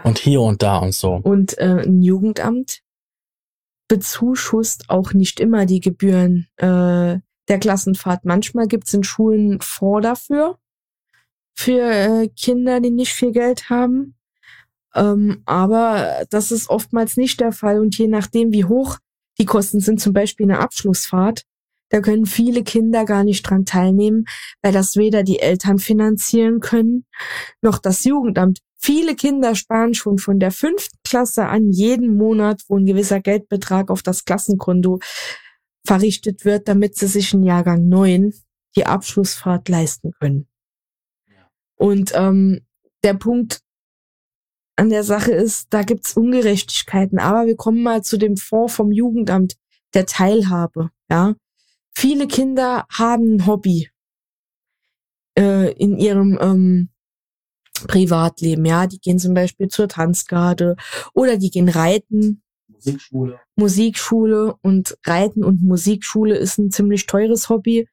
Und 0.03 0.17
hier 0.17 0.41
und 0.41 0.63
da 0.63 0.77
und 0.77 0.93
so. 0.93 1.15
Und 1.15 1.57
äh, 1.57 1.83
ein 1.85 2.01
Jugendamt 2.01 2.81
bezuschusst 3.89 4.89
auch 4.89 5.13
nicht 5.13 5.39
immer 5.39 5.65
die 5.65 5.81
Gebühren 5.81 6.47
äh, 6.57 7.19
der 7.49 7.59
Klassenfahrt. 7.59 8.23
Manchmal 8.23 8.67
gibt 8.67 8.87
es 8.87 8.93
in 8.93 9.03
Schulen 9.03 9.59
Fonds 9.59 10.03
dafür, 10.03 10.57
für 11.55 11.81
äh, 11.81 12.29
Kinder, 12.29 12.79
die 12.79 12.91
nicht 12.91 13.11
viel 13.11 13.31
Geld 13.33 13.69
haben. 13.69 14.15
Ähm, 14.95 15.41
aber 15.45 16.25
das 16.29 16.51
ist 16.51 16.69
oftmals 16.69 17.17
nicht 17.17 17.41
der 17.41 17.51
Fall. 17.51 17.79
Und 17.79 17.97
je 17.97 18.07
nachdem, 18.07 18.53
wie 18.53 18.65
hoch 18.65 18.97
die 19.39 19.45
Kosten 19.45 19.79
sind, 19.79 19.99
zum 19.99 20.13
Beispiel 20.13 20.45
eine 20.45 20.59
Abschlussfahrt, 20.59 21.43
da 21.89 22.01
können 22.01 22.25
viele 22.25 22.63
Kinder 22.63 23.05
gar 23.05 23.23
nicht 23.23 23.43
dran 23.43 23.65
teilnehmen, 23.65 24.25
weil 24.61 24.71
das 24.71 24.95
weder 24.95 25.23
die 25.23 25.39
Eltern 25.39 25.79
finanzieren 25.79 26.59
können, 26.59 27.05
noch 27.61 27.79
das 27.79 28.03
Jugendamt. 28.03 28.59
Viele 28.81 29.15
Kinder 29.15 29.55
sparen 29.55 29.93
schon 29.93 30.19
von 30.19 30.39
der 30.39 30.51
fünften 30.51 30.97
Klasse 31.03 31.47
an 31.47 31.69
jeden 31.71 32.15
Monat, 32.15 32.61
wo 32.67 32.77
ein 32.77 32.85
gewisser 32.85 33.19
Geldbetrag 33.19 33.89
auf 33.89 34.01
das 34.01 34.23
Klassenkonto 34.23 34.99
verrichtet 35.85 36.45
wird, 36.45 36.67
damit 36.67 36.95
sie 36.95 37.07
sich 37.07 37.33
in 37.33 37.43
Jahrgang 37.43 37.89
9 37.89 38.33
die 38.75 38.85
Abschlussfahrt 38.85 39.67
leisten 39.67 40.11
können. 40.19 40.47
Und 41.75 42.11
ähm, 42.13 42.61
der 43.03 43.15
Punkt 43.15 43.61
an 44.75 44.89
der 44.89 45.03
Sache 45.03 45.31
ist, 45.31 45.67
da 45.71 45.81
gibt's 45.83 46.15
Ungerechtigkeiten. 46.15 47.19
Aber 47.19 47.47
wir 47.47 47.55
kommen 47.55 47.83
mal 47.83 48.01
zu 48.01 48.17
dem 48.17 48.37
Fonds 48.37 48.75
vom 48.75 48.91
Jugendamt 48.91 49.55
der 49.93 50.05
Teilhabe. 50.05 50.89
Ja, 51.09 51.35
viele 51.99 52.27
Kinder 52.27 52.85
haben 52.89 53.35
ein 53.35 53.45
Hobby 53.45 53.89
äh, 55.37 55.73
in 55.73 55.97
ihrem 55.97 56.39
ähm, 56.41 56.89
Privatleben. 57.87 58.65
Ja, 58.65 58.87
die 58.87 58.99
gehen 58.99 59.19
zum 59.19 59.33
Beispiel 59.33 59.67
zur 59.67 59.89
Tanzgarde 59.89 60.77
oder 61.13 61.37
die 61.37 61.49
gehen 61.49 61.67
reiten. 61.67 62.41
Musikschule. 62.67 63.39
Musikschule 63.57 64.55
und 64.61 64.97
Reiten 65.05 65.43
und 65.43 65.61
Musikschule 65.61 66.37
ist 66.37 66.57
ein 66.57 66.71
ziemlich 66.71 67.05
teures 67.05 67.49
Hobby, 67.49 67.89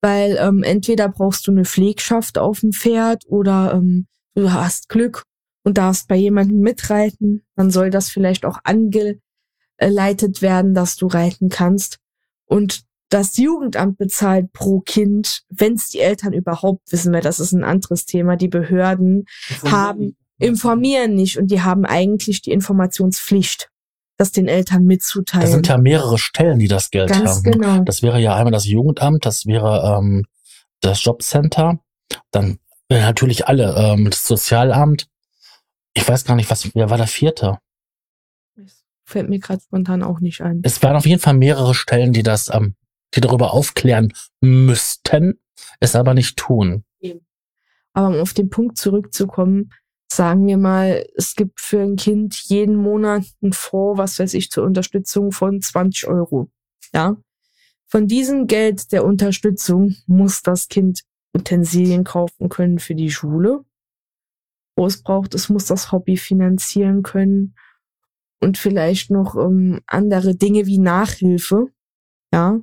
weil 0.00 0.38
ähm, 0.40 0.62
entweder 0.62 1.10
brauchst 1.10 1.46
du 1.46 1.50
eine 1.50 1.66
Pflegschaft 1.66 2.38
auf 2.38 2.60
dem 2.60 2.72
Pferd 2.72 3.24
oder 3.26 3.74
ähm, 3.74 4.06
du 4.34 4.50
hast 4.50 4.88
Glück 4.88 5.24
und 5.64 5.76
darfst 5.76 6.08
bei 6.08 6.16
jemandem 6.16 6.60
mitreiten. 6.60 7.44
Dann 7.56 7.70
soll 7.70 7.90
das 7.90 8.08
vielleicht 8.08 8.46
auch 8.46 8.58
angeleitet 8.64 10.40
werden, 10.40 10.72
dass 10.72 10.96
du 10.96 11.06
reiten 11.06 11.50
kannst. 11.50 11.98
Und 12.46 12.89
das 13.10 13.36
Jugendamt 13.36 13.98
bezahlt 13.98 14.52
pro 14.52 14.80
Kind, 14.80 15.42
wenn 15.50 15.74
es 15.74 15.88
die 15.88 15.98
Eltern 16.00 16.32
überhaupt 16.32 16.90
wissen, 16.92 17.12
weil 17.12 17.22
das 17.22 17.40
ist 17.40 17.52
ein 17.52 17.64
anderes 17.64 18.06
Thema. 18.06 18.36
Die 18.36 18.48
Behörden 18.48 19.24
haben 19.64 20.16
informieren 20.38 21.14
nicht 21.14 21.36
und 21.36 21.48
die 21.50 21.60
haben 21.60 21.84
eigentlich 21.84 22.40
die 22.40 22.52
Informationspflicht, 22.52 23.68
das 24.16 24.32
den 24.32 24.48
Eltern 24.48 24.78
Da 24.78 24.84
mitzuteilen. 24.84 25.50
sind 25.50 25.68
ja 25.68 25.76
mehrere 25.76 26.18
Stellen, 26.18 26.58
die 26.58 26.68
das 26.68 26.90
Geld 26.90 27.10
Ganz 27.10 27.36
haben. 27.36 27.42
genau. 27.42 27.80
Das 27.84 28.02
wäre 28.02 28.20
ja 28.20 28.36
einmal 28.36 28.52
das 28.52 28.64
Jugendamt, 28.64 29.26
das 29.26 29.44
wäre 29.44 29.98
ähm, 29.98 30.24
das 30.80 31.04
Jobcenter, 31.04 31.80
dann 32.30 32.58
äh, 32.88 33.00
natürlich 33.00 33.46
alle, 33.46 33.74
ähm, 33.76 34.08
das 34.08 34.26
Sozialamt. 34.26 35.08
Ich 35.94 36.08
weiß 36.08 36.24
gar 36.24 36.36
nicht, 36.36 36.48
was, 36.48 36.74
wer 36.74 36.90
war 36.90 36.96
der 36.96 37.08
vierte? 37.08 37.58
Fällt 39.04 39.28
mir 39.28 39.40
gerade 39.40 39.60
spontan 39.60 40.04
auch 40.04 40.20
nicht 40.20 40.40
ein. 40.40 40.60
Es 40.62 40.80
waren 40.84 40.94
auf 40.96 41.06
jeden 41.06 41.20
Fall 41.20 41.34
mehrere 41.34 41.74
Stellen, 41.74 42.12
die 42.12 42.22
das, 42.22 42.48
ähm, 42.54 42.76
die 43.14 43.20
darüber 43.20 43.52
aufklären 43.52 44.12
müssten, 44.40 45.40
es 45.80 45.96
aber 45.96 46.14
nicht 46.14 46.36
tun. 46.36 46.84
Aber 47.92 48.08
um 48.08 48.20
auf 48.20 48.32
den 48.32 48.50
Punkt 48.50 48.78
zurückzukommen, 48.78 49.72
sagen 50.12 50.46
wir 50.46 50.58
mal, 50.58 51.06
es 51.16 51.34
gibt 51.34 51.60
für 51.60 51.80
ein 51.80 51.96
Kind 51.96 52.34
jeden 52.44 52.76
Monat 52.76 53.24
einen 53.42 53.52
Fonds, 53.52 53.98
was 53.98 54.18
weiß 54.18 54.34
ich, 54.34 54.50
zur 54.50 54.64
Unterstützung 54.64 55.32
von 55.32 55.60
20 55.60 56.06
Euro. 56.06 56.50
Ja. 56.92 57.16
Von 57.86 58.06
diesem 58.06 58.46
Geld 58.46 58.92
der 58.92 59.04
Unterstützung 59.04 59.96
muss 60.06 60.42
das 60.42 60.68
Kind 60.68 61.02
Utensilien 61.36 62.04
kaufen 62.04 62.48
können 62.48 62.78
für 62.78 62.94
die 62.94 63.10
Schule, 63.10 63.64
wo 64.76 64.86
es 64.86 65.02
braucht. 65.02 65.34
Es 65.34 65.48
muss 65.48 65.66
das 65.66 65.92
Hobby 65.92 66.16
finanzieren 66.16 67.02
können 67.02 67.54
und 68.40 68.58
vielleicht 68.58 69.10
noch 69.10 69.36
ähm, 69.36 69.80
andere 69.86 70.34
Dinge 70.34 70.66
wie 70.66 70.78
Nachhilfe, 70.78 71.66
ja, 72.32 72.60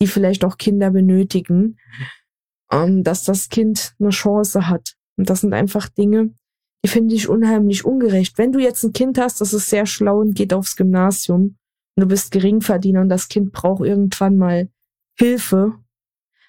die 0.00 0.06
vielleicht 0.06 0.44
auch 0.44 0.58
Kinder 0.58 0.90
benötigen, 0.90 1.78
ähm, 2.70 3.02
dass 3.02 3.24
das 3.24 3.48
Kind 3.48 3.94
eine 3.98 4.10
Chance 4.10 4.68
hat. 4.68 4.96
Und 5.16 5.30
das 5.30 5.40
sind 5.40 5.54
einfach 5.54 5.88
Dinge, 5.88 6.34
die 6.84 6.88
finde 6.88 7.14
ich 7.14 7.28
unheimlich 7.28 7.84
ungerecht. 7.84 8.38
Wenn 8.38 8.52
du 8.52 8.58
jetzt 8.58 8.84
ein 8.84 8.92
Kind 8.92 9.18
hast, 9.18 9.40
das 9.40 9.52
ist 9.52 9.70
sehr 9.70 9.86
schlau 9.86 10.20
und 10.20 10.34
geht 10.34 10.52
aufs 10.52 10.76
Gymnasium 10.76 11.56
und 11.96 12.02
du 12.02 12.06
bist 12.06 12.30
Geringverdiener 12.30 13.00
und 13.00 13.08
das 13.08 13.28
Kind 13.28 13.52
braucht 13.52 13.84
irgendwann 13.84 14.36
mal 14.36 14.68
Hilfe, 15.18 15.74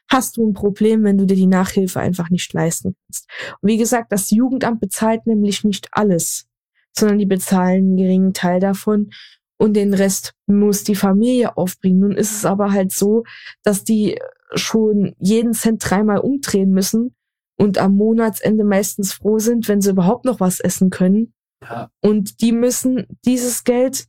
hast 0.09 0.37
du 0.37 0.47
ein 0.47 0.53
Problem, 0.53 1.03
wenn 1.03 1.17
du 1.17 1.25
dir 1.25 1.35
die 1.35 1.47
Nachhilfe 1.47 1.99
einfach 1.99 2.29
nicht 2.29 2.51
leisten 2.53 2.95
kannst. 3.05 3.29
Und 3.61 3.69
wie 3.69 3.77
gesagt, 3.77 4.11
das 4.11 4.31
Jugendamt 4.31 4.79
bezahlt 4.79 5.25
nämlich 5.25 5.63
nicht 5.63 5.87
alles, 5.91 6.47
sondern 6.95 7.17
die 7.17 7.25
bezahlen 7.25 7.85
einen 7.85 7.97
geringen 7.97 8.33
Teil 8.33 8.59
davon 8.59 9.09
und 9.57 9.73
den 9.73 9.93
Rest 9.93 10.33
muss 10.45 10.83
die 10.83 10.95
Familie 10.95 11.57
aufbringen. 11.57 11.99
Nun 11.99 12.11
ist 12.11 12.31
es 12.31 12.45
aber 12.45 12.71
halt 12.71 12.91
so, 12.91 13.23
dass 13.63 13.83
die 13.83 14.19
schon 14.53 15.15
jeden 15.19 15.53
Cent 15.53 15.83
dreimal 15.83 16.19
umdrehen 16.19 16.71
müssen 16.71 17.15
und 17.57 17.77
am 17.77 17.95
Monatsende 17.95 18.63
meistens 18.63 19.13
froh 19.13 19.39
sind, 19.39 19.67
wenn 19.67 19.81
sie 19.81 19.89
überhaupt 19.89 20.25
noch 20.25 20.39
was 20.39 20.59
essen 20.59 20.89
können. 20.89 21.33
Ja. 21.61 21.89
Und 22.01 22.41
die 22.41 22.51
müssen 22.51 23.07
dieses 23.25 23.63
Geld 23.63 24.07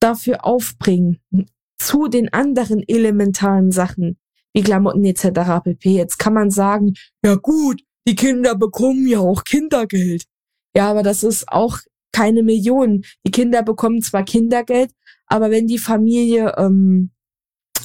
dafür 0.00 0.44
aufbringen 0.44 1.18
zu 1.78 2.08
den 2.08 2.32
anderen 2.32 2.82
elementaren 2.86 3.70
Sachen 3.70 4.18
wie 4.54 4.62
Klamotten 4.62 5.04
etc. 5.04 5.62
pp. 5.64 5.96
Jetzt 5.96 6.18
kann 6.18 6.34
man 6.34 6.50
sagen, 6.50 6.94
ja 7.24 7.36
gut, 7.36 7.82
die 8.06 8.14
Kinder 8.14 8.54
bekommen 8.54 9.06
ja 9.06 9.20
auch 9.20 9.44
Kindergeld. 9.44 10.24
Ja, 10.76 10.90
aber 10.90 11.02
das 11.02 11.22
ist 11.22 11.48
auch 11.48 11.78
keine 12.12 12.42
Million. 12.42 13.02
Die 13.26 13.30
Kinder 13.30 13.62
bekommen 13.62 14.02
zwar 14.02 14.24
Kindergeld, 14.24 14.92
aber 15.26 15.50
wenn 15.50 15.66
die 15.66 15.78
Familie 15.78 16.54
ähm, 16.56 17.10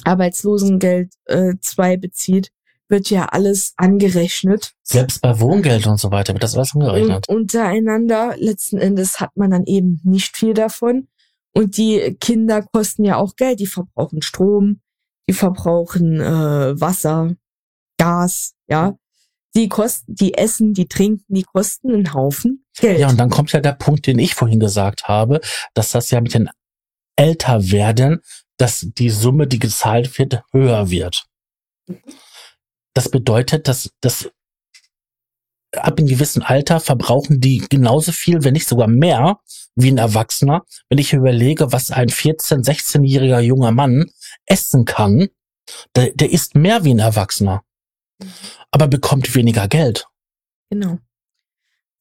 Arbeitslosengeld 0.04 1.12
2 1.26 1.92
äh, 1.92 1.96
bezieht, 1.96 2.50
wird 2.88 3.10
ja 3.10 3.26
alles 3.26 3.74
angerechnet. 3.76 4.72
Selbst 4.82 5.20
bei 5.20 5.38
Wohngeld 5.40 5.86
und 5.86 5.98
so 5.98 6.10
weiter 6.10 6.32
wird 6.32 6.42
das 6.42 6.56
alles 6.56 6.74
angerechnet. 6.74 7.28
Und 7.28 7.36
untereinander, 7.36 8.34
letzten 8.38 8.78
Endes 8.78 9.20
hat 9.20 9.36
man 9.36 9.50
dann 9.50 9.64
eben 9.64 10.00
nicht 10.04 10.36
viel 10.36 10.54
davon. 10.54 11.08
Und 11.54 11.76
die 11.76 12.16
Kinder 12.20 12.62
kosten 12.62 13.04
ja 13.04 13.16
auch 13.16 13.36
Geld. 13.36 13.60
Die 13.60 13.66
verbrauchen 13.66 14.22
Strom, 14.22 14.80
die 15.28 15.34
verbrauchen 15.34 16.20
äh, 16.20 16.80
Wasser, 16.80 17.34
Gas, 17.98 18.54
ja. 18.68 18.96
Die 19.54 19.68
kosten, 19.68 20.14
die 20.14 20.34
essen, 20.34 20.74
die 20.74 20.88
trinken, 20.88 21.34
die 21.34 21.42
kosten 21.42 21.92
einen 21.92 22.14
Haufen 22.14 22.64
Geld. 22.78 23.00
Ja, 23.00 23.08
und 23.08 23.18
dann 23.18 23.30
kommt 23.30 23.52
ja 23.52 23.60
der 23.60 23.72
Punkt, 23.72 24.06
den 24.06 24.18
ich 24.18 24.34
vorhin 24.34 24.60
gesagt 24.60 25.08
habe, 25.08 25.40
dass 25.74 25.90
das 25.90 26.10
ja 26.10 26.20
mit 26.20 26.34
den 26.34 26.48
Älterwerden, 27.16 28.20
dass 28.56 28.86
die 28.86 29.10
Summe, 29.10 29.46
die 29.46 29.58
gezahlt 29.58 30.18
wird, 30.18 30.42
höher 30.52 30.90
wird. 30.90 31.24
Das 32.94 33.08
bedeutet, 33.10 33.68
dass, 33.68 33.90
dass 34.00 34.30
ab 35.72 35.98
einem 35.98 36.08
gewissen 36.08 36.42
Alter 36.42 36.80
verbrauchen 36.80 37.40
die 37.40 37.58
genauso 37.58 38.12
viel, 38.12 38.44
wenn 38.44 38.54
nicht 38.54 38.68
sogar 38.68 38.88
mehr, 38.88 39.38
wie 39.74 39.90
ein 39.90 39.98
Erwachsener. 39.98 40.64
Wenn 40.88 40.98
ich 40.98 41.12
überlege, 41.12 41.72
was 41.72 41.90
ein 41.90 42.08
14-, 42.08 42.64
16-jähriger 42.64 43.40
junger 43.40 43.72
Mann 43.72 44.10
essen 44.46 44.84
kann, 44.84 45.28
der, 45.94 46.12
der 46.14 46.30
isst 46.30 46.54
mehr 46.54 46.84
wie 46.84 46.94
ein 46.94 46.98
Erwachsener, 46.98 47.62
aber 48.70 48.88
bekommt 48.88 49.34
weniger 49.34 49.68
Geld. 49.68 50.08
Genau. 50.70 50.98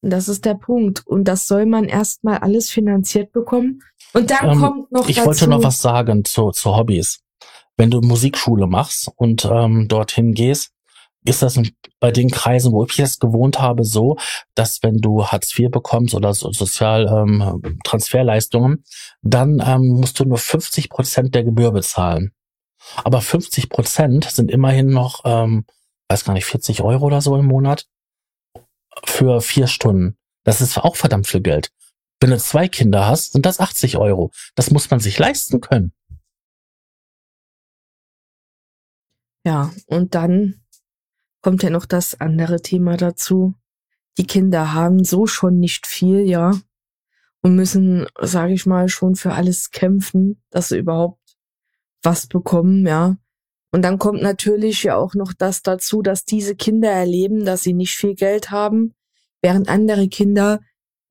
Das 0.02 0.28
ist 0.28 0.46
der 0.46 0.56
Punkt. 0.56 1.06
Und 1.06 1.26
das 1.26 1.48
soll 1.48 1.66
man 1.66 1.86
erstmal 1.86 2.38
alles 2.38 2.70
finanziert 2.70 3.32
bekommen. 3.32 3.82
Und 4.14 4.32
dann 4.32 4.52
ähm, 4.52 4.60
kommt 4.60 4.92
noch. 4.92 5.10
Ich 5.10 5.18
dazu, 5.18 5.28
wollte 5.28 5.48
noch 5.48 5.64
was 5.64 5.80
sagen 5.80 6.24
zu, 6.24 6.52
zu 6.52 6.76
Hobbys. 6.76 7.20
Wenn 7.78 7.92
du 7.92 8.02
Musikschule 8.02 8.68
machst 8.68 9.12
und 9.16 9.46
ähm, 9.46 9.88
dorthin 9.88 10.34
gehst, 10.34 10.72
ist 11.28 11.42
das 11.42 11.60
bei 12.00 12.12
den 12.12 12.30
Kreisen, 12.30 12.72
wo 12.72 12.86
ich 12.86 12.96
jetzt 12.98 13.20
gewohnt 13.20 13.60
habe, 13.60 13.84
so, 13.84 14.16
dass 14.56 14.82
wenn 14.82 14.96
du 14.98 15.26
Hartz 15.26 15.54
IV 15.58 15.72
bekommst 15.72 16.16
oder 16.16 16.34
so 16.34 16.50
Sozialtransferleistungen, 16.52 18.72
ähm, 18.72 18.84
dann 19.22 19.62
ähm, 19.66 20.00
musst 20.00 20.18
du 20.20 20.26
nur 20.26 20.38
50 20.38 20.90
Prozent 20.90 21.34
der 21.36 21.44
Gebühr 21.44 21.72
bezahlen. 21.72 22.32
Aber 23.04 23.20
50 23.22 23.70
Prozent 23.70 24.26
sind 24.26 24.50
immerhin 24.50 24.88
noch, 24.88 25.22
ähm, 25.26 25.66
weiß 26.10 26.24
gar 26.24 26.34
nicht, 26.34 26.46
40 26.46 26.82
Euro 26.82 27.06
oder 27.06 27.22
so 27.22 27.36
im 27.38 27.46
Monat 27.46 27.88
für 29.06 29.42
vier 29.42 29.68
Stunden. 29.68 30.18
Das 30.44 30.62
ist 30.62 30.78
auch 30.78 30.96
verdammt 30.96 31.28
viel 31.28 31.42
Geld. 31.42 31.72
Wenn 32.20 32.32
du 32.32 32.38
zwei 32.38 32.68
Kinder 32.68 33.08
hast, 33.08 33.34
sind 33.34 33.46
das 33.46 33.60
80 33.60 33.98
Euro. 33.98 34.32
Das 34.56 34.72
muss 34.72 34.90
man 34.90 35.00
sich 35.00 35.20
leisten 35.20 35.62
können. 35.62 35.94
Ja, 39.46 39.72
und 39.86 40.16
dann 40.16 40.62
kommt 41.42 41.64
ja 41.64 41.70
noch 41.70 41.86
das 41.86 42.20
andere 42.20 42.62
Thema 42.62 42.98
dazu. 42.98 43.56
Die 44.18 44.26
Kinder 44.26 44.74
haben 44.74 45.04
so 45.04 45.28
schon 45.28 45.60
nicht 45.60 45.86
viel, 45.86 46.28
ja, 46.28 46.52
und 47.42 47.56
müssen, 47.56 48.08
sage 48.20 48.54
ich 48.54 48.66
mal, 48.66 48.90
schon 48.90 49.16
für 49.16 49.34
alles 49.34 49.72
kämpfen, 49.72 50.42
dass 50.50 50.70
sie 50.70 50.80
überhaupt 50.80 51.38
was 52.04 52.28
bekommen, 52.28 52.86
ja. 52.86 53.18
Und 53.78 53.84
dann 53.84 54.00
kommt 54.00 54.24
natürlich 54.24 54.82
ja 54.82 54.96
auch 54.96 55.14
noch 55.14 55.34
das 55.34 55.62
dazu, 55.62 56.02
dass 56.02 56.26
diese 56.26 56.56
Kinder 56.56 56.90
erleben, 56.90 57.46
dass 57.46 57.62
sie 57.62 57.74
nicht 57.74 57.94
viel 57.94 58.16
Geld 58.16 58.50
haben, 58.50 58.96
während 59.44 59.70
andere 59.70 60.08
Kinder 60.08 60.62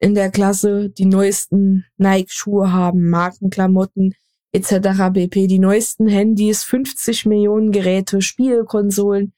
in 0.00 0.16
der 0.16 0.32
Klasse 0.32 0.90
die 0.90 1.04
neuesten 1.04 1.84
Nike-Schuhe 1.96 2.72
haben, 2.72 3.08
Markenklamotten 3.08 4.14
etc. 4.50 5.12
bp, 5.12 5.46
die 5.46 5.60
neuesten 5.60 6.08
Handys, 6.08 6.64
50 6.64 7.26
Millionen 7.26 7.70
Geräte, 7.70 8.20
Spielkonsolen 8.20 9.32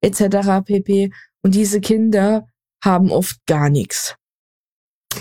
etc. 0.00 0.64
pp. 0.64 1.12
Und 1.42 1.54
diese 1.54 1.82
Kinder 1.82 2.46
haben 2.82 3.12
oft 3.12 3.44
gar 3.44 3.68
nichts. 3.68 4.16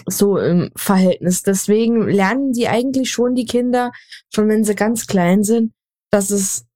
So 0.05 0.37
im 0.37 0.71
Verhältnis. 0.77 1.43
Deswegen 1.43 2.07
lernen 2.07 2.53
die 2.53 2.69
eigentlich 2.69 3.11
schon 3.11 3.35
die 3.35 3.45
Kinder, 3.45 3.91
schon 4.33 4.47
wenn 4.47 4.63
sie 4.63 4.75
ganz 4.75 5.07
klein 5.07 5.43
sind, 5.43 5.73
dass 6.09 6.29
es 6.29 6.68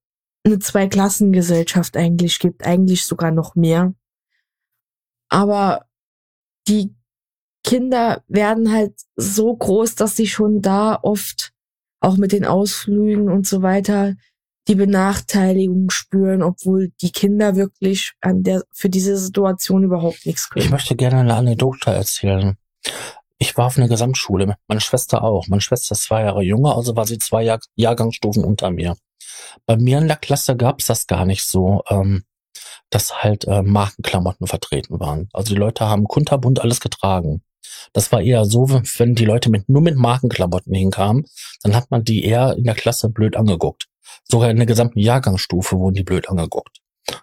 eine 0.44 0.60
Zweiklassengesellschaft 0.60 1.96
eigentlich 1.98 2.40
gibt, 2.40 2.66
eigentlich 2.66 3.04
sogar 3.04 3.32
noch 3.32 3.56
mehr. 3.56 3.94
Aber 5.30 5.86
die 6.68 6.94
Kinder 7.64 8.24
werden 8.28 8.72
halt 8.72 8.94
so 9.16 9.56
groß, 9.56 9.96
dass 9.96 10.16
sie 10.16 10.28
schon 10.28 10.62
da 10.62 11.00
oft 11.02 11.54
auch 12.02 12.18
mit 12.18 12.34
den 12.34 12.46
Ausflügen 12.46 13.30
und 13.30 13.48
so 13.48 13.62
weiter 13.62 14.16
die 14.68 14.76
Benachteiligung 14.76 15.90
spüren, 15.90 16.42
obwohl 16.42 16.92
die 17.02 17.12
Kinder 17.12 17.56
wirklich 17.56 18.14
an 18.22 18.44
der, 18.44 18.64
für 18.72 18.90
diese 18.90 19.18
Situation 19.18 19.84
überhaupt 19.84 20.26
nichts 20.26 20.50
können. 20.50 20.66
Ich 20.66 20.72
möchte 20.72 20.96
gerne 20.96 21.20
eine 21.20 21.36
Anekdote 21.36 21.92
erzählen. 21.92 22.58
Ich 23.38 23.58
war 23.58 23.68
auf 23.68 23.78
einer 23.78 23.90
Gesamtschule, 23.90 24.56
meine 24.68 24.80
Schwester 24.80 25.24
auch. 25.24 25.48
Meine 25.48 25.62
Schwester 25.62 25.94
ist 25.94 26.04
zwei 26.04 26.24
Jahre 26.24 26.44
jünger, 26.44 26.78
also 26.78 26.96
war 26.96 27.06
sie 27.06 27.18
zwei 27.18 27.44
Jahr 27.44 27.60
Jahrgangsstufen 27.76 28.46
unter 28.46 28.72
mir. 28.72 28.96
Bei 29.66 29.78
mir 29.78 29.98
in 29.98 30.08
der 30.08 30.18
Klasse 30.18 30.56
gab 30.56 30.80
es 30.80 30.88
das 30.88 31.08
gar 31.08 31.26
nicht 31.26 31.46
so, 31.46 31.84
ähm, 31.90 32.24
dass 32.90 33.24
halt 33.24 33.46
äh, 33.46 33.62
Markenklamotten 33.62 34.48
vertreten 34.48 35.00
waren. 35.00 35.30
Also 35.34 35.54
die 35.54 35.60
Leute 35.60 35.88
haben 35.88 36.06
kunterbunt 36.06 36.62
alles 36.62 36.80
getragen. 36.80 37.44
Das 37.92 38.12
war 38.12 38.22
eher 38.22 38.46
so, 38.46 38.70
wenn 38.70 39.16
die 39.16 39.26
Leute 39.26 39.50
mit, 39.50 39.70
nur 39.70 39.82
mit 39.82 39.96
Markenklamotten 39.96 40.74
hinkamen, 40.74 41.26
dann 41.64 41.76
hat 41.76 41.92
man 41.92 42.04
die 42.04 42.24
eher 42.24 42.56
in 42.56 42.64
der 42.64 42.76
Klasse 42.76 43.10
blöd 43.10 43.36
angeguckt. 43.36 43.88
Sogar 44.26 44.50
in 44.50 44.58
der 44.58 44.66
gesamten 44.66 45.00
Jahrgangsstufe 45.00 45.78
wurden 45.78 45.96
die 45.96 46.04
blöd 46.04 46.30
angeguckt. 46.30 46.80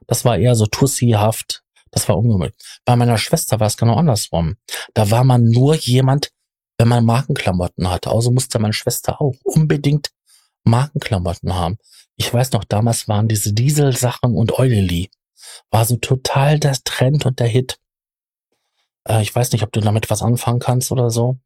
Das 0.07 0.25
war 0.25 0.39
eher 0.39 0.55
so 0.55 0.67
tussihaft. 0.67 1.63
Das 1.91 2.09
war 2.09 2.17
ungewöhnlich. 2.17 2.53
Bei 2.85 2.95
meiner 2.97 3.19
Schwester 3.19 3.59
war 3.59 3.67
es 3.67 3.77
genau 3.77 3.97
andersrum. 3.97 4.57
Da 4.95 5.11
war 5.11 5.25
man 5.25 5.45
nur 5.45 5.75
jemand, 5.75 6.31
wenn 6.79 6.89
man 6.89 7.05
Markenklamotten 7.05 7.91
hatte. 7.91 8.11
Also 8.11 8.31
musste 8.31 8.59
meine 8.59 8.73
Schwester 8.73 9.21
auch 9.21 9.35
unbedingt 9.43 10.11
Markenklamotten 10.65 11.55
haben. 11.55 11.79
Ich 12.17 12.33
weiß 12.33 12.53
noch, 12.53 12.65
damals 12.65 13.09
waren 13.09 13.29
diese 13.29 13.53
Dieselsachen 13.53 14.35
und 14.35 14.59
Euleli. 14.59 15.11
War 15.71 15.85
so 15.85 15.97
total 15.97 16.59
der 16.59 16.77
Trend 16.85 17.27
und 17.27 17.41
der 17.41 17.47
Hit. 17.47 17.79
Äh, 19.09 19.23
ich 19.23 19.35
weiß 19.35 19.53
nicht, 19.53 19.63
ob 19.63 19.73
du 19.73 19.81
damit 19.81 20.11
was 20.11 20.23
anfangen 20.23 20.61
kannst 20.61 20.93
oder 20.93 21.11
so. 21.11 21.39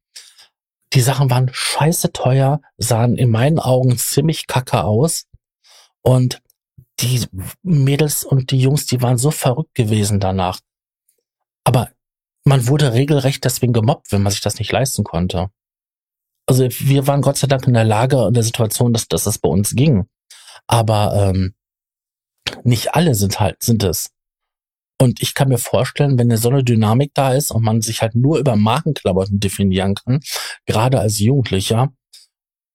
Die 0.93 1.01
Sachen 1.01 1.31
waren 1.31 1.51
scheiße 1.53 2.13
teuer, 2.13 2.61
sahen 2.77 3.17
in 3.17 3.31
meinen 3.31 3.59
Augen 3.59 3.99
ziemlich 3.99 4.47
kacke 4.47 4.85
aus. 4.85 5.27
Und 6.03 6.41
die 7.01 7.27
Mädels 7.63 8.25
und 8.25 8.51
die 8.51 8.61
Jungs, 8.61 8.87
die 8.87 9.03
waren 9.03 9.19
so 9.19 9.31
verrückt 9.31 9.75
gewesen 9.75 10.21
danach. 10.21 10.61
Aber 11.65 11.91
man 12.45 12.69
wurde 12.69 12.93
regelrecht 12.93 13.45
deswegen 13.45 13.73
gemobbt, 13.73 14.13
wenn 14.13 14.23
man 14.23 14.31
sich 14.31 14.43
das 14.43 14.59
nicht 14.59 14.71
leisten 14.71 15.03
konnte. 15.03 15.51
Also 16.47 16.69
wir 16.69 17.07
waren 17.07 17.23
Gott 17.23 17.39
sei 17.39 17.47
Dank 17.47 17.67
in 17.67 17.75
der 17.75 17.85
Lage 17.85 18.31
der 18.33 18.43
Situation, 18.43 18.93
dass, 18.93 19.09
dass 19.09 19.25
das 19.25 19.39
bei 19.39 19.49
uns 19.49 19.75
ging. 19.75 20.07
Aber 20.67 21.15
ähm, 21.15 21.55
nicht 22.65 22.95
alle 22.95 23.15
sind 23.15 23.41
halt, 23.41 23.63
sind 23.63 23.83
es. 23.83 24.11
Und 25.01 25.21
ich 25.23 25.35
kann 25.35 25.49
mir 25.49 25.59
vorstellen, 25.59 26.19
wenn 26.19 26.31
eine 26.31 26.39
so 26.39 26.49
eine 26.49 26.63
Dynamik 26.63 27.13
da 27.15 27.33
ist 27.33 27.51
und 27.51 27.65
man 27.65 27.81
sich 27.83 28.01
halt 28.01 28.15
nur 28.15 28.39
über 28.39 28.57
Markenklamotten 28.57 29.41
definieren 29.41 29.95
kann, 29.95 30.21
gerade 30.67 31.01
als 31.01 31.19
Jugendlicher, 31.19 31.93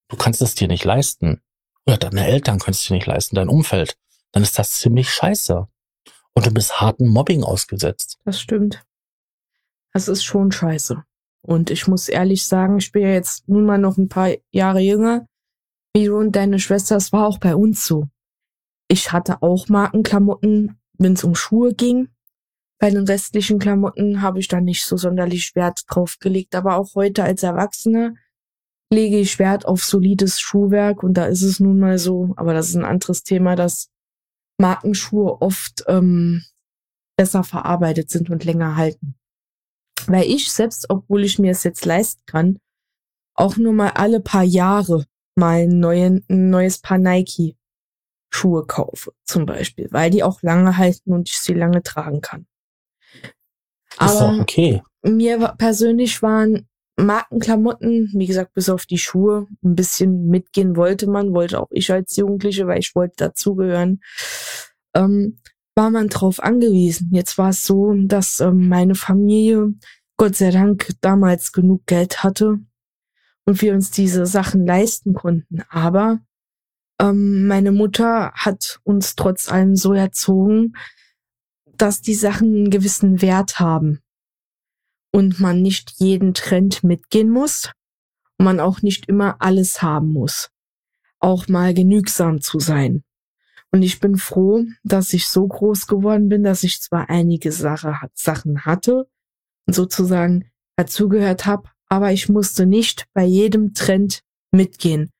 du 0.10 0.18
kannst 0.18 0.42
es 0.42 0.56
dir 0.56 0.68
nicht 0.68 0.84
leisten. 0.84 1.42
Oder 1.86 1.98
deine 1.98 2.28
Eltern 2.28 2.60
können 2.60 2.74
es 2.74 2.84
dir 2.84 2.94
nicht 2.94 3.08
leisten, 3.08 3.36
dein 3.36 3.50
Umfeld. 3.50 3.98
Dann 4.32 4.44
ist 4.44 4.60
das 4.60 4.74
ziemlich 4.74 5.10
scheiße. 5.10 5.68
Und 6.34 6.46
du 6.46 6.52
bist 6.52 6.82
harten 6.82 7.08
Mobbing 7.08 7.44
ausgesetzt. 7.44 8.20
Das 8.26 8.40
stimmt. 8.40 8.84
Das 9.94 10.08
ist 10.08 10.24
schon 10.24 10.52
scheiße. 10.52 11.04
Und 11.42 11.70
ich 11.70 11.88
muss 11.88 12.10
ehrlich 12.10 12.46
sagen, 12.46 12.78
ich 12.78 12.92
bin 12.92 13.04
ja 13.04 13.10
jetzt 13.10 13.48
nun 13.48 13.66
mal 13.66 13.78
noch 13.78 13.98
ein 13.98 14.10
paar 14.10 14.30
Jahre 14.52 14.80
jünger 14.80 15.26
wie 15.96 16.06
du 16.06 16.18
und 16.18 16.36
deine 16.36 16.60
Schwester. 16.60 16.96
Es 16.96 17.12
war 17.12 17.26
auch 17.26 17.40
bei 17.40 17.56
uns 17.56 17.86
so. 17.86 18.08
ich 18.92 19.12
hatte 19.12 19.42
auch 19.42 19.70
Markenklamotten, 19.70 20.80
wenn 20.98 21.14
es 21.14 21.24
um 21.24 21.36
Schuhe 21.36 21.74
ging. 21.74 22.10
Bei 22.80 22.90
den 22.90 23.06
restlichen 23.06 23.60
Klamotten 23.60 24.22
habe 24.22 24.40
ich 24.40 24.48
da 24.48 24.62
nicht 24.62 24.86
so 24.86 24.98
sonderlich 24.98 25.54
Wert 25.56 25.82
drauf 25.88 26.18
gelegt. 26.20 26.56
Aber 26.56 26.78
auch 26.78 26.96
heute 26.96 27.24
als 27.24 27.44
Erwachsener 27.44 28.14
lege 28.92 29.20
ich 29.20 29.38
Wert 29.38 29.66
auf 29.66 29.84
solides 29.84 30.40
Schuhwerk 30.40 31.04
und 31.04 31.14
da 31.16 31.26
ist 31.26 31.44
es 31.44 31.60
nun 31.60 31.80
mal 31.80 32.00
so, 32.00 32.34
aber 32.38 32.54
das 32.54 32.70
ist 32.70 32.76
ein 32.76 32.86
anderes 32.86 33.24
Thema, 33.24 33.56
dass 33.56 33.90
Markenschuhe 34.60 35.42
oft 35.42 35.84
ähm, 35.88 36.44
besser 37.16 37.44
verarbeitet 37.44 38.10
sind 38.10 38.30
und 38.30 38.46
länger 38.46 38.76
halten. 38.76 39.19
Weil 40.08 40.26
ich 40.26 40.52
selbst, 40.52 40.90
obwohl 40.90 41.24
ich 41.24 41.40
mir 41.40 41.52
es 41.52 41.64
jetzt 41.64 41.86
leisten 41.86 42.22
kann, 42.26 42.60
auch 43.34 43.58
nur 43.58 43.74
mal 43.74 43.92
alle 43.92 44.20
paar 44.20 44.44
Jahre 44.44 45.06
mal 45.36 45.64
ein, 45.64 45.80
neuen, 45.80 46.26
ein 46.30 46.50
neues 46.50 46.80
Paar 46.80 46.98
Nike 46.98 47.56
Schuhe 48.32 48.66
kaufe, 48.66 49.14
zum 49.24 49.46
Beispiel, 49.46 49.88
weil 49.92 50.12
die 50.12 50.24
auch 50.24 50.42
lange 50.44 50.78
halten 50.78 51.14
und 51.14 51.30
ich 51.30 51.40
sie 51.40 51.54
lange 51.54 51.82
tragen 51.82 52.22
kann. 52.22 52.46
Aber 53.98 54.34
ist 54.34 54.42
okay. 54.42 54.84
Mir 55.02 55.56
persönlich 55.58 56.22
waren 56.22 56.68
Markenklamotten, 56.98 58.12
wie 58.14 58.28
gesagt, 58.28 58.54
bis 58.54 58.70
auf 58.70 58.86
die 58.86 58.98
Schuhe, 58.98 59.48
ein 59.64 59.76
bisschen 59.76 60.28
mitgehen 60.28 60.76
wollte 60.76 61.10
man, 61.10 61.34
wollte 61.34 61.60
auch 61.60 61.70
ich 61.72 61.92
als 61.92 62.16
Jugendliche, 62.18 62.68
weil 62.68 62.80
ich 62.80 62.94
wollte 62.94 63.16
dazugehören, 63.18 64.02
ähm, 64.94 65.40
war 65.80 65.92
man 65.92 66.10
drauf 66.10 66.44
angewiesen. 66.44 67.08
Jetzt 67.14 67.38
war 67.38 67.52
es 67.52 67.66
so, 67.66 67.94
dass 67.96 68.42
ähm, 68.42 68.68
meine 68.68 68.96
Familie 68.96 69.76
Gott 70.18 70.36
sei 70.36 70.52
Dank 70.52 70.90
damals 71.00 71.54
genug 71.54 71.86
Geld 71.86 72.22
hatte 72.22 72.60
und 73.46 73.62
wir 73.62 73.74
uns 73.74 73.90
diese 73.90 74.26
Sachen 74.26 74.66
leisten 74.66 75.14
konnten. 75.14 75.64
Aber 75.70 76.20
ähm, 77.00 77.48
meine 77.48 77.72
Mutter 77.72 78.34
hat 78.34 78.82
uns 78.84 79.16
trotz 79.16 79.50
allem 79.50 79.78
so 79.78 79.94
erzogen, 79.94 80.74
dass 81.78 82.02
die 82.02 82.14
Sachen 82.14 82.54
einen 82.54 82.70
gewissen 82.72 83.22
Wert 83.22 83.62
haben 83.62 84.02
und 85.14 85.40
man 85.40 85.62
nicht 85.62 85.94
jeden 85.96 86.34
Trend 86.34 86.84
mitgehen 86.84 87.30
muss 87.30 87.72
und 88.38 88.44
man 88.44 88.60
auch 88.60 88.82
nicht 88.82 89.06
immer 89.08 89.38
alles 89.40 89.82
haben 89.82 90.12
muss. 90.12 90.50
Auch 91.20 91.48
mal 91.48 91.74
genügsam 91.74 92.42
zu 92.42 92.60
sein. 92.60 93.06
Und 93.72 93.84
ich 93.84 94.00
bin 94.00 94.18
froh, 94.18 94.66
dass 94.84 95.14
ich 95.14 95.28
so 95.28 95.48
groß 95.48 95.88
geworden 95.88 96.30
bin, 96.30 96.44
dass 96.44 96.64
ich 96.64 96.82
zwar 96.82 97.10
einige 97.10 97.52
Sache, 97.52 97.96
Sachen 98.14 98.66
hatte 98.66 99.08
und 99.68 99.74
sozusagen 99.74 100.50
dazugehört 100.76 101.46
habe, 101.46 101.70
aber 101.88 102.12
ich 102.12 102.30
musste 102.30 102.66
nicht 102.66 103.06
bei 103.14 103.24
jedem 103.24 103.74
Trend 103.74 104.24
mitgehen. 104.52 105.12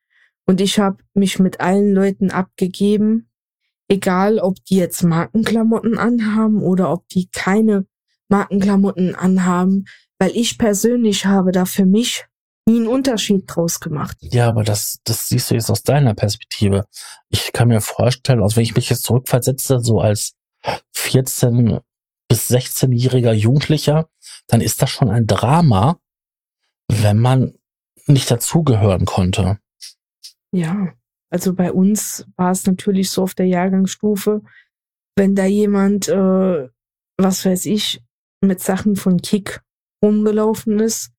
Und 0.46 0.62
ich 0.62 0.80
habe 0.80 1.04
mich 1.14 1.38
mit 1.38 1.60
allen 1.60 1.94
Leuten 1.94 2.32
abgegeben, 2.32 3.30
egal 3.88 4.40
ob 4.40 4.64
die 4.66 4.78
jetzt 4.78 5.04
Markenklamotten 5.04 5.98
anhaben 5.98 6.62
oder 6.62 6.92
ob 6.92 7.08
die 7.10 7.30
keine 7.30 7.86
Markenklamotten 8.30 9.14
anhaben, 9.14 9.86
weil 10.18 10.32
ich 10.34 10.58
persönlich 10.58 11.26
habe 11.26 11.52
da 11.52 11.66
für 11.66 11.86
mich 11.86 12.26
nie 12.70 12.78
einen 12.78 12.88
Unterschied 12.88 13.44
draus 13.48 13.80
gemacht. 13.80 14.18
Ja, 14.22 14.48
aber 14.48 14.64
das, 14.64 15.00
das 15.04 15.28
siehst 15.28 15.50
du 15.50 15.56
jetzt 15.56 15.70
aus 15.70 15.84
deiner 15.84 16.14
Perspektive. 16.14 16.86
Ich 17.30 17.52
kann 17.52 17.68
mir 17.68 17.82
vorstellen, 17.82 18.42
also 18.42 18.56
wenn 18.56 18.64
ich 18.64 18.76
mich 18.76 18.90
jetzt 18.90 19.04
zurückversetze, 19.04 19.80
so 19.80 20.00
als 20.00 20.36
14 20.94 21.80
bis 22.28 22.50
16-jähriger 22.50 23.34
Jugendlicher, 23.34 24.10
dann 24.48 24.62
ist 24.62 24.82
das 24.82 24.90
schon 24.90 25.10
ein 25.10 25.26
Drama, 25.26 26.00
wenn 26.88 27.20
man 27.20 27.54
nicht 28.06 28.30
dazugehören 28.30 29.06
konnte. 29.06 29.60
Ja, 30.52 30.94
also 31.30 31.54
bei 31.54 31.72
uns 31.72 32.26
war 32.36 32.52
es 32.52 32.66
natürlich 32.66 33.12
so 33.12 33.24
auf 33.24 33.36
der 33.36 33.46
Jahrgangsstufe, 33.46 34.42
wenn 35.16 35.36
da 35.36 35.46
jemand, 35.46 36.08
äh, 36.08 36.70
was 37.18 37.46
weiß 37.46 37.66
ich, 37.66 38.02
mit 38.42 38.62
Sachen 38.62 38.96
von 38.96 39.22
Kick 39.22 39.62
rumgelaufen 40.04 40.80
ist, 40.80 41.12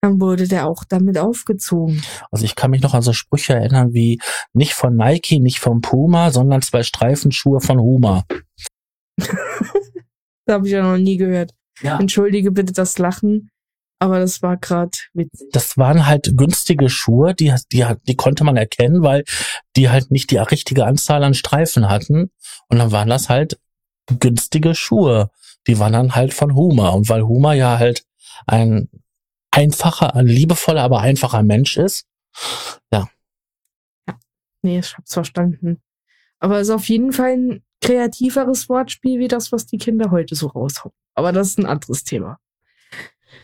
dann 0.00 0.20
wurde 0.20 0.46
der 0.46 0.66
auch 0.66 0.84
damit 0.88 1.18
aufgezogen. 1.18 2.02
Also 2.30 2.44
ich 2.44 2.54
kann 2.54 2.70
mich 2.70 2.82
noch 2.82 2.94
an 2.94 3.02
so 3.02 3.12
Sprüche 3.12 3.54
erinnern 3.54 3.92
wie 3.92 4.20
nicht 4.52 4.74
von 4.74 4.96
Nike, 4.96 5.40
nicht 5.40 5.58
von 5.58 5.80
Puma, 5.80 6.30
sondern 6.30 6.62
zwei 6.62 6.82
Streifenschuhe 6.82 7.60
von 7.60 7.80
Huma. 7.80 8.24
das 9.16 9.28
habe 10.48 10.66
ich 10.66 10.72
ja 10.72 10.82
noch 10.82 10.98
nie 10.98 11.16
gehört. 11.16 11.52
Ja. 11.82 11.98
Entschuldige 11.98 12.50
bitte 12.50 12.72
das 12.72 12.98
Lachen, 12.98 13.50
aber 14.00 14.20
das 14.20 14.42
war 14.42 14.56
gerade 14.56 14.96
witzig. 15.14 15.48
Das 15.52 15.76
waren 15.76 16.06
halt 16.06 16.36
günstige 16.36 16.88
Schuhe, 16.88 17.34
die, 17.34 17.54
die, 17.72 17.84
die 18.06 18.16
konnte 18.16 18.44
man 18.44 18.56
erkennen, 18.56 19.02
weil 19.02 19.24
die 19.76 19.90
halt 19.90 20.10
nicht 20.10 20.30
die 20.30 20.38
richtige 20.38 20.86
Anzahl 20.86 21.24
an 21.24 21.34
Streifen 21.34 21.88
hatten. 21.88 22.30
Und 22.68 22.78
dann 22.78 22.92
waren 22.92 23.08
das 23.08 23.28
halt 23.28 23.58
günstige 24.20 24.74
Schuhe. 24.74 25.30
Die 25.66 25.78
waren 25.78 25.92
dann 25.92 26.14
halt 26.14 26.34
von 26.34 26.54
Huma. 26.54 26.90
Und 26.90 27.08
weil 27.08 27.22
Huma 27.22 27.54
ja 27.54 27.78
halt 27.78 28.04
ein 28.46 28.88
einfacher, 29.58 30.14
ein 30.14 30.26
liebevoller, 30.26 30.82
aber 30.82 31.00
einfacher 31.00 31.42
Mensch 31.42 31.76
ist. 31.76 32.06
Ja. 32.92 33.08
Ja, 34.06 34.18
nee, 34.62 34.78
ich 34.78 34.96
hab's 34.96 35.12
verstanden. 35.12 35.82
Aber 36.38 36.60
es 36.60 36.68
ist 36.68 36.74
auf 36.74 36.88
jeden 36.88 37.12
Fall 37.12 37.32
ein 37.32 37.64
kreativeres 37.80 38.68
Wortspiel 38.68 39.18
wie 39.18 39.28
das, 39.28 39.50
was 39.50 39.66
die 39.66 39.78
Kinder 39.78 40.10
heute 40.10 40.36
so 40.36 40.46
raushauen. 40.46 40.94
Aber 41.14 41.32
das 41.32 41.48
ist 41.48 41.58
ein 41.58 41.66
anderes 41.66 42.04
Thema. 42.04 42.38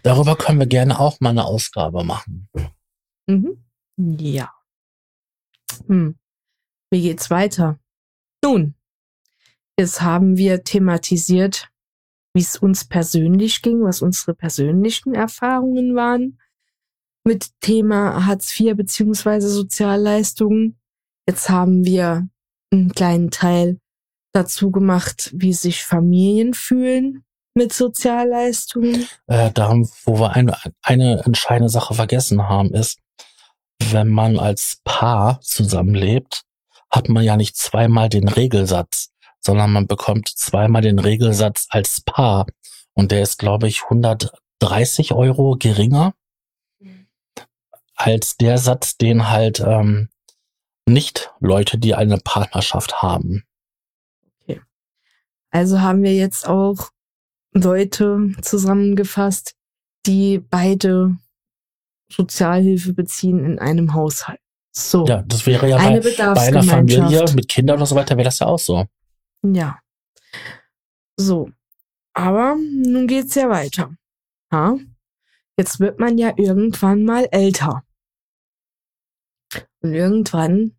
Darüber 0.03 0.37
können 0.37 0.61
wir 0.61 0.67
gerne 0.67 1.01
auch 1.01 1.19
mal 1.21 1.31
eine 1.31 1.45
Ausgabe 1.45 2.05
machen. 2.05 2.49
Mhm. 3.27 3.65
Ja. 3.97 4.53
Hm. 5.87 6.19
Wie 6.91 7.03
geht's 7.03 7.31
weiter? 7.31 7.81
Nun, 8.45 8.75
jetzt 9.79 10.03
haben 10.03 10.37
wir 10.37 10.63
thematisiert, 10.63 11.69
wie 12.35 12.43
es 12.43 12.57
uns 12.57 12.85
persönlich 12.85 13.63
ging, 13.63 13.83
was 13.83 14.03
unsere 14.03 14.35
persönlichen 14.35 15.15
Erfahrungen 15.15 15.95
waren 15.95 16.39
mit 17.25 17.49
Thema 17.61 18.27
Hartz 18.27 18.59
IV 18.59 18.77
beziehungsweise 18.77 19.49
Sozialleistungen. 19.49 20.79
Jetzt 21.27 21.49
haben 21.49 21.85
wir 21.85 22.29
einen 22.71 22.93
kleinen 22.93 23.31
Teil 23.31 23.79
dazu 24.33 24.71
gemacht, 24.71 25.31
wie 25.33 25.53
sich 25.53 25.85
Familien 25.85 26.55
fühlen 26.55 27.25
mit 27.55 27.73
Sozialleistungen. 27.73 29.07
Äh, 29.27 29.53
da, 29.53 29.73
wo 30.05 30.19
wir 30.19 30.33
eine, 30.33 30.57
eine 30.83 31.23
entscheidende 31.25 31.71
Sache 31.71 31.95
vergessen 31.95 32.49
haben, 32.49 32.75
ist, 32.75 32.99
wenn 33.91 34.09
man 34.09 34.39
als 34.39 34.81
Paar 34.85 35.41
zusammenlebt, 35.41 36.43
hat 36.91 37.09
man 37.09 37.25
ja 37.25 37.37
nicht 37.37 37.57
zweimal 37.57 38.09
den 38.09 38.29
Regelsatz 38.29 39.11
sondern 39.45 39.73
man 39.73 39.87
bekommt 39.87 40.29
zweimal 40.29 40.83
den 40.83 40.99
Regelsatz 40.99 41.67
als 41.71 42.01
Paar. 42.01 42.47
Und 42.95 43.13
der 43.13 43.23
ist, 43.23 43.39
glaube 43.39 43.69
ich, 43.69 43.85
130 43.85 45.13
Euro 45.13 45.57
geringer 45.59 46.15
als 47.97 48.37
der 48.37 48.59
Satz, 48.59 48.97
den 48.97 49.31
halt 49.31 49.61
ähm, 49.61 50.09
nicht 50.87 51.33
Leute, 51.41 51.79
die 51.79 51.95
eine 51.95 52.19
Partnerschaft 52.19 53.03
haben. 53.03 53.45
Okay. 54.43 54.61
Also 55.51 55.81
haben 55.81 56.03
wir 56.03 56.15
jetzt 56.15 56.47
auch 56.47 56.91
Leute 57.53 58.33
zusammengefasst, 58.43 59.55
die 60.07 60.39
beide 60.39 61.17
Sozialhilfe 62.11 62.93
beziehen 62.93 63.45
in 63.45 63.59
einem 63.59 63.95
Haushalt. 63.95 64.41
So. 64.73 65.07
Ja, 65.07 65.23
das 65.23 65.47
wäre 65.47 65.69
ja 65.69 65.77
bei, 65.77 66.01
bei 66.01 66.41
einer 66.41 66.63
Familie 66.63 67.25
mit 67.35 67.49
Kindern 67.49 67.77
oder 67.77 67.87
so 67.87 67.95
weiter, 67.95 68.17
wäre 68.17 68.25
das 68.25 68.41
ja 68.41 68.49
auch 68.49 68.59
so. 68.59 68.87
Ja. 69.45 69.79
So. 71.17 71.51
Aber 72.13 72.57
nun 72.57 73.07
geht's 73.07 73.35
ja 73.35 73.49
weiter. 73.49 73.97
Ha? 74.53 74.77
Jetzt 75.57 75.81
wird 75.81 75.99
man 75.99 76.19
ja 76.19 76.33
irgendwann 76.37 77.05
mal 77.05 77.29
älter. 77.31 77.85
Und 79.81 79.93
irgendwann 79.93 80.77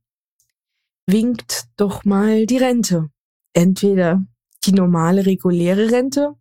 winkt 1.08 1.66
doch 1.78 2.04
mal 2.06 2.46
die 2.46 2.58
Rente. 2.58 3.10
Entweder 3.54 4.26
die 4.66 4.74
normale 4.74 5.26
reguläre 5.26 5.92
Rente, 5.92 6.34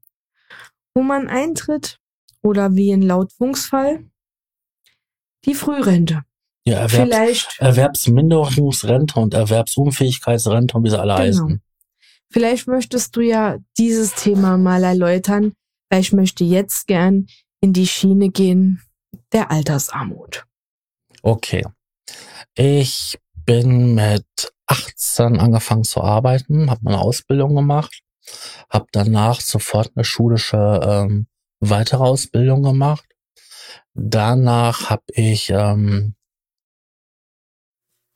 wo 0.95 1.03
man 1.03 1.29
eintritt, 1.29 2.01
oder 2.45 2.75
wie 2.75 2.91
in 2.91 3.03
Lautwungsfall 3.03 4.05
die 5.45 5.55
Frührente. 5.55 6.23
Ja, 6.67 6.79
Erwerbs 6.79 6.95
Vielleicht, 6.95 7.61
Erwerbsminderungsrente 7.61 9.19
und 9.21 9.35
Erwerbsunfähigkeitsrente 9.35 10.77
und 10.77 10.85
wie 10.85 10.91
sie 10.91 10.99
alle 10.99 11.15
genau. 11.15 11.25
heißen. 11.25 11.63
Vielleicht 12.35 12.67
möchtest 12.67 13.15
du 13.15 13.21
ja 13.21 13.59
dieses 13.79 14.17
Thema 14.17 14.59
mal 14.59 14.83
erläutern, 14.83 15.53
weil 15.89 16.01
ich 16.01 16.13
möchte 16.13 16.43
jetzt 16.43 16.89
gern 16.89 17.29
in 17.61 17.73
die 17.73 17.87
Schiene 17.87 18.31
gehen 18.31 18.83
der 19.33 19.53
Altersarmut. 19.53 20.45
Okay. 21.23 21.65
Ich 22.57 23.21
bin 23.47 23.95
mit 23.95 24.27
18 24.67 25.39
angefangen 25.39 25.85
zu 25.85 26.01
arbeiten, 26.01 26.71
habe 26.71 26.81
meine 26.83 26.99
Ausbildung 26.99 27.55
gemacht, 27.55 28.03
habe 28.69 28.87
danach 28.91 29.41
sofort 29.41 29.93
eine 29.95 30.05
schulische 30.05 30.81
ähm, 30.83 31.29
weitere 31.61 32.03
Ausbildung 32.03 32.65
gemacht. 32.65 33.07
Danach 33.93 34.91
habe 34.91 35.05
ich 35.13 35.51
ähm, 35.51 36.17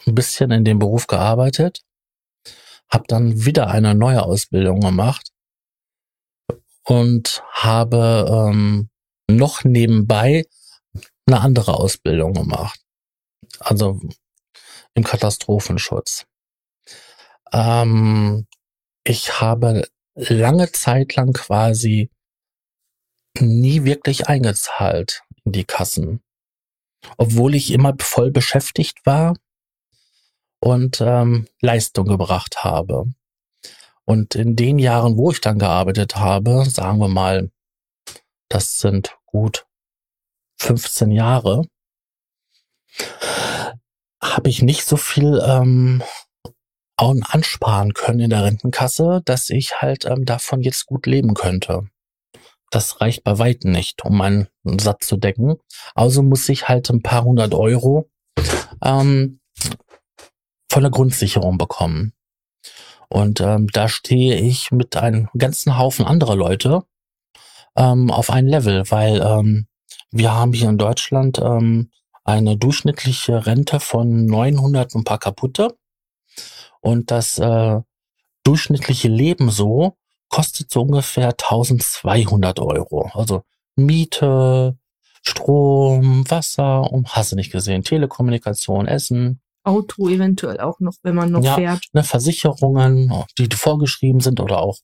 ein 0.09 0.15
bisschen 0.17 0.51
in 0.51 0.65
dem 0.65 0.81
Beruf 0.81 1.07
gearbeitet, 1.07 1.85
habe 2.91 3.05
dann 3.09 3.45
wieder 3.45 3.69
eine 3.69 3.95
neue 3.95 4.23
Ausbildung 4.23 4.81
gemacht 4.81 5.33
und 6.85 7.43
habe 7.53 8.27
ähm, 8.31 8.89
noch 9.31 9.65
nebenbei 9.65 10.47
eine 11.27 11.41
andere 11.41 11.75
Ausbildung 11.75 12.33
gemacht. 12.33 12.81
Also 13.61 14.01
im 14.95 15.05
Katastrophenschutz. 15.05 16.27
Ähm, 17.53 18.47
ich 19.05 19.41
habe 19.41 19.89
lange 20.15 20.73
Zeit 20.73 21.15
lang 21.17 21.33
quasi 21.33 22.11
nie 23.39 23.85
wirklich 23.85 24.29
eingezahlt 24.29 25.23
in 25.45 25.53
die 25.53 25.65
Kassen. 25.65 26.23
Obwohl 27.17 27.55
ich 27.55 27.71
immer 27.71 27.95
voll 28.01 28.31
beschäftigt 28.31 29.05
war 29.05 29.35
und 30.61 31.01
ähm, 31.01 31.47
Leistung 31.61 32.07
gebracht 32.07 32.65
habe. 32.65 33.07
Und 34.05 34.35
in 34.35 34.57
den 34.57 34.79
Jahren, 34.79 35.17
wo 35.17 35.31
ich 35.31 35.41
dann 35.41 35.59
gearbeitet 35.59 36.17
habe, 36.17 36.65
sagen 36.65 36.99
wir 36.99 37.09
mal, 37.09 37.51
das 38.49 38.79
sind 38.79 39.17
gut 39.27 39.67
15 40.61 41.11
Jahre, 41.11 41.67
habe 44.21 44.49
ich 44.49 44.63
nicht 44.63 44.85
so 44.85 44.97
viel 44.97 45.41
ähm, 45.45 46.03
ansparen 46.97 47.93
können 47.93 48.21
in 48.21 48.31
der 48.31 48.45
Rentenkasse, 48.45 49.23
dass 49.25 49.51
ich 49.51 49.81
halt 49.81 50.05
ähm, 50.07 50.25
davon 50.25 50.63
jetzt 50.63 50.87
gut 50.87 51.07
leben 51.07 51.35
könnte. 51.35 51.89
Das 52.71 53.01
reicht 53.01 53.25
bei 53.25 53.39
weitem 53.39 53.73
nicht, 53.73 54.05
um 54.05 54.17
meinen 54.17 54.49
Satz 54.65 55.07
zu 55.07 55.17
decken. 55.17 55.57
Also 55.95 56.23
muss 56.23 56.49
ich 56.49 56.69
halt 56.69 56.91
ein 56.91 57.03
paar 57.03 57.25
hundert 57.25 57.55
Euro 57.55 58.11
ähm, 58.83 59.41
von 60.79 60.85
der 60.85 60.93
Grundsicherung 60.93 61.59
bekommen. 61.59 62.13
Und 63.09 63.41
ähm, 63.41 63.67
da 63.73 63.89
stehe 63.89 64.37
ich 64.37 64.71
mit 64.71 64.95
einem 64.95 65.29
ganzen 65.37 65.77
Haufen 65.77 66.07
anderer 66.07 66.37
Leute 66.37 66.85
ähm, 67.75 68.13
auf 68.13 68.31
ein 68.31 68.47
Level, 68.47 68.89
weil 68.89 69.21
ähm, 69.21 69.67
wir 70.13 70.33
haben 70.33 70.53
hier 70.53 70.69
in 70.69 70.79
Deutschland 70.79 71.41
ähm, 71.41 71.91
eine 72.23 72.57
durchschnittliche 72.57 73.45
Rente 73.45 73.81
von 73.81 74.27
900 74.27 74.95
und 74.95 75.01
ein 75.01 75.05
paar 75.05 75.19
kaputte. 75.19 75.77
Und 76.81 77.11
das 77.11 77.41
äh, 77.41 77.81
durchschnittliche 78.45 79.09
Leben 79.09 79.51
so 79.51 79.97
kostet 80.29 80.71
so 80.71 80.83
ungefähr 80.83 81.31
1200 81.31 82.61
Euro. 82.61 83.11
Also 83.15 83.43
Miete, 83.75 84.79
Strom, 85.25 86.31
Wasser 86.31 86.89
und 86.93 87.17
hast 87.17 87.33
du 87.33 87.37
nicht 87.37 87.51
gesehen, 87.51 87.83
Telekommunikation, 87.83 88.87
Essen. 88.87 89.41
Auto 89.69 90.09
eventuell 90.09 90.61
auch 90.61 90.81
noch, 90.81 90.95
wenn 91.03 91.15
man 91.15 91.31
noch 91.31 91.45
ja, 91.45 91.55
fährt. 91.55 91.85
Ne, 91.93 92.03
Versicherungen, 92.03 93.13
die 93.39 93.49
vorgeschrieben 93.55 94.21
sind 94.21 94.41
oder 94.41 94.59
auch 94.59 94.79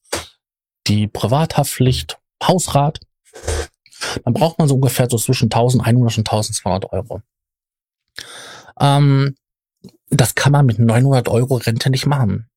die 0.87 1.09
Privathaftpflicht, 1.09 2.19
Hausrat. 2.43 3.01
Dann 4.25 4.35
braucht 4.35 4.59
man 4.59 4.69
so 4.69 4.75
ungefähr 4.75 5.09
so 5.09 5.17
zwischen 5.17 5.47
1100 5.47 6.19
und 6.19 6.29
1200 6.29 6.93
Euro. 6.93 7.23
Ähm, 8.79 9.35
das 10.11 10.35
kann 10.35 10.53
man 10.53 10.67
mit 10.67 10.79
900 10.79 11.29
Euro 11.29 11.57
Rente 11.57 11.91
nicht 11.91 12.07
machen. 12.07 12.49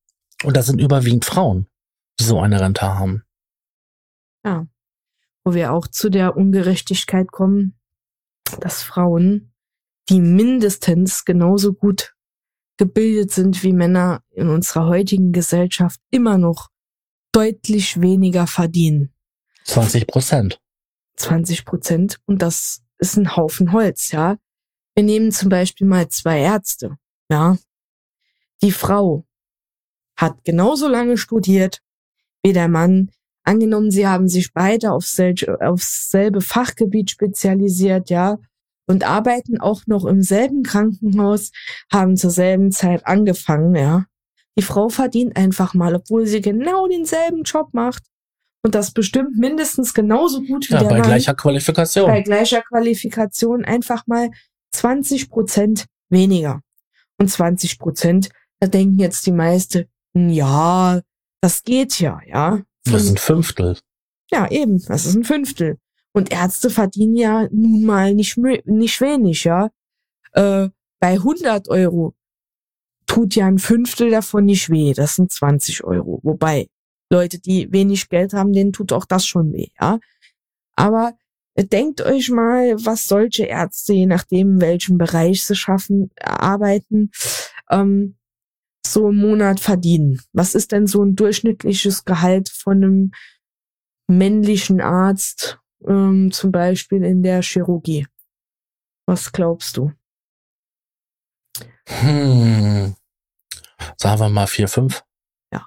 Und 0.44 0.56
das 0.56 0.66
sind 0.66 0.80
überwiegend 0.80 1.24
Frauen, 1.24 1.66
die 2.20 2.24
so 2.24 2.40
eine 2.40 2.60
Rente 2.60 2.82
haben. 2.82 3.24
Ja. 4.44 4.66
Wo 5.44 5.54
wir 5.54 5.72
auch 5.72 5.88
zu 5.88 6.10
der 6.10 6.36
Ungerechtigkeit 6.36 7.32
kommen, 7.32 7.78
dass 8.60 8.82
Frauen, 8.82 9.52
die 10.08 10.20
mindestens 10.20 11.24
genauso 11.24 11.72
gut 11.72 12.14
gebildet 12.78 13.30
sind 13.30 13.62
wie 13.62 13.72
Männer 13.72 14.22
in 14.30 14.48
unserer 14.48 14.86
heutigen 14.86 15.32
Gesellschaft, 15.32 16.00
immer 16.10 16.38
noch 16.38 16.68
deutlich 17.32 18.00
weniger 18.00 18.46
verdienen. 18.46 19.12
20 19.64 20.06
Prozent. 20.06 20.60
20 21.16 21.64
Prozent. 21.64 22.20
Und 22.26 22.40
das 22.40 22.82
ist 22.98 23.16
ein 23.16 23.36
Haufen 23.36 23.72
Holz, 23.72 24.12
ja. 24.12 24.38
Wir 24.94 25.04
nehmen 25.04 25.30
zum 25.30 25.48
Beispiel 25.48 25.86
mal 25.86 26.08
zwei 26.08 26.40
Ärzte. 26.40 26.96
Ja. 27.30 27.58
Die 28.62 28.72
Frau 28.72 29.26
hat 30.16 30.44
genauso 30.44 30.88
lange 30.88 31.16
studiert 31.16 31.82
wie 32.42 32.52
der 32.52 32.68
Mann. 32.68 33.10
Angenommen, 33.44 33.90
sie 33.90 34.06
haben 34.06 34.28
sich 34.28 34.52
beide 34.52 34.92
auf 34.92 35.04
aufs 35.60 36.10
selbe 36.10 36.40
Fachgebiet 36.40 37.10
spezialisiert, 37.10 38.10
ja, 38.10 38.38
und 38.88 39.06
arbeiten 39.06 39.60
auch 39.60 39.82
noch 39.86 40.04
im 40.04 40.22
selben 40.22 40.62
Krankenhaus, 40.62 41.52
haben 41.92 42.16
zur 42.16 42.30
selben 42.30 42.72
Zeit 42.72 43.06
angefangen, 43.06 43.76
ja. 43.76 44.06
Die 44.56 44.62
Frau 44.62 44.88
verdient 44.88 45.36
einfach 45.36 45.74
mal, 45.74 45.94
obwohl 45.94 46.26
sie 46.26 46.40
genau 46.40 46.88
denselben 46.88 47.44
Job 47.44 47.68
macht. 47.72 48.02
Und 48.64 48.74
das 48.74 48.90
bestimmt 48.90 49.36
mindestens 49.36 49.94
genauso 49.94 50.42
gut 50.42 50.68
wie 50.68 50.74
ja, 50.74 50.80
der 50.80 50.88
bei 50.88 50.98
Mann. 50.98 51.06
Gleicher 51.06 51.34
Qualifikation. 51.34 52.08
Bei 52.08 52.22
gleicher 52.22 52.62
Qualifikation 52.62 53.64
einfach 53.64 54.06
mal 54.08 54.30
20 54.72 55.30
Prozent 55.30 55.86
weniger. 56.10 56.60
Und 57.18 57.30
20 57.30 57.78
Prozent, 57.78 58.30
da 58.58 58.66
denken 58.66 58.98
jetzt 58.98 59.26
die 59.26 59.32
meisten, 59.32 59.86
ja, 60.14 61.00
das 61.40 61.62
geht 61.62 62.00
ja, 62.00 62.20
ja. 62.26 62.50
Von, 62.84 62.92
das 62.92 63.04
ist 63.04 63.10
ein 63.10 63.16
Fünftel. 63.18 63.78
Ja, 64.32 64.50
eben, 64.50 64.82
das 64.86 65.06
ist 65.06 65.14
ein 65.14 65.24
Fünftel. 65.24 65.78
Und 66.18 66.32
Ärzte 66.32 66.68
verdienen 66.68 67.14
ja 67.14 67.48
nun 67.52 67.84
mal 67.84 68.12
nicht, 68.12 68.36
nicht 68.36 69.00
wenig, 69.00 69.44
ja. 69.44 69.70
Äh, 70.32 70.68
bei 70.98 71.12
100 71.12 71.68
Euro 71.68 72.14
tut 73.06 73.36
ja 73.36 73.46
ein 73.46 73.58
Fünftel 73.58 74.10
davon 74.10 74.44
nicht 74.46 74.68
weh. 74.68 74.92
Das 74.94 75.14
sind 75.14 75.30
20 75.30 75.84
Euro. 75.84 76.18
Wobei 76.24 76.68
Leute, 77.08 77.38
die 77.38 77.70
wenig 77.70 78.08
Geld 78.08 78.32
haben, 78.32 78.52
denen 78.52 78.72
tut 78.72 78.92
auch 78.92 79.04
das 79.04 79.26
schon 79.26 79.52
weh, 79.52 79.68
ja. 79.80 80.00
Aber 80.74 81.14
Denkt 81.60 82.02
euch 82.02 82.30
mal, 82.30 82.76
was 82.84 83.06
solche 83.06 83.46
Ärzte, 83.46 83.92
je 83.92 84.06
nachdem, 84.06 84.52
in 84.52 84.60
welchem 84.60 84.96
Bereich 84.96 85.44
sie 85.44 85.56
schaffen, 85.56 86.08
arbeiten, 86.20 87.10
ähm, 87.68 88.16
so 88.86 89.08
im 89.08 89.16
Monat 89.16 89.58
verdienen. 89.58 90.20
Was 90.32 90.54
ist 90.54 90.70
denn 90.70 90.86
so 90.86 91.02
ein 91.02 91.16
durchschnittliches 91.16 92.04
Gehalt 92.04 92.48
von 92.48 92.76
einem 92.76 93.10
männlichen 94.06 94.80
Arzt, 94.80 95.58
ähm, 95.86 96.30
zum 96.32 96.52
Beispiel 96.52 97.04
in 97.04 97.22
der 97.22 97.42
Chirurgie? 97.42 98.06
Was 99.06 99.32
glaubst 99.32 99.76
du? 99.76 99.92
Hm. 101.86 102.94
Sagen 103.96 104.20
wir 104.20 104.28
mal 104.28 104.46
vier, 104.46 104.68
fünf. 104.68 105.04
Ja. 105.52 105.66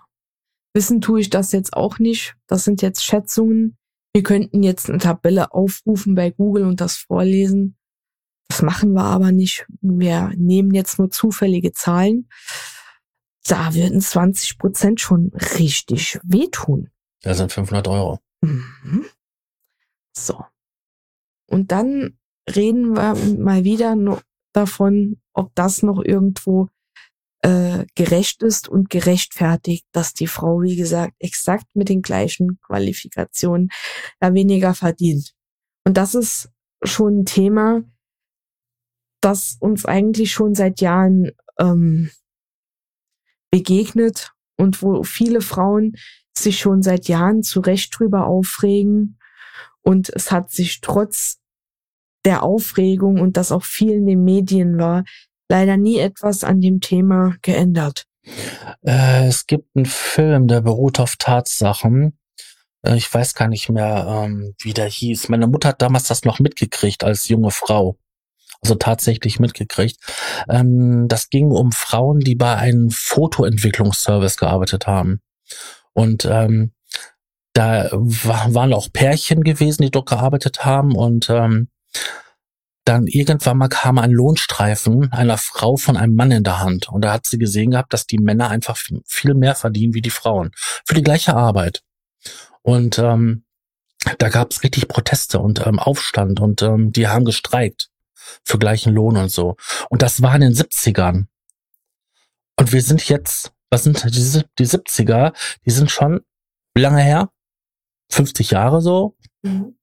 Wissen 0.73 1.01
tue 1.01 1.21
ich 1.21 1.29
das 1.29 1.51
jetzt 1.51 1.73
auch 1.73 1.99
nicht. 1.99 2.35
Das 2.47 2.63
sind 2.63 2.81
jetzt 2.81 3.03
Schätzungen. 3.03 3.77
Wir 4.13 4.23
könnten 4.23 4.61
jetzt 4.63 4.89
eine 4.89 4.99
Tabelle 4.99 5.53
aufrufen 5.53 6.15
bei 6.15 6.31
Google 6.31 6.65
und 6.65 6.81
das 6.81 6.97
vorlesen. 6.97 7.77
Das 8.49 8.61
machen 8.61 8.91
wir 8.93 9.03
aber 9.03 9.31
nicht. 9.31 9.65
Wir 9.81 10.31
nehmen 10.35 10.73
jetzt 10.73 10.99
nur 10.99 11.09
zufällige 11.09 11.71
Zahlen. 11.71 12.27
Da 13.45 13.73
würden 13.73 14.01
20 14.01 14.57
Prozent 14.57 14.99
schon 14.99 15.31
richtig 15.57 16.19
wehtun. 16.23 16.89
Das 17.21 17.37
sind 17.37 17.51
500 17.51 17.87
Euro. 17.87 18.19
Mhm. 18.41 19.05
So. 20.15 20.45
Und 21.47 21.71
dann 21.71 22.17
reden 22.49 22.95
wir 22.95 23.15
mal 23.37 23.63
wieder 23.63 23.95
noch 23.95 24.21
davon, 24.53 25.21
ob 25.33 25.53
das 25.55 25.83
noch 25.83 26.01
irgendwo 26.03 26.69
äh, 27.43 27.85
gerecht 27.95 28.43
ist 28.43 28.67
und 28.67 28.89
gerechtfertigt, 28.89 29.85
dass 29.91 30.13
die 30.13 30.27
Frau, 30.27 30.61
wie 30.61 30.75
gesagt, 30.75 31.13
exakt 31.19 31.65
mit 31.73 31.89
den 31.89 32.01
gleichen 32.01 32.59
Qualifikationen 32.61 33.69
da 34.19 34.33
weniger 34.33 34.73
verdient. 34.73 35.33
Und 35.85 35.97
das 35.97 36.13
ist 36.15 36.49
schon 36.83 37.21
ein 37.21 37.25
Thema, 37.25 37.83
das 39.21 39.57
uns 39.59 39.85
eigentlich 39.85 40.31
schon 40.31 40.55
seit 40.55 40.81
Jahren 40.81 41.31
ähm, 41.59 42.11
begegnet 43.51 44.31
und 44.57 44.81
wo 44.81 45.03
viele 45.03 45.41
Frauen 45.41 45.95
sich 46.37 46.59
schon 46.59 46.81
seit 46.81 47.07
Jahren 47.07 47.43
zu 47.43 47.59
Recht 47.59 47.97
drüber 47.97 48.25
aufregen. 48.25 49.17
Und 49.83 50.09
es 50.09 50.31
hat 50.31 50.51
sich 50.51 50.81
trotz 50.81 51.37
der 52.25 52.43
Aufregung 52.43 53.19
und 53.19 53.37
das 53.37 53.51
auch 53.51 53.63
viel 53.63 53.91
in 53.91 54.05
den 54.05 54.23
Medien 54.23 54.77
war, 54.77 55.03
leider 55.49 55.77
nie 55.77 55.97
etwas 55.97 56.43
an 56.43 56.61
dem 56.61 56.79
Thema 56.79 57.35
geändert. 57.41 58.05
Äh, 58.85 59.27
es 59.27 59.47
gibt 59.47 59.67
einen 59.75 59.85
Film, 59.85 60.47
der 60.47 60.61
beruht 60.61 60.99
auf 60.99 61.15
Tatsachen. 61.17 62.17
Äh, 62.83 62.95
ich 62.95 63.11
weiß 63.11 63.33
gar 63.33 63.47
nicht 63.47 63.69
mehr, 63.69 64.05
ähm, 64.07 64.53
wie 64.61 64.73
der 64.73 64.87
hieß. 64.87 65.29
Meine 65.29 65.47
Mutter 65.47 65.69
hat 65.69 65.81
damals 65.81 66.05
das 66.05 66.23
noch 66.23 66.39
mitgekriegt 66.39 67.03
als 67.03 67.27
junge 67.27 67.51
Frau. 67.51 67.97
Also 68.63 68.75
tatsächlich 68.75 69.39
mitgekriegt. 69.39 69.97
Ähm, 70.47 71.07
das 71.07 71.29
ging 71.29 71.49
um 71.49 71.71
Frauen, 71.71 72.19
die 72.19 72.35
bei 72.35 72.55
einem 72.55 72.91
Fotoentwicklungsservice 72.91 74.37
gearbeitet 74.37 74.85
haben. 74.85 75.21
Und 75.93 76.25
ähm, 76.25 76.73
da 77.53 77.89
waren 77.91 78.73
auch 78.73 78.91
Pärchen 78.91 79.43
gewesen, 79.43 79.83
die 79.83 79.91
dort 79.91 80.09
gearbeitet 80.09 80.63
haben. 80.63 80.95
Und 80.95 81.29
ähm, 81.29 81.69
dann 82.85 83.07
irgendwann 83.07 83.57
mal 83.57 83.67
kam 83.67 83.97
ein 83.99 84.11
Lohnstreifen 84.11 85.11
einer 85.11 85.37
Frau 85.37 85.77
von 85.77 85.97
einem 85.97 86.15
Mann 86.15 86.31
in 86.31 86.43
der 86.43 86.59
Hand. 86.59 86.89
Und 86.89 87.01
da 87.01 87.13
hat 87.13 87.27
sie 87.27 87.37
gesehen 87.37 87.71
gehabt, 87.71 87.93
dass 87.93 88.07
die 88.07 88.17
Männer 88.17 88.49
einfach 88.49 88.77
viel 89.05 89.33
mehr 89.33 89.55
verdienen 89.55 89.93
wie 89.93 90.01
die 90.01 90.09
Frauen. 90.09 90.51
Für 90.85 90.95
die 90.95 91.03
gleiche 91.03 91.35
Arbeit. 91.35 91.83
Und 92.61 92.97
ähm, 92.99 93.43
da 94.17 94.29
gab 94.29 94.51
es 94.51 94.63
richtig 94.63 94.87
Proteste 94.87 95.39
und 95.39 95.65
ähm, 95.65 95.79
Aufstand 95.79 96.39
und 96.39 96.61
ähm, 96.61 96.91
die 96.91 97.07
haben 97.07 97.25
gestreikt 97.25 97.89
für 98.43 98.57
gleichen 98.57 98.93
Lohn 98.93 99.17
und 99.17 99.29
so. 99.29 99.57
Und 99.89 100.01
das 100.01 100.21
war 100.21 100.33
in 100.35 100.41
den 100.41 100.53
70ern. 100.53 101.25
Und 102.57 102.73
wir 102.73 102.81
sind 102.81 103.07
jetzt, 103.07 103.51
was 103.69 103.83
sind 103.83 104.03
diese, 104.15 104.45
die 104.57 104.67
70er, 104.67 105.33
die 105.65 105.71
sind 105.71 105.91
schon 105.91 106.21
lange 106.75 107.01
her? 107.01 107.29
50 108.11 108.51
Jahre 108.51 108.81
so? 108.81 109.15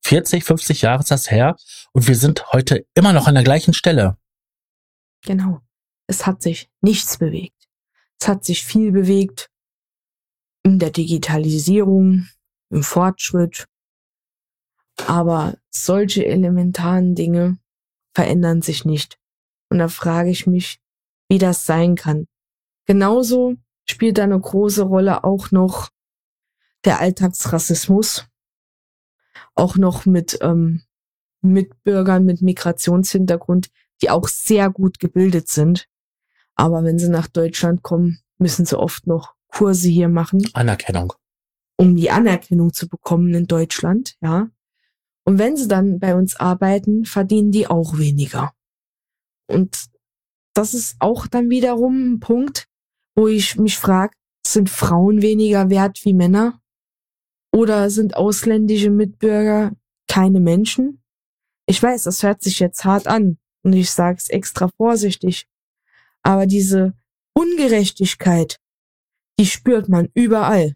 40, 0.04 0.42
mhm. 0.42 0.46
50 0.46 0.82
Jahre 0.82 1.00
ist 1.00 1.10
das 1.10 1.30
her 1.30 1.56
und 1.92 2.06
wir 2.06 2.14
sind 2.14 2.52
heute 2.52 2.86
immer 2.94 3.12
noch 3.12 3.26
an 3.26 3.34
der 3.34 3.44
gleichen 3.44 3.74
Stelle. 3.74 4.16
Genau. 5.22 5.60
Es 6.06 6.26
hat 6.26 6.42
sich 6.42 6.70
nichts 6.80 7.18
bewegt. 7.18 7.68
Es 8.20 8.28
hat 8.28 8.44
sich 8.44 8.64
viel 8.64 8.92
bewegt 8.92 9.50
in 10.62 10.78
der 10.78 10.90
Digitalisierung, 10.90 12.28
im 12.70 12.82
Fortschritt. 12.82 13.66
Aber 15.06 15.56
solche 15.70 16.26
elementaren 16.26 17.14
Dinge 17.14 17.58
verändern 18.14 18.62
sich 18.62 18.84
nicht. 18.84 19.18
Und 19.70 19.78
da 19.78 19.88
frage 19.88 20.30
ich 20.30 20.46
mich, 20.46 20.80
wie 21.28 21.38
das 21.38 21.66
sein 21.66 21.94
kann. 21.94 22.26
Genauso 22.86 23.56
spielt 23.88 24.18
da 24.18 24.24
eine 24.24 24.40
große 24.40 24.82
Rolle 24.82 25.24
auch 25.24 25.50
noch 25.50 25.90
der 26.88 27.00
Alltagsrassismus, 27.00 28.26
auch 29.54 29.76
noch 29.76 30.06
mit 30.06 30.38
ähm, 30.40 30.82
Mitbürgern 31.42 32.24
mit 32.24 32.40
Migrationshintergrund, 32.42 33.68
die 34.02 34.10
auch 34.10 34.26
sehr 34.26 34.70
gut 34.70 34.98
gebildet 34.98 35.48
sind. 35.48 35.86
Aber 36.54 36.84
wenn 36.84 36.98
sie 36.98 37.10
nach 37.10 37.28
Deutschland 37.28 37.82
kommen, 37.82 38.20
müssen 38.38 38.64
sie 38.64 38.78
oft 38.78 39.06
noch 39.06 39.34
Kurse 39.48 39.88
hier 39.88 40.08
machen. 40.08 40.48
Anerkennung. 40.54 41.12
Um 41.76 41.94
die 41.94 42.10
Anerkennung 42.10 42.72
zu 42.72 42.88
bekommen 42.88 43.34
in 43.34 43.46
Deutschland, 43.46 44.16
ja. 44.22 44.48
Und 45.24 45.38
wenn 45.38 45.56
sie 45.56 45.68
dann 45.68 45.98
bei 45.98 46.14
uns 46.14 46.36
arbeiten, 46.36 47.04
verdienen 47.04 47.52
die 47.52 47.66
auch 47.66 47.98
weniger. 47.98 48.52
Und 49.46 49.88
das 50.54 50.72
ist 50.72 50.96
auch 51.00 51.26
dann 51.26 51.50
wiederum 51.50 52.14
ein 52.14 52.20
Punkt, 52.20 52.66
wo 53.14 53.28
ich 53.28 53.56
mich 53.56 53.76
frage, 53.76 54.14
sind 54.46 54.70
Frauen 54.70 55.20
weniger 55.20 55.68
wert 55.68 56.00
wie 56.04 56.14
Männer? 56.14 56.62
Oder 57.52 57.90
sind 57.90 58.16
ausländische 58.16 58.90
Mitbürger 58.90 59.72
keine 60.06 60.40
Menschen? 60.40 61.02
Ich 61.66 61.82
weiß, 61.82 62.04
das 62.04 62.22
hört 62.22 62.42
sich 62.42 62.60
jetzt 62.60 62.84
hart 62.84 63.06
an 63.06 63.38
und 63.62 63.72
ich 63.72 63.90
sage 63.90 64.18
es 64.18 64.30
extra 64.30 64.68
vorsichtig. 64.76 65.46
Aber 66.22 66.46
diese 66.46 66.94
Ungerechtigkeit, 67.34 68.58
die 69.38 69.46
spürt 69.46 69.88
man 69.88 70.08
überall. 70.14 70.74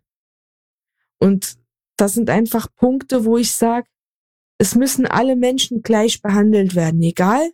Und 1.18 1.56
das 1.96 2.14
sind 2.14 2.30
einfach 2.30 2.68
Punkte, 2.74 3.24
wo 3.24 3.36
ich 3.36 3.52
sage, 3.52 3.86
es 4.58 4.74
müssen 4.74 5.06
alle 5.06 5.36
Menschen 5.36 5.82
gleich 5.82 6.22
behandelt 6.22 6.74
werden, 6.74 7.02
egal 7.02 7.52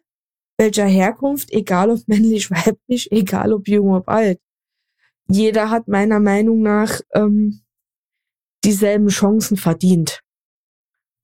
welcher 0.59 0.87
Herkunft, 0.87 1.53
egal 1.53 1.91
ob 1.91 2.01
männlich, 2.09 2.51
weiblich, 2.51 3.11
egal 3.12 3.53
ob 3.53 3.69
jung, 3.69 3.95
ob 3.95 4.09
alt. 4.09 4.41
Jeder 5.29 5.71
hat 5.71 5.89
meiner 5.89 6.21
Meinung 6.21 6.62
nach 6.62 7.01
ähm, 7.14 7.61
dieselben 8.65 9.09
Chancen 9.09 9.57
verdient 9.57 10.21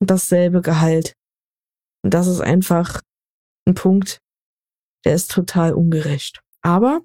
und 0.01 0.11
dasselbe 0.11 0.62
Gehalt. 0.62 1.14
Und 2.03 2.14
das 2.14 2.26
ist 2.26 2.41
einfach 2.41 3.01
ein 3.66 3.74
Punkt, 3.74 4.20
der 5.05 5.14
ist 5.14 5.30
total 5.30 5.72
ungerecht. 5.72 6.41
Aber 6.62 7.01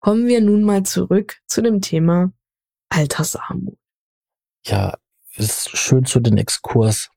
kommen 0.00 0.26
wir 0.26 0.40
nun 0.40 0.62
mal 0.62 0.82
zurück 0.82 1.40
zu 1.46 1.62
dem 1.62 1.80
Thema 1.80 2.32
Altersarmut. 2.88 3.78
Ja, 4.64 4.96
ist 5.36 5.76
schön 5.76 6.04
zu 6.04 6.20
den 6.20 6.36
Exkurs, 6.36 7.10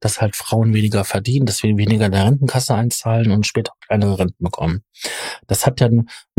dass 0.00 0.20
halt 0.20 0.36
Frauen 0.36 0.74
weniger 0.74 1.04
verdienen, 1.04 1.46
dass 1.46 1.62
wir 1.62 1.76
weniger 1.76 2.06
in 2.06 2.12
der 2.12 2.24
Rentenkasse 2.24 2.74
einzahlen 2.74 3.30
und 3.30 3.46
später 3.46 3.72
kleinere 3.80 4.18
Renten 4.18 4.42
bekommen. 4.42 4.84
Das 5.46 5.66
hat 5.66 5.80
ja 5.80 5.88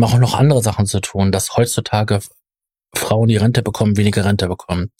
auch 0.01 0.17
noch 0.17 0.35
andere 0.35 0.61
Sachen 0.61 0.85
zu 0.85 0.99
tun, 0.99 1.31
dass 1.31 1.55
heutzutage 1.55 2.21
Frauen, 2.95 3.27
die 3.27 3.37
Rente 3.37 3.61
bekommen, 3.61 3.97
weniger 3.97 4.25
Rente 4.25 4.47
bekommen. 4.47 4.91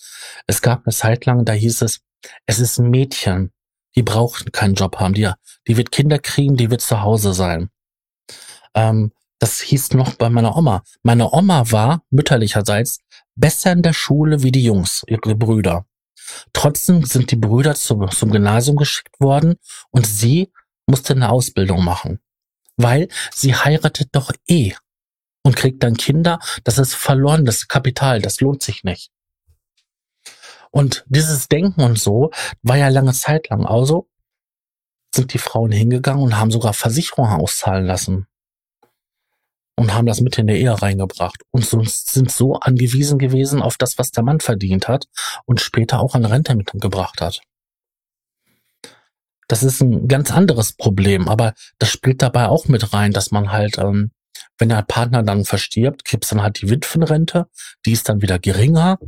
Es 0.48 0.62
gab 0.62 0.86
eine 0.86 0.94
Zeit 0.94 1.26
lang, 1.26 1.46
da 1.46 1.54
hieß 1.54 1.82
es, 1.82 2.02
es 2.46 2.60
ist 2.60 2.78
ein 2.78 2.90
Mädchen, 2.90 3.52
die 3.96 4.04
braucht 4.04 4.54
keinen 4.54 4.76
Job 4.76 4.98
haben, 4.98 5.14
die, 5.14 5.30
die 5.68 5.78
wird 5.78 5.92
Kinder 5.92 6.20
kriegen, 6.20 6.56
die 6.56 6.70
wird 6.70 6.82
zu 6.82 7.02
Hause 7.02 7.34
sein. 7.34 7.70
Ähm, 8.74 9.12
das 9.40 9.60
hieß 9.60 9.94
noch 9.94 10.16
bei 10.16 10.30
meiner 10.30 10.56
Oma. 10.56 10.84
Meine 11.02 11.32
Oma 11.32 11.72
war 11.72 12.04
mütterlicherseits 12.12 13.00
besser 13.36 13.72
in 13.72 13.82
der 13.82 13.94
Schule 13.94 14.44
wie 14.44 14.52
die 14.52 14.64
Jungs, 14.64 15.04
ihre 15.08 15.36
Brüder. 15.36 15.86
Trotzdem 16.54 17.04
sind 17.04 17.32
die 17.32 17.36
Brüder 17.36 17.76
zum, 17.76 18.10
zum 18.12 18.32
Gymnasium 18.32 18.78
geschickt 18.78 19.20
worden 19.20 19.56
und 19.90 20.06
sie 20.06 20.52
musste 20.86 21.14
eine 21.14 21.30
Ausbildung 21.30 21.84
machen, 21.84 22.20
weil 22.78 23.08
sie 23.34 23.56
heiratet 23.56 24.10
doch 24.12 24.32
eh 24.48 24.74
und 25.44 25.56
kriegt 25.56 25.84
dann 25.84 25.96
Kinder, 25.96 26.40
das 26.64 26.78
ist 26.78 26.94
verlorenes 26.94 27.68
Kapital, 27.68 28.22
das 28.22 28.42
lohnt 28.42 28.62
sich 28.64 28.84
nicht. 28.84 29.12
Und 30.72 31.04
dieses 31.08 31.50
Denken 31.50 31.82
und 31.82 32.00
so 32.00 32.32
war 32.64 32.78
ja 32.78 32.88
lange 32.88 33.14
Zeit 33.14 33.50
lang. 33.50 33.66
Also 33.66 34.08
sind 35.14 35.34
die 35.34 35.38
Frauen 35.38 35.72
hingegangen 35.72 36.24
und 36.24 36.38
haben 36.38 36.52
sogar 36.52 36.74
Versicherungen 36.74 37.40
auszahlen 37.40 37.86
lassen. 37.86 38.28
Und 39.76 39.94
haben 39.94 40.06
das 40.06 40.22
mit 40.22 40.38
in 40.38 40.48
der 40.48 40.58
Ehe 40.58 40.82
reingebracht. 40.82 41.42
Und 41.52 41.66
so, 41.66 41.82
sind 41.84 42.32
so 42.32 42.56
angewiesen 42.56 43.18
gewesen 43.20 43.62
auf 43.62 43.78
das, 43.78 43.98
was 43.98 44.12
der 44.12 44.24
Mann 44.24 44.40
verdient 44.40 44.88
hat 44.88 45.08
und 45.46 45.60
später 45.60 46.00
auch 46.00 46.14
an 46.16 46.26
Rente 46.26 46.56
mitgebracht 46.56 47.20
hat. 47.20 47.42
Das 49.48 49.64
ist 49.64 49.82
ein 49.82 50.08
ganz 50.08 50.32
anderes 50.32 50.74
Problem, 50.74 51.28
aber 51.28 51.54
das 51.80 51.90
spielt 51.90 52.22
dabei 52.22 52.48
auch 52.48 52.68
mit 52.68 52.94
rein, 52.94 53.12
dass 53.12 53.32
man 53.32 53.52
halt 53.52 53.80
ähm, 53.80 54.12
wenn 54.62 54.70
der 54.70 54.84
Partner 54.84 55.24
dann 55.24 55.44
verstirbt, 55.44 56.06
gibt's 56.06 56.30
dann 56.30 56.44
halt 56.44 56.62
die 56.62 56.70
Witwenrente, 56.70 57.48
die 57.86 57.94
ist 57.94 58.08
dann 58.08 58.22
wieder 58.22 58.38
geringer. 58.38 59.00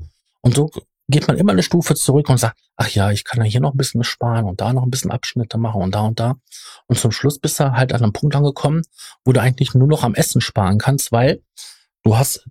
Und 0.41 0.55
so 0.55 0.71
geht 1.07 1.27
man 1.27 1.37
immer 1.37 1.51
eine 1.51 1.61
Stufe 1.61 1.93
zurück 1.93 2.27
und 2.29 2.39
sagt, 2.39 2.59
ach 2.75 2.89
ja, 2.89 3.11
ich 3.11 3.23
kann 3.23 3.39
ja 3.39 3.49
hier 3.49 3.61
noch 3.61 3.75
ein 3.75 3.77
bisschen 3.77 4.03
sparen 4.03 4.45
und 4.45 4.61
da 4.61 4.73
noch 4.73 4.81
ein 4.81 4.89
bisschen 4.89 5.11
Abschnitte 5.11 5.59
machen 5.59 5.83
und 5.83 5.93
da 5.93 6.01
und 6.01 6.19
da. 6.19 6.37
Und 6.87 6.97
zum 6.97 7.11
Schluss 7.11 7.37
bist 7.37 7.59
du 7.59 7.71
halt 7.71 7.93
an 7.93 8.01
einem 8.01 8.13
Punkt 8.13 8.35
angekommen, 8.35 8.81
wo 9.23 9.31
du 9.31 9.39
eigentlich 9.39 9.75
nur 9.75 9.87
noch 9.87 10.03
am 10.03 10.15
Essen 10.15 10.41
sparen 10.41 10.79
kannst, 10.79 11.11
weil 11.11 11.43
du 12.01 12.17
hast 12.17 12.49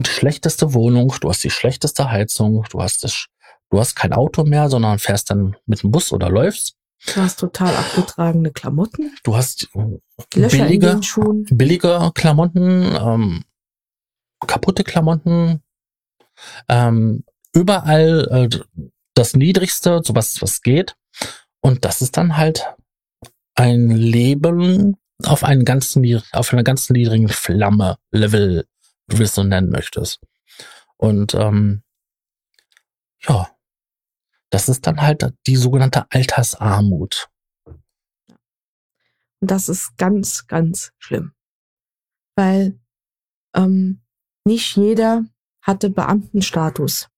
die 0.00 0.10
schlechteste 0.10 0.74
Wohnung, 0.74 1.14
du 1.20 1.28
hast 1.28 1.44
die 1.44 1.50
schlechteste 1.50 2.10
Heizung, 2.10 2.64
du 2.70 2.82
hast 2.82 3.04
das, 3.04 3.26
du 3.70 3.78
hast 3.78 3.94
kein 3.94 4.12
Auto 4.12 4.42
mehr, 4.42 4.68
sondern 4.68 4.98
fährst 4.98 5.30
dann 5.30 5.54
mit 5.66 5.84
dem 5.84 5.92
Bus 5.92 6.12
oder 6.12 6.28
läufst. 6.28 6.74
Du 7.06 7.16
hast 7.16 7.40
total 7.40 7.74
abgetragene 7.74 8.52
Klamotten. 8.52 9.14
Du 9.24 9.36
hast 9.36 9.68
billige, 10.30 11.00
billige 11.50 12.12
Klamotten, 12.14 12.94
ähm, 12.94 13.44
kaputte 14.46 14.84
Klamotten, 14.84 15.62
ähm, 16.68 17.24
überall 17.52 18.28
äh, 18.30 18.58
das 19.14 19.34
Niedrigste, 19.34 20.00
so 20.04 20.14
was, 20.14 20.40
was 20.42 20.62
geht. 20.62 20.96
Und 21.60 21.84
das 21.84 22.02
ist 22.02 22.16
dann 22.16 22.36
halt 22.36 22.66
ein 23.54 23.90
Leben 23.90 24.96
auf 25.24 25.44
einen 25.44 25.64
ganzen, 25.64 26.22
auf 26.32 26.52
einer 26.52 26.64
ganz 26.64 26.90
niedrigen 26.90 27.28
Flamme, 27.28 27.98
Level, 28.10 28.66
wie 29.06 29.16
du 29.16 29.22
es 29.24 29.34
so 29.34 29.44
nennen 29.44 29.70
möchtest. 29.70 30.20
Und 30.96 31.34
ähm, 31.34 31.82
ja, 33.26 33.50
das 34.52 34.68
ist 34.68 34.86
dann 34.86 35.00
halt 35.00 35.32
die 35.46 35.56
sogenannte 35.56 36.04
Altersarmut. 36.10 37.30
Und 37.66 39.50
das 39.50 39.68
ist 39.68 39.96
ganz, 39.96 40.46
ganz 40.46 40.92
schlimm. 40.98 41.32
Weil 42.36 42.78
ähm, 43.56 44.02
nicht 44.44 44.76
jeder 44.76 45.24
hatte 45.62 45.90
Beamtenstatus, 45.90 47.08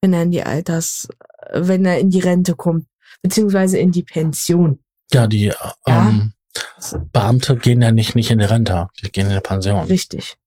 wenn 0.00 0.14
er 0.14 0.22
in 0.22 0.30
die 0.30 0.42
Alters, 0.42 1.08
wenn 1.52 1.84
er 1.84 1.98
in 1.98 2.10
die 2.10 2.20
Rente 2.20 2.56
kommt, 2.56 2.86
beziehungsweise 3.22 3.78
in 3.78 3.92
die 3.92 4.02
Pension. 4.02 4.82
Ja, 5.12 5.26
die 5.26 5.52
ähm, 5.86 6.32
ja. 6.54 6.98
Beamte 7.12 7.56
gehen 7.56 7.82
ja 7.82 7.92
nicht, 7.92 8.14
nicht 8.14 8.30
in 8.30 8.38
die 8.38 8.46
Rente, 8.46 8.88
die 9.02 9.10
gehen 9.10 9.28
in 9.28 9.34
die 9.34 9.40
Pension. 9.40 9.84
Richtig. 9.86 10.38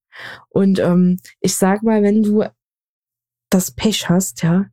Und 0.48 0.80
ähm, 0.80 1.20
ich 1.40 1.56
sag 1.56 1.82
mal, 1.82 2.02
wenn 2.02 2.22
du 2.22 2.44
das 3.50 3.70
Pech 3.70 4.08
hast, 4.08 4.42
ja, 4.42 4.66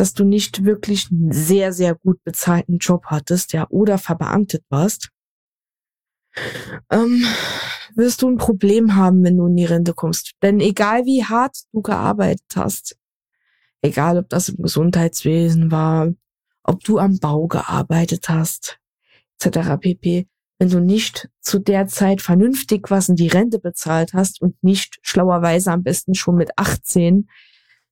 dass 0.00 0.14
du 0.14 0.24
nicht 0.24 0.64
wirklich 0.64 1.10
einen 1.10 1.30
sehr, 1.30 1.74
sehr 1.74 1.94
gut 1.94 2.24
bezahlten 2.24 2.78
Job 2.78 3.04
hattest, 3.06 3.52
ja, 3.52 3.66
oder 3.68 3.98
verbeamtet 3.98 4.64
warst, 4.70 5.10
ähm, 6.90 7.22
wirst 7.94 8.22
du 8.22 8.30
ein 8.30 8.38
Problem 8.38 8.96
haben, 8.96 9.22
wenn 9.22 9.36
du 9.36 9.46
in 9.46 9.56
die 9.56 9.66
Rente 9.66 9.92
kommst. 9.92 10.32
Denn 10.40 10.58
egal 10.60 11.04
wie 11.04 11.22
hart 11.22 11.54
du 11.72 11.82
gearbeitet 11.82 12.46
hast, 12.56 12.96
egal 13.82 14.16
ob 14.16 14.30
das 14.30 14.48
im 14.48 14.62
Gesundheitswesen 14.62 15.70
war, 15.70 16.08
ob 16.62 16.82
du 16.82 16.98
am 16.98 17.18
Bau 17.18 17.46
gearbeitet 17.46 18.30
hast, 18.30 18.78
etc. 19.38 19.76
pp. 19.78 20.26
Wenn 20.58 20.70
du 20.70 20.80
nicht 20.80 21.28
zu 21.42 21.58
der 21.58 21.88
Zeit 21.88 22.22
vernünftig 22.22 22.90
was 22.90 23.10
in 23.10 23.16
die 23.16 23.28
Rente 23.28 23.58
bezahlt 23.58 24.14
hast 24.14 24.40
und 24.40 24.62
nicht 24.62 24.98
schlauerweise 25.02 25.72
am 25.72 25.82
besten 25.82 26.14
schon 26.14 26.36
mit 26.36 26.52
18 26.56 27.28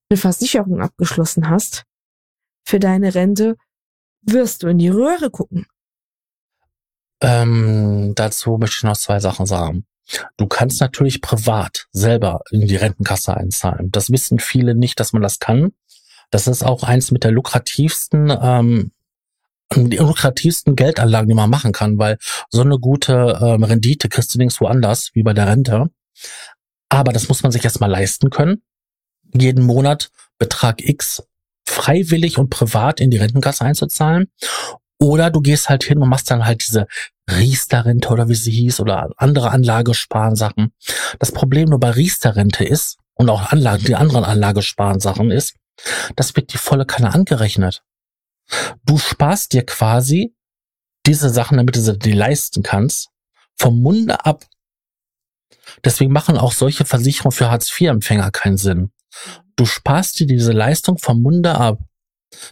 eine 0.08 0.16
Versicherung 0.16 0.80
abgeschlossen 0.80 1.50
hast 1.50 1.84
für 2.68 2.78
deine 2.78 3.14
Rente, 3.14 3.56
wirst 4.20 4.62
du 4.62 4.68
in 4.68 4.78
die 4.78 4.88
Röhre 4.88 5.30
gucken. 5.30 5.66
Ähm, 7.20 8.12
dazu 8.14 8.58
möchte 8.58 8.76
ich 8.78 8.82
noch 8.84 8.96
zwei 8.96 9.20
Sachen 9.20 9.46
sagen. 9.46 9.86
Du 10.36 10.46
kannst 10.46 10.80
natürlich 10.80 11.20
privat 11.20 11.86
selber 11.92 12.42
in 12.50 12.66
die 12.66 12.76
Rentenkasse 12.76 13.36
einzahlen. 13.36 13.90
Das 13.90 14.10
wissen 14.10 14.38
viele 14.38 14.74
nicht, 14.74 15.00
dass 15.00 15.12
man 15.12 15.22
das 15.22 15.38
kann. 15.38 15.72
Das 16.30 16.46
ist 16.46 16.62
auch 16.62 16.82
eins 16.82 17.10
mit 17.10 17.24
der 17.24 17.30
lukrativsten, 17.30 18.36
ähm, 18.40 18.92
die 19.74 19.96
lukrativsten 19.96 20.76
Geldanlagen, 20.76 21.28
die 21.28 21.34
man 21.34 21.50
machen 21.50 21.72
kann, 21.72 21.98
weil 21.98 22.18
so 22.50 22.60
eine 22.60 22.78
gute 22.78 23.38
ähm, 23.40 23.64
Rendite 23.64 24.08
kriegst 24.08 24.34
du 24.34 24.38
nirgendwo 24.38 24.66
anders, 24.66 25.10
wie 25.14 25.22
bei 25.22 25.32
der 25.32 25.46
Rente. 25.46 25.86
Aber 26.90 27.12
das 27.12 27.28
muss 27.28 27.42
man 27.42 27.52
sich 27.52 27.64
erstmal 27.64 27.90
leisten 27.90 28.30
können. 28.30 28.62
Jeden 29.34 29.64
Monat 29.64 30.10
Betrag 30.38 30.80
X 30.80 31.22
freiwillig 31.78 32.38
und 32.38 32.50
privat 32.50 33.00
in 33.00 33.10
die 33.10 33.18
Rentenkasse 33.18 33.64
einzuzahlen. 33.64 34.26
Oder 35.00 35.30
du 35.30 35.40
gehst 35.40 35.68
halt 35.68 35.84
hin 35.84 35.98
und 35.98 36.08
machst 36.08 36.28
dann 36.30 36.44
halt 36.44 36.66
diese 36.66 36.88
Riester-Rente 37.30 38.08
oder 38.08 38.28
wie 38.28 38.34
sie 38.34 38.50
hieß 38.50 38.80
oder 38.80 39.10
andere 39.16 39.50
Anlagesparensachen. 39.50 40.72
Das 41.20 41.30
Problem 41.30 41.68
nur 41.68 41.78
bei 41.78 41.90
Riester-Rente 41.90 42.64
ist 42.64 42.96
und 43.14 43.30
auch 43.30 43.52
Anlagen, 43.52 43.84
die 43.84 43.94
anderen 43.94 44.24
Anlagesparensachen 44.24 45.30
ist, 45.30 45.54
das 46.16 46.34
wird 46.34 46.52
die 46.52 46.58
volle 46.58 46.84
Kanne 46.84 47.14
angerechnet. 47.14 47.82
Du 48.84 48.98
sparst 48.98 49.52
dir 49.52 49.64
quasi 49.64 50.34
diese 51.06 51.30
Sachen, 51.30 51.58
damit 51.58 51.76
du 51.76 51.80
sie 51.80 51.96
dir 51.96 52.16
leisten 52.16 52.64
kannst, 52.64 53.10
vom 53.56 53.80
Munde 53.80 54.24
ab. 54.24 54.44
Deswegen 55.84 56.12
machen 56.12 56.38
auch 56.38 56.52
solche 56.52 56.84
Versicherungen 56.84 57.36
für 57.36 57.50
Hartz-IV-Empfänger 57.50 58.32
keinen 58.32 58.56
Sinn. 58.56 58.90
Du 59.58 59.66
sparst 59.66 60.20
dir 60.20 60.26
diese 60.28 60.52
Leistung 60.52 60.98
vom 60.98 61.20
Munde 61.20 61.56
ab, 61.56 61.80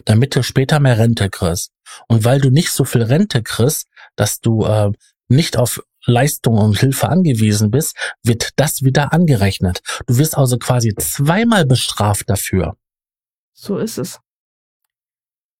damit 0.03 0.35
du 0.35 0.43
später 0.43 0.81
mehr 0.81 0.97
Rente 0.97 1.29
kriegst. 1.29 1.71
Und 2.09 2.25
weil 2.25 2.41
du 2.41 2.49
nicht 2.49 2.69
so 2.69 2.83
viel 2.83 3.01
Rente 3.01 3.41
kriegst, 3.41 3.87
dass 4.17 4.41
du 4.41 4.65
äh, 4.65 4.91
nicht 5.29 5.55
auf 5.55 5.81
Leistung 6.05 6.57
und 6.57 6.77
Hilfe 6.77 7.07
angewiesen 7.07 7.71
bist, 7.71 7.95
wird 8.23 8.49
das 8.57 8.81
wieder 8.81 9.13
angerechnet. 9.13 9.79
Du 10.05 10.17
wirst 10.17 10.37
also 10.37 10.57
quasi 10.57 10.93
zweimal 10.99 11.65
bestraft 11.65 12.29
dafür. 12.29 12.75
So 13.53 13.77
ist 13.77 13.97
es. 13.97 14.19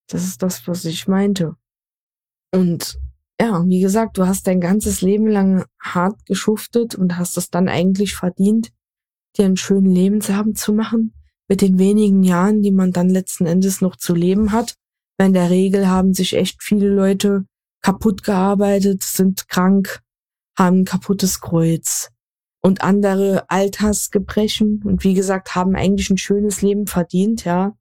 Das 0.10 0.26
ist 0.26 0.44
das, 0.44 0.68
was 0.68 0.84
ich 0.84 1.08
meinte. 1.08 1.56
Und 2.54 3.00
ja, 3.40 3.64
wie 3.66 3.80
gesagt, 3.80 4.18
du 4.18 4.28
hast 4.28 4.48
dein 4.48 4.60
ganzes 4.60 5.00
Leben 5.00 5.28
lang 5.28 5.66
hart 5.80 6.26
geschuftet 6.26 6.96
und 6.96 7.18
hast 7.18 7.38
es 7.38 7.50
dann 7.50 7.70
eigentlich 7.70 8.16
verdient, 8.16 8.74
dir 9.38 9.46
einen 9.46 9.56
schönen 9.56 9.90
Lebensabend 9.90 10.58
zu 10.58 10.74
machen, 10.74 11.14
mit 11.48 11.62
den 11.62 11.80
wenigen 11.80 12.24
Jahren, 12.24 12.62
die 12.62 12.72
man 12.72 12.92
dann 12.92 13.10
letzten 13.10 13.46
Endes 13.46 13.82
noch 13.82 13.96
zu 13.96 14.14
leben 14.14 14.52
hat. 14.52 14.76
Weil 15.18 15.28
in 15.28 15.34
der 15.34 15.50
Regel 15.50 15.88
haben 15.88 16.14
sich 16.14 16.36
echt 16.36 16.62
viele 16.62 16.90
Leute 16.90 17.46
kaputt 17.82 18.24
gearbeitet, 18.24 19.04
sind 19.04 19.48
krank, 19.48 20.02
haben 20.58 20.82
ein 20.82 20.86
kaputtes 20.86 21.40
Kreuz 21.40 22.10
und 22.62 22.82
andere 22.82 23.50
Altersgebrechen 23.50 24.82
und 24.84 25.04
wie 25.04 25.14
gesagt, 25.14 25.56
haben 25.56 25.76
eigentlich 25.76 26.10
ein 26.10 26.18
schönes 26.18 26.62
Leben 26.62 26.88
verdient, 26.88 27.46
ja. 27.46 27.76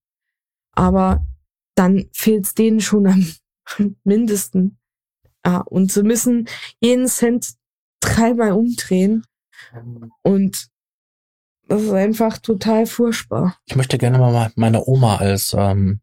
Aber 0.72 1.26
dann 1.74 2.08
fehlt 2.12 2.46
es 2.46 2.54
denen 2.54 2.80
schon 2.80 3.06
am 3.06 3.26
mindesten. 4.04 4.78
Ja, 5.44 5.58
und 5.60 5.92
sie 5.92 6.02
müssen 6.02 6.48
jeden 6.80 7.06
Cent 7.06 7.54
dreimal 8.00 8.52
umdrehen. 8.52 9.24
Und 10.22 10.68
das 11.68 11.82
ist 11.82 11.92
einfach 11.92 12.38
total 12.38 12.86
furchtbar. 12.86 13.56
Ich 13.66 13.76
möchte 13.76 13.98
gerne 13.98 14.18
mal 14.18 14.52
meine 14.54 14.84
Oma 14.86 15.16
als 15.16 15.54
ähm, 15.56 16.00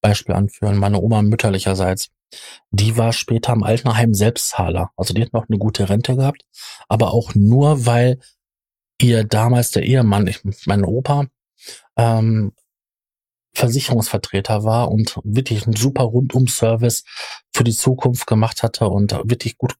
Beispiel 0.00 0.34
anführen, 0.34 0.76
meine 0.76 1.00
Oma 1.00 1.22
mütterlicherseits. 1.22 2.10
Die 2.70 2.96
war 2.96 3.12
später 3.12 3.52
im 3.52 3.62
Altenheim 3.62 4.14
Selbstzahler. 4.14 4.90
Also 4.96 5.14
die 5.14 5.22
hat 5.22 5.32
noch 5.32 5.48
eine 5.48 5.58
gute 5.58 5.88
Rente 5.88 6.16
gehabt, 6.16 6.44
aber 6.88 7.12
auch 7.12 7.34
nur, 7.34 7.86
weil 7.86 8.18
ihr 9.00 9.24
damals 9.24 9.70
der 9.70 9.82
Ehemann, 9.82 10.26
ich, 10.26 10.40
mein 10.66 10.84
Opa, 10.84 11.26
ähm, 11.96 12.52
Versicherungsvertreter 13.54 14.64
war 14.64 14.90
und 14.90 15.18
wirklich 15.24 15.66
einen 15.66 15.76
super 15.76 16.04
Rundum-Service 16.04 17.04
für 17.52 17.64
die 17.64 17.76
Zukunft 17.76 18.26
gemacht 18.26 18.62
hatte 18.62 18.88
und 18.88 19.12
wirklich 19.24 19.58
gut, 19.58 19.76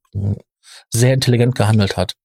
sehr 0.90 1.14
intelligent 1.14 1.54
gehandelt 1.54 1.96
hat. 1.96 2.16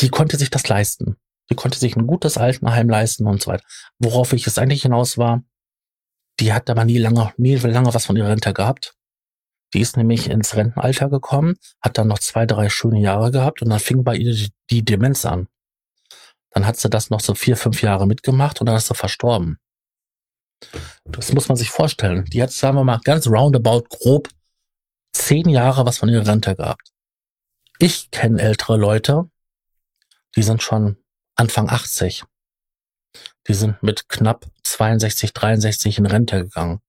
Die 0.00 0.10
konnte 0.10 0.36
sich 0.36 0.50
das 0.50 0.68
leisten. 0.68 1.16
Die 1.50 1.54
konnte 1.54 1.78
sich 1.78 1.96
ein 1.96 2.06
gutes 2.06 2.36
Altenheim 2.36 2.88
leisten 2.88 3.26
und 3.26 3.42
so 3.42 3.50
weiter. 3.50 3.64
Worauf 3.98 4.32
ich 4.32 4.46
es 4.46 4.58
eigentlich 4.58 4.82
hinaus 4.82 5.16
war, 5.18 5.42
die 6.40 6.52
hat 6.52 6.70
aber 6.70 6.84
nie 6.84 6.98
lange, 6.98 7.32
nie 7.36 7.56
lange 7.56 7.92
was 7.94 8.06
von 8.06 8.16
ihrer 8.16 8.28
Rente 8.28 8.52
gehabt. 8.52 8.94
Die 9.74 9.80
ist 9.80 9.96
nämlich 9.96 10.30
ins 10.30 10.56
Rentenalter 10.56 11.10
gekommen, 11.10 11.56
hat 11.80 11.98
dann 11.98 12.08
noch 12.08 12.18
zwei, 12.18 12.46
drei 12.46 12.68
schöne 12.68 13.00
Jahre 13.00 13.30
gehabt 13.30 13.60
und 13.60 13.68
dann 13.68 13.80
fing 13.80 14.04
bei 14.04 14.16
ihr 14.16 14.32
die, 14.32 14.52
die 14.70 14.84
Demenz 14.84 15.26
an. 15.26 15.48
Dann 16.50 16.66
hat 16.66 16.76
sie 16.76 16.88
das 16.88 17.10
noch 17.10 17.20
so 17.20 17.34
vier, 17.34 17.56
fünf 17.56 17.82
Jahre 17.82 18.06
mitgemacht 18.06 18.60
und 18.60 18.66
dann 18.66 18.76
ist 18.76 18.86
sie 18.86 18.94
verstorben. 18.94 19.58
Das 21.04 21.32
muss 21.32 21.48
man 21.48 21.56
sich 21.56 21.70
vorstellen. 21.70 22.24
Die 22.26 22.42
hat, 22.42 22.50
sagen 22.50 22.76
wir 22.76 22.84
mal, 22.84 23.00
ganz 23.04 23.26
roundabout 23.26 23.84
grob 23.90 24.28
zehn 25.12 25.48
Jahre 25.48 25.84
was 25.84 25.98
von 25.98 26.08
ihrer 26.08 26.26
Rente 26.26 26.56
gehabt. 26.56 26.92
Ich 27.78 28.10
kenne 28.10 28.40
ältere 28.40 28.76
Leute, 28.76 29.30
die 30.34 30.42
sind 30.42 30.62
schon 30.62 30.96
Anfang 31.38 31.70
80. 31.70 32.24
Die 33.46 33.54
sind 33.54 33.80
mit 33.82 34.08
knapp 34.08 34.46
62, 34.64 35.32
63 35.32 35.98
in 35.98 36.06
Rente 36.06 36.44
gegangen. 36.44 36.80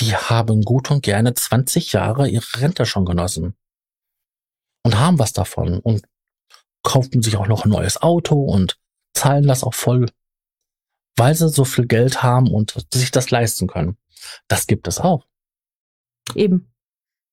Die 0.00 0.14
haben 0.14 0.62
gut 0.62 0.90
und 0.90 1.02
gerne 1.02 1.32
20 1.32 1.92
Jahre 1.92 2.28
ihre 2.28 2.60
Rente 2.60 2.84
schon 2.84 3.06
genossen. 3.06 3.56
Und 4.84 4.98
haben 4.98 5.18
was 5.18 5.32
davon 5.32 5.80
und 5.80 6.06
kaufen 6.82 7.22
sich 7.22 7.36
auch 7.36 7.48
noch 7.48 7.64
ein 7.64 7.70
neues 7.70 8.00
Auto 8.00 8.44
und 8.44 8.78
zahlen 9.14 9.46
das 9.46 9.64
auch 9.64 9.74
voll, 9.74 10.06
weil 11.16 11.34
sie 11.34 11.48
so 11.48 11.64
viel 11.64 11.86
Geld 11.86 12.22
haben 12.22 12.52
und 12.52 12.76
sich 12.92 13.10
das 13.10 13.30
leisten 13.30 13.66
können. 13.66 13.96
Das 14.46 14.66
gibt 14.66 14.86
es 14.86 15.00
auch. 15.00 15.26
Eben. 16.34 16.70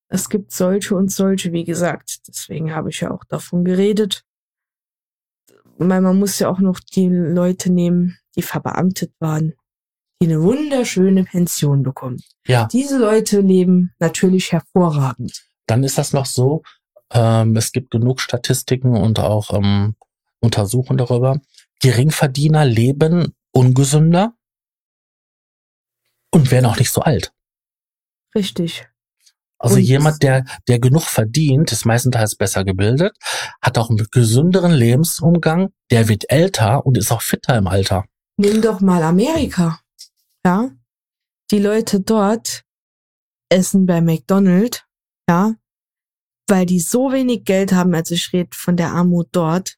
Es 0.08 0.30
gibt 0.30 0.54
solche 0.54 0.96
und 0.96 1.12
solche, 1.12 1.52
wie 1.52 1.66
gesagt. 1.66 2.22
Deswegen 2.28 2.74
habe 2.74 2.90
ich 2.90 3.02
ja 3.02 3.12
auch 3.12 3.26
davon 3.26 3.66
geredet. 3.66 4.26
Weil 5.78 6.02
man 6.02 6.20
muss 6.20 6.40
ja 6.40 6.50
auch 6.50 6.60
noch 6.60 6.80
die 6.80 7.08
Leute 7.08 7.72
nehmen, 7.72 8.18
die 8.36 8.42
verbeamtet 8.42 9.14
waren, 9.20 9.54
die 10.22 10.28
eine 10.28 10.42
wunderschöne 10.42 11.24
Pension 11.24 11.84
bekommen. 11.84 12.18
Ja. 12.48 12.68
Diese 12.72 12.98
Leute 12.98 13.42
leben 13.42 13.94
natürlich 14.00 14.52
hervorragend. 14.52 15.44
Dann 15.66 15.84
ist 15.84 15.98
das 15.98 16.14
noch 16.14 16.26
so, 16.26 16.64
ähm, 17.12 17.56
es 17.56 17.72
gibt 17.72 17.92
genug 17.92 18.22
Statistiken 18.22 18.96
und 18.96 19.20
auch 19.20 19.54
ähm, 19.54 19.96
Untersuchungen 20.40 20.98
darüber. 20.98 21.42
Geringverdiener 21.82 22.66
leben 22.66 23.34
ungesünder 23.52 24.34
und 26.32 26.52
werden 26.52 26.66
auch 26.66 26.78
nicht 26.78 26.92
so 26.92 27.02
alt. 27.02 27.34
Richtig. 28.36 28.88
Also 29.64 29.76
Und 29.78 29.82
jemand, 29.84 30.22
der, 30.24 30.44
der 30.68 30.78
genug 30.80 31.04
verdient, 31.04 31.72
ist 31.72 31.86
meistenteils 31.86 32.36
besser 32.36 32.66
gebildet, 32.66 33.16
hat 33.62 33.78
auch 33.78 33.90
einen 33.90 34.06
gesünderen 34.12 34.74
Lebensumgang, 34.74 35.70
der 35.90 36.10
wird 36.10 36.30
älter 36.30 36.86
und 36.86 36.98
ist 36.98 37.12
auch 37.14 37.22
fitter 37.22 37.58
im 37.58 37.68
Alter. 37.68 38.04
Nimm 38.36 38.62
doch 38.62 38.82
mal 38.82 39.02
Amerika. 39.04 39.80
Ja. 40.46 40.70
Die 41.50 41.60
Leute 41.60 42.02
dort 42.02 42.64
essen 43.48 43.86
bei 43.86 44.02
McDonald's, 44.02 44.84
ja, 45.30 45.54
weil 46.50 46.66
die 46.66 46.82
so 46.82 47.14
wenig 47.14 47.46
Geld 47.46 47.72
haben, 47.72 47.96
also 47.96 48.16
ich 48.16 48.34
rede 48.34 48.50
von 48.54 48.76
der 48.76 48.90
Armut 48.92 49.30
dort, 49.32 49.78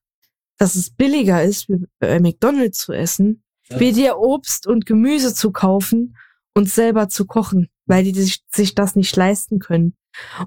dass 0.57 0.73
es 0.73 0.89
billiger 0.89 1.43
ist, 1.43 1.67
bei 1.99 2.19
McDonald's 2.19 2.79
zu 2.79 2.91
essen, 2.93 3.43
Ja. 3.69 3.79
wie 3.79 3.91
dir 3.91 4.17
Obst 4.17 4.65
und 4.65 4.87
Gemüse 4.87 5.35
zu 5.35 5.51
kaufen 5.51 6.17
und 6.55 6.69
selber 6.71 7.07
zu 7.07 7.25
kochen, 7.27 7.69
weil 7.85 8.03
die 8.03 8.13
sich, 8.13 8.75
das 8.75 8.95
nicht 8.95 9.15
leisten 9.15 9.59
können. 9.59 9.95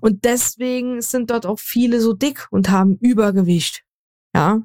Und 0.01 0.25
deswegen 0.25 1.01
sind 1.03 1.31
dort 1.31 1.47
auch 1.47 1.59
viele 1.59 2.01
so 2.01 2.13
dick 2.13 2.49
und 2.51 2.71
haben 2.71 2.97
Übergewicht. 3.01 3.85
Ja. 4.35 4.63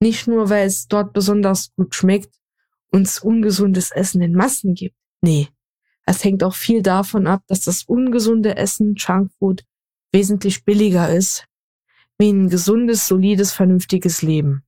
Nicht 0.00 0.26
nur, 0.26 0.50
weil 0.50 0.66
es 0.66 0.88
dort 0.88 1.12
besonders 1.12 1.72
gut 1.76 1.94
schmeckt 1.94 2.34
und 2.90 3.06
es 3.06 3.20
ungesundes 3.20 3.90
Essen 3.92 4.20
in 4.20 4.34
Massen 4.34 4.74
gibt. 4.74 4.96
Nee. 5.20 5.48
Es 6.04 6.24
hängt 6.24 6.42
auch 6.42 6.54
viel 6.54 6.82
davon 6.82 7.26
ab, 7.28 7.44
dass 7.46 7.60
das 7.62 7.84
ungesunde 7.84 8.56
Essen, 8.56 8.96
Junkfood, 8.96 9.64
wesentlich 10.12 10.64
billiger 10.64 11.14
ist, 11.14 11.46
wie 12.18 12.30
ein 12.30 12.48
gesundes, 12.48 13.06
solides, 13.06 13.52
vernünftiges 13.52 14.22
Leben. 14.22 14.64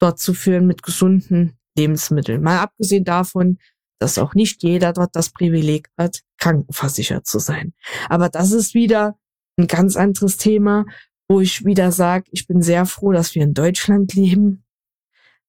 Dort 0.00 0.18
zu 0.18 0.34
führen 0.34 0.66
mit 0.66 0.82
gesunden 0.82 1.56
Lebensmitteln. 1.76 2.42
Mal 2.42 2.58
abgesehen 2.58 3.04
davon, 3.04 3.58
dass 4.00 4.18
auch 4.18 4.34
nicht 4.34 4.64
jeder 4.64 4.92
dort 4.92 5.14
das 5.14 5.30
Privileg 5.30 5.88
hat, 5.96 6.22
krankenversichert 6.42 7.24
zu 7.24 7.38
sein. 7.38 7.72
Aber 8.08 8.28
das 8.28 8.50
ist 8.50 8.74
wieder 8.74 9.16
ein 9.56 9.68
ganz 9.68 9.96
anderes 9.96 10.38
Thema, 10.38 10.84
wo 11.28 11.40
ich 11.40 11.64
wieder 11.64 11.92
sage, 11.92 12.24
ich 12.32 12.48
bin 12.48 12.62
sehr 12.62 12.84
froh, 12.84 13.12
dass 13.12 13.36
wir 13.36 13.42
in 13.44 13.54
Deutschland 13.54 14.14
leben, 14.14 14.64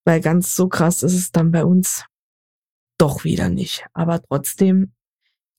weil 0.06 0.22
ganz 0.22 0.56
so 0.56 0.68
krass 0.68 1.02
ist 1.02 1.16
es 1.16 1.32
dann 1.32 1.52
bei 1.52 1.66
uns 1.66 2.06
doch 3.00 3.24
wieder 3.24 3.50
nicht. 3.50 3.86
Aber 3.94 4.22
trotzdem 4.22 4.94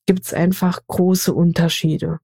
gibt's 0.07 0.33
einfach 0.33 0.81
große 0.87 1.35
Unterschiede. 1.35 2.21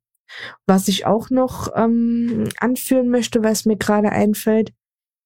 Was 0.66 0.86
ich 0.86 1.04
auch 1.04 1.30
noch 1.30 1.68
ähm, 1.74 2.48
anführen 2.58 3.08
möchte, 3.08 3.42
was 3.42 3.64
mir 3.64 3.76
gerade 3.76 4.10
einfällt, 4.12 4.72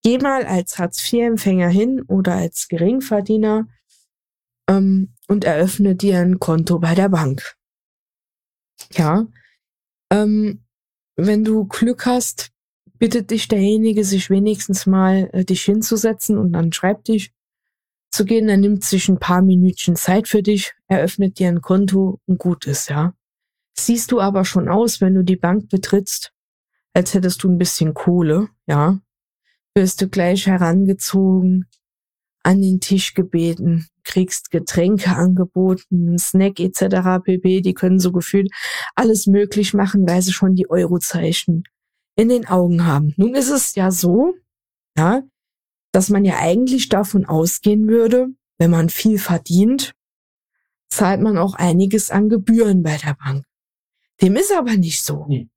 geh 0.02 0.16
mal 0.16 0.46
als 0.46 0.78
Hartz-IV-Empfänger 0.78 1.68
hin 1.68 2.00
oder 2.08 2.34
als 2.36 2.68
Geringverdiener 2.68 3.66
ähm, 4.70 5.12
und 5.28 5.44
eröffne 5.44 5.94
dir 5.94 6.20
ein 6.20 6.38
Konto 6.38 6.78
bei 6.78 6.94
der 6.94 7.10
Bank. 7.10 7.56
Ja, 8.92 9.26
ähm, 10.10 10.64
wenn 11.16 11.44
du 11.44 11.66
Glück 11.66 12.06
hast, 12.06 12.50
bittet 12.98 13.30
dich 13.30 13.48
derjenige, 13.48 14.04
sich 14.04 14.30
wenigstens 14.30 14.86
mal 14.86 15.28
äh, 15.32 15.44
dich 15.44 15.62
hinzusetzen 15.62 16.38
und 16.38 16.54
an 16.54 16.66
den 16.66 16.72
Schreibtisch 16.72 17.30
zu 18.10 18.24
gehen. 18.24 18.48
Er 18.48 18.56
nimmt 18.56 18.84
sich 18.84 19.08
ein 19.08 19.18
paar 19.18 19.42
Minütchen 19.42 19.96
Zeit 19.96 20.28
für 20.28 20.42
dich, 20.42 20.72
eröffnet 20.86 21.38
dir 21.38 21.48
ein 21.48 21.60
Konto 21.60 22.20
und 22.26 22.38
gut 22.38 22.66
ist, 22.66 22.88
ja. 22.88 23.14
Siehst 23.76 24.12
du 24.12 24.20
aber 24.20 24.44
schon 24.44 24.68
aus, 24.68 25.00
wenn 25.00 25.14
du 25.14 25.24
die 25.24 25.36
Bank 25.36 25.68
betrittst, 25.68 26.32
als 26.92 27.12
hättest 27.12 27.42
du 27.42 27.48
ein 27.48 27.58
bisschen 27.58 27.92
Kohle, 27.92 28.48
ja. 28.66 29.00
Wirst 29.74 30.00
du 30.00 30.08
gleich 30.08 30.46
herangezogen, 30.46 31.68
an 32.44 32.60
den 32.60 32.78
Tisch 32.78 33.14
gebeten, 33.14 33.88
kriegst 34.04 34.50
Getränke 34.50 35.16
angeboten, 35.16 36.16
Snack 36.18 36.60
etc. 36.60 37.24
pp. 37.24 37.62
Die 37.62 37.74
können 37.74 37.98
so 37.98 38.12
gefühlt 38.12 38.52
alles 38.94 39.26
möglich 39.26 39.74
machen, 39.74 40.06
weil 40.06 40.22
sie 40.22 40.32
schon 40.32 40.54
die 40.54 40.70
Eurozeichen 40.70 41.64
in 42.16 42.28
den 42.28 42.46
Augen 42.46 42.86
haben. 42.86 43.14
Nun 43.16 43.34
ist 43.34 43.50
es 43.50 43.74
ja 43.74 43.90
so, 43.90 44.34
ja, 44.96 45.22
dass 45.90 46.10
man 46.10 46.24
ja 46.24 46.38
eigentlich 46.38 46.88
davon 46.88 47.24
ausgehen 47.24 47.88
würde, 47.88 48.28
wenn 48.58 48.70
man 48.70 48.88
viel 48.88 49.18
verdient, 49.18 49.94
zahlt 50.90 51.20
man 51.20 51.38
auch 51.38 51.54
einiges 51.54 52.10
an 52.10 52.28
Gebühren 52.28 52.82
bei 52.82 52.96
der 52.98 53.14
Bank. 53.14 53.44
Dem 54.22 54.36
ist 54.36 54.52
aber 54.52 54.76
nicht 54.76 55.02
so. 55.02 55.24
Nee. 55.28 55.48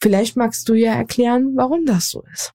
Vielleicht 0.00 0.36
magst 0.36 0.68
du 0.68 0.74
ja 0.74 0.94
erklären, 0.94 1.56
warum 1.56 1.84
das 1.84 2.10
so 2.10 2.22
ist. 2.32 2.52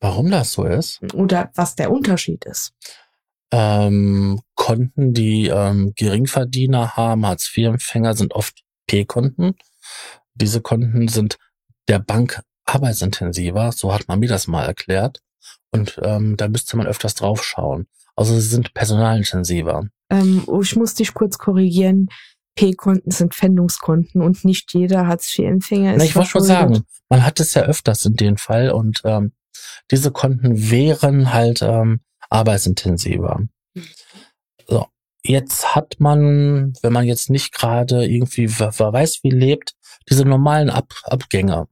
Warum 0.00 0.30
das 0.30 0.52
so 0.52 0.64
ist? 0.64 1.00
Oder 1.14 1.50
was 1.54 1.74
der 1.74 1.90
Unterschied 1.90 2.44
ist. 2.44 2.72
Ähm, 3.52 4.40
Konten, 4.54 5.14
die 5.14 5.46
ähm, 5.46 5.92
Geringverdiener 5.96 6.96
haben, 6.96 7.26
Hartz-IV-Empfänger, 7.26 8.14
sind 8.14 8.34
oft 8.34 8.62
P-Konten. 8.86 9.54
Diese 10.34 10.60
Konten 10.60 11.08
sind 11.08 11.38
der 11.88 12.00
Bank 12.00 12.42
arbeitsintensiver, 12.64 13.72
so 13.72 13.94
hat 13.94 14.08
man 14.08 14.18
mir 14.18 14.28
das 14.28 14.48
mal 14.48 14.64
erklärt. 14.64 15.20
Und 15.70 15.98
ähm, 16.02 16.36
da 16.36 16.48
müsste 16.48 16.76
man 16.76 16.86
öfters 16.86 17.14
drauf 17.14 17.44
schauen. 17.44 17.86
Also 18.16 18.34
sie 18.34 18.48
sind 18.48 18.74
personalintensiver. 18.74 19.86
Ähm, 20.10 20.42
oh, 20.46 20.62
ich 20.62 20.74
muss 20.76 20.94
dich 20.94 21.14
kurz 21.14 21.38
korrigieren. 21.38 22.08
P-Konten 22.56 23.10
sind 23.10 23.34
Pfändungskonten 23.34 24.22
und 24.22 24.44
nicht 24.44 24.72
jeder 24.72 25.06
Hartz-IV-Empfänger 25.06 25.92
ist. 25.94 25.98
Na, 25.98 26.04
ich 26.04 26.16
wollte 26.16 26.30
schon 26.30 26.42
sagen, 26.42 26.84
man 27.08 27.24
hat 27.24 27.38
es 27.38 27.54
ja 27.54 27.62
öfters 27.62 28.04
in 28.06 28.14
dem 28.14 28.38
Fall 28.38 28.70
und 28.70 29.02
ähm, 29.04 29.32
diese 29.90 30.10
Konten 30.10 30.70
wären 30.70 31.32
halt 31.32 31.62
ähm, 31.62 32.00
arbeitsintensiver. 32.30 33.40
So, 34.66 34.86
jetzt 35.22 35.74
hat 35.74 35.96
man, 35.98 36.72
wenn 36.82 36.92
man 36.92 37.06
jetzt 37.06 37.30
nicht 37.30 37.52
gerade 37.52 38.04
irgendwie 38.04 38.58
wer, 38.58 38.72
weiß 38.78 39.20
wie 39.22 39.30
lebt, 39.30 39.74
diese 40.08 40.24
normalen 40.24 40.70
Ab 40.70 40.92
Abgänge. 41.04 41.68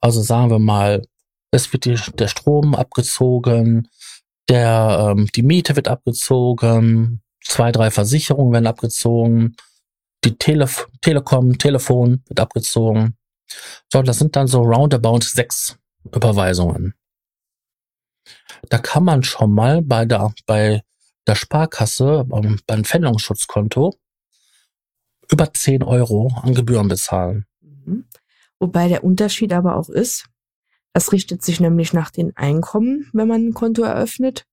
Also 0.00 0.22
sagen 0.22 0.50
wir 0.50 0.58
mal, 0.58 1.02
es 1.50 1.72
wird 1.72 1.84
die, 1.84 1.96
der 2.14 2.28
Strom 2.28 2.74
abgezogen, 2.74 3.88
der 4.48 5.14
ähm, 5.16 5.28
die 5.34 5.42
Miete 5.42 5.74
wird 5.76 5.88
abgezogen, 5.88 7.22
zwei, 7.42 7.72
drei 7.72 7.90
Versicherungen 7.90 8.52
werden 8.52 8.66
abgezogen, 8.66 9.56
die 10.24 10.36
Tele 10.36 10.68
Telekom, 11.00 11.58
Telefon 11.58 12.22
wird 12.26 12.40
abgezogen. 12.40 13.16
So, 13.92 14.02
das 14.02 14.18
sind 14.18 14.36
dann 14.36 14.48
so 14.48 14.62
roundabout 14.62 15.20
sechs 15.22 15.78
Überweisungen. 16.14 16.94
Da 18.68 18.78
kann 18.78 19.04
man 19.04 19.22
schon 19.22 19.52
mal 19.52 19.82
bei 19.82 20.04
der, 20.04 20.32
bei 20.46 20.82
der 21.26 21.34
Sparkasse, 21.34 22.26
ähm, 22.32 22.58
beim 22.66 22.84
Pfändungsschutzkonto, 22.84 23.94
über 25.30 25.52
10 25.52 25.82
Euro 25.82 26.32
an 26.42 26.54
Gebühren 26.54 26.88
bezahlen. 26.88 27.46
Mhm. 27.60 28.06
Wobei 28.58 28.88
der 28.88 29.04
Unterschied 29.04 29.52
aber 29.52 29.76
auch 29.76 29.88
ist, 29.88 30.26
das 30.92 31.12
richtet 31.12 31.42
sich 31.42 31.60
nämlich 31.60 31.92
nach 31.92 32.10
den 32.10 32.34
Einkommen, 32.36 33.10
wenn 33.12 33.28
man 33.28 33.48
ein 33.48 33.54
Konto 33.54 33.82
eröffnet. 33.82 34.46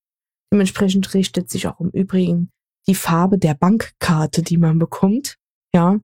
Dementsprechend 0.51 1.14
richtet 1.14 1.49
sich 1.49 1.68
auch 1.68 1.80
im 1.80 1.89
Übrigen 1.89 2.51
die 2.88 2.95
Farbe 2.95 3.38
der 3.38 3.54
Bankkarte, 3.54 4.41
die 4.41 4.58
man 4.58 4.78
bekommt. 4.78 5.38
Ja, 5.74 5.99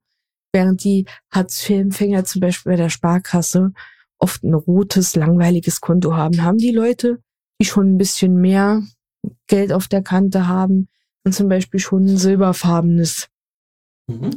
während 0.53 0.83
die 0.83 1.05
Hartz-IV-Empfänger 1.31 2.23
zum 2.23 2.41
Beispiel 2.41 2.71
bei 2.71 2.75
der 2.77 2.89
Sparkasse 2.89 3.73
oft 4.19 4.43
ein 4.43 4.53
rotes, 4.53 5.15
langweiliges 5.15 5.81
Konto 5.81 6.15
haben, 6.15 6.43
haben 6.43 6.57
die 6.57 6.71
Leute, 6.71 7.19
die 7.59 7.65
schon 7.65 7.93
ein 7.93 7.97
bisschen 7.97 8.39
mehr 8.39 8.83
Geld 9.47 9.73
auf 9.73 9.87
der 9.87 10.03
Kante 10.03 10.47
haben 10.47 10.87
und 11.25 11.33
zum 11.33 11.49
Beispiel 11.49 11.79
schon 11.79 12.05
ein 12.05 12.17
silberfarbenes 12.17 13.29
mhm. 14.07 14.31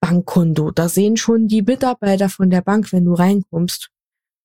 Bankkonto. 0.00 0.70
Da 0.70 0.88
sehen 0.88 1.16
schon 1.16 1.48
die 1.48 1.62
Mitarbeiter 1.62 2.28
von 2.28 2.50
der 2.50 2.62
Bank, 2.62 2.92
wenn 2.92 3.04
du 3.04 3.14
reinkommst, 3.14 3.90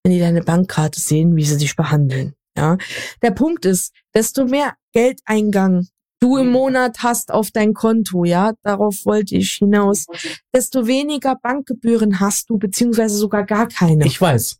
wenn 0.03 0.13
die 0.13 0.19
deine 0.19 0.41
Bankkarte 0.41 0.99
sehen, 0.99 1.36
wie 1.36 1.45
sie 1.45 1.57
dich 1.57 1.76
behandeln. 1.76 2.34
Ja, 2.57 2.78
der 3.21 3.32
Punkt 3.32 3.65
ist, 3.65 3.93
desto 4.13 4.45
mehr 4.45 4.76
Geldeingang 4.93 5.88
du 6.21 6.38
im 6.38 6.51
Monat 6.51 7.03
hast 7.03 7.32
auf 7.32 7.51
dein 7.51 7.73
Konto, 7.73 8.23
ja, 8.23 8.53
darauf 8.63 9.05
wollte 9.05 9.36
ich 9.36 9.51
hinaus, 9.59 10.05
desto 10.53 10.88
weniger 10.88 11.36
Bankgebühren 11.36 12.19
hast 12.19 12.49
du, 12.49 12.57
beziehungsweise 12.57 13.17
sogar 13.17 13.45
gar 13.45 13.67
keine. 13.67 14.05
Ich 14.05 14.19
weiß. 14.19 14.57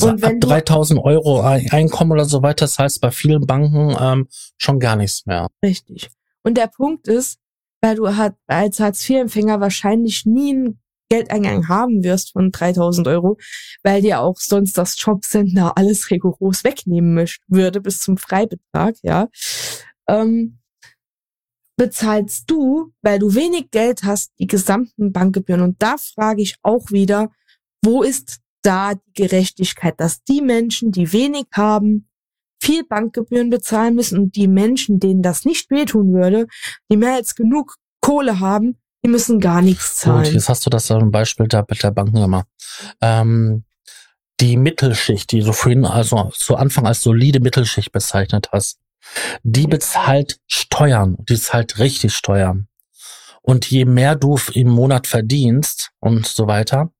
Und 0.00 0.22
wenn 0.22 0.36
ab 0.36 0.40
3000 0.40 1.00
Euro 1.02 1.40
Einkommen 1.42 2.12
oder 2.12 2.24
so 2.24 2.42
weiter, 2.42 2.64
das 2.64 2.78
heißt 2.78 3.00
bei 3.00 3.10
vielen 3.10 3.46
Banken 3.46 3.96
ähm, 4.00 4.28
schon 4.56 4.80
gar 4.80 4.96
nichts 4.96 5.26
mehr. 5.26 5.48
Richtig. 5.64 6.08
Und 6.42 6.56
der 6.56 6.68
Punkt 6.68 7.08
ist, 7.08 7.38
weil 7.80 7.96
du 7.96 8.16
halt 8.16 8.34
als 8.46 8.80
Hartz-IV-Empfänger 8.80 9.60
wahrscheinlich 9.60 10.26
nie 10.26 10.50
einen 10.50 10.80
Geldeingang 11.10 11.68
haben 11.68 12.04
wirst 12.04 12.32
von 12.32 12.52
3000 12.52 13.08
Euro, 13.08 13.36
weil 13.82 14.00
dir 14.00 14.20
auch 14.20 14.38
sonst 14.38 14.78
das 14.78 14.94
Jobcenter 15.02 15.76
alles 15.76 16.10
rigoros 16.10 16.62
wegnehmen 16.62 17.26
würde 17.48 17.80
bis 17.80 17.98
zum 17.98 18.16
Freibetrag, 18.16 18.94
ja, 19.02 19.28
ähm, 20.08 20.60
bezahlst 21.76 22.50
du, 22.50 22.92
weil 23.02 23.18
du 23.18 23.34
wenig 23.34 23.70
Geld 23.70 24.02
hast, 24.04 24.32
die 24.38 24.46
gesamten 24.46 25.12
Bankgebühren. 25.12 25.62
Und 25.62 25.82
da 25.82 25.96
frage 25.96 26.42
ich 26.42 26.56
auch 26.62 26.90
wieder, 26.90 27.30
wo 27.82 28.02
ist 28.02 28.39
da 28.62 28.94
die 28.94 29.12
Gerechtigkeit, 29.14 29.98
dass 29.98 30.22
die 30.24 30.42
Menschen, 30.42 30.92
die 30.92 31.12
wenig 31.12 31.46
haben, 31.52 32.08
viel 32.62 32.84
Bankgebühren 32.84 33.50
bezahlen 33.50 33.94
müssen 33.94 34.18
und 34.18 34.36
die 34.36 34.48
Menschen, 34.48 35.00
denen 35.00 35.22
das 35.22 35.44
nicht 35.44 35.70
wehtun 35.70 36.12
würde, 36.12 36.46
die 36.90 36.96
mehr 36.96 37.14
als 37.14 37.34
genug 37.34 37.76
Kohle 38.00 38.40
haben, 38.40 38.78
die 39.04 39.08
müssen 39.08 39.40
gar 39.40 39.62
nichts 39.62 39.96
zahlen. 39.96 40.24
Gut, 40.24 40.34
jetzt 40.34 40.48
hast 40.48 40.66
du 40.66 40.70
das 40.70 40.86
zum 40.86 41.10
Beispiel 41.10 41.48
da 41.48 41.64
mit 41.68 41.82
der 41.82 41.90
Banken 41.90 42.20
gemacht. 42.20 42.46
Ähm, 43.00 43.64
die 44.40 44.56
Mittelschicht, 44.56 45.32
die 45.32 45.40
du 45.40 45.52
vorhin 45.52 45.84
also 45.84 46.30
zu 46.34 46.56
Anfang 46.56 46.86
als 46.86 47.00
solide 47.00 47.40
Mittelschicht 47.40 47.92
bezeichnet 47.92 48.48
hast, 48.52 48.78
die 49.42 49.66
bezahlt 49.66 50.38
Steuern, 50.46 51.16
die 51.28 51.36
zahlt 51.36 51.78
richtig 51.78 52.14
Steuern. 52.14 52.68
Und 53.42 53.70
je 53.70 53.86
mehr 53.86 54.16
du 54.16 54.38
im 54.52 54.68
Monat 54.68 55.06
verdienst 55.06 55.90
und 55.98 56.26
so 56.26 56.46
weiter, 56.46 56.92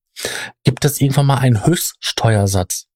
gibt 0.64 0.84
es 0.84 1.00
irgendwann 1.00 1.26
mal 1.26 1.38
einen 1.38 1.64
Höchststeuersatz. 1.64 2.86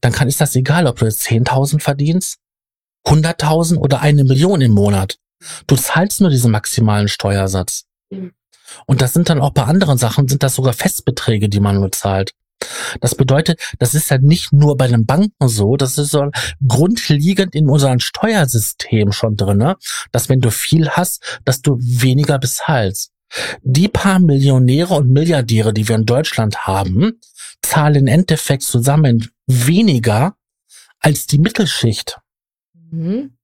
Dann 0.00 0.12
kann 0.12 0.28
ist 0.28 0.40
das 0.40 0.54
egal, 0.54 0.86
ob 0.86 0.98
du 0.98 1.06
jetzt 1.06 1.22
10.000 1.26 1.80
verdienst, 1.80 2.38
100.000 3.06 3.78
oder 3.78 4.00
eine 4.00 4.24
Million 4.24 4.60
im 4.60 4.72
Monat. 4.72 5.18
Du 5.66 5.76
zahlst 5.76 6.20
nur 6.20 6.30
diesen 6.30 6.50
maximalen 6.50 7.08
Steuersatz. 7.08 7.84
Und 8.86 9.00
das 9.00 9.14
sind 9.14 9.30
dann 9.30 9.40
auch 9.40 9.52
bei 9.52 9.64
anderen 9.64 9.98
Sachen, 9.98 10.28
sind 10.28 10.42
das 10.42 10.56
sogar 10.56 10.74
Festbeträge, 10.74 11.48
die 11.48 11.60
man 11.60 11.76
nur 11.76 11.92
zahlt. 11.92 12.32
Das 13.00 13.14
bedeutet, 13.14 13.60
das 13.78 13.94
ist 13.94 14.10
ja 14.10 14.18
nicht 14.18 14.52
nur 14.52 14.76
bei 14.76 14.88
den 14.88 15.06
Banken 15.06 15.48
so, 15.48 15.76
das 15.76 15.96
ist 15.96 16.10
so 16.10 16.30
grundlegend 16.66 17.54
in 17.54 17.68
unserem 17.68 18.00
Steuersystem 18.00 19.12
schon 19.12 19.36
drinne, 19.36 19.76
dass 20.10 20.28
wenn 20.28 20.40
du 20.40 20.50
viel 20.50 20.90
hast, 20.90 21.40
dass 21.44 21.62
du 21.62 21.78
weniger 21.80 22.38
bezahlst. 22.38 23.12
Die 23.62 23.88
paar 23.88 24.18
Millionäre 24.18 24.94
und 24.94 25.10
Milliardäre, 25.10 25.72
die 25.72 25.88
wir 25.88 25.96
in 25.96 26.06
Deutschland 26.06 26.66
haben, 26.66 27.20
zahlen 27.62 27.96
im 27.96 28.06
Endeffekt 28.06 28.62
zusammen 28.62 29.30
weniger 29.46 30.36
als 31.00 31.26
die 31.26 31.38
Mittelschicht. 31.38 32.18
Mhm. 32.90 33.36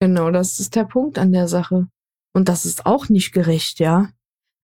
Genau, 0.00 0.30
das 0.30 0.60
ist 0.60 0.74
der 0.74 0.84
Punkt 0.84 1.18
an 1.18 1.32
der 1.32 1.48
Sache. 1.48 1.88
Und 2.32 2.48
das 2.48 2.66
ist 2.66 2.84
auch 2.84 3.08
nicht 3.08 3.32
gerecht, 3.32 3.78
ja. 3.78 4.10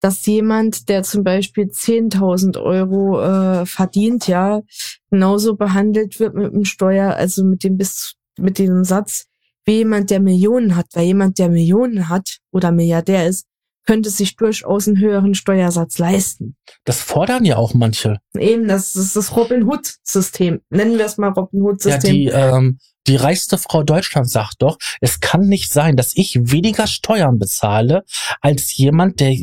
dass 0.00 0.26
jemand, 0.26 0.88
der 0.88 1.02
zum 1.02 1.24
Beispiel 1.24 1.66
10.000 1.66 2.60
Euro 2.60 3.20
äh, 3.22 3.66
verdient, 3.66 4.26
ja, 4.26 4.62
genauso 5.10 5.56
behandelt 5.56 6.18
wird 6.20 6.34
mit 6.34 6.52
dem 6.52 6.64
Steuer, 6.64 7.14
also 7.14 7.44
mit 7.44 7.64
dem 7.64 7.76
bis 7.76 8.16
mit 8.38 8.58
dem 8.58 8.84
Satz, 8.84 9.26
wie 9.64 9.78
jemand, 9.78 10.10
der 10.10 10.20
Millionen 10.20 10.74
hat. 10.74 10.86
Weil 10.94 11.06
jemand, 11.06 11.38
der 11.38 11.48
Millionen 11.48 12.08
hat 12.08 12.38
oder 12.50 12.72
Milliardär 12.72 13.26
ist, 13.26 13.46
könnte 13.86 14.10
sich 14.10 14.36
durchaus 14.36 14.86
einen 14.86 14.98
höheren 14.98 15.34
Steuersatz 15.34 15.98
leisten. 15.98 16.56
Das 16.84 17.00
fordern 17.00 17.44
ja 17.44 17.56
auch 17.56 17.74
manche. 17.74 18.18
Eben, 18.38 18.68
das 18.68 18.94
ist 18.94 19.16
das 19.16 19.36
Robin 19.36 19.64
Hood-System. 19.64 20.60
Nennen 20.70 20.98
wir 20.98 21.06
es 21.06 21.16
mal 21.16 21.30
Robin 21.30 21.62
Hood-System. 21.62 22.14
Ja, 22.14 22.30
die, 22.30 22.56
ähm, 22.56 22.78
die 23.06 23.16
reichste 23.16 23.58
Frau 23.58 23.82
Deutschlands 23.82 24.32
sagt 24.32 24.56
doch, 24.58 24.78
es 25.00 25.20
kann 25.20 25.42
nicht 25.42 25.72
sein, 25.72 25.96
dass 25.96 26.12
ich 26.14 26.38
weniger 26.40 26.86
Steuern 26.86 27.38
bezahle 27.38 28.04
als 28.40 28.76
jemand, 28.76 29.20
der, 29.20 29.36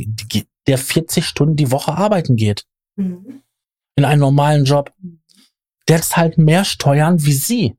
der 0.68 0.78
40 0.78 1.26
Stunden 1.26 1.56
die 1.56 1.72
Woche 1.72 1.94
arbeiten 1.94 2.36
geht. 2.36 2.66
Mhm. 2.96 3.42
In 3.96 4.06
einem 4.06 4.22
normalen 4.22 4.66
Job. 4.66 4.94
Der 5.88 6.02
zahlt 6.02 6.38
mehr 6.38 6.66
Steuern 6.66 7.26
wie 7.26 7.34
sie. 7.34 7.76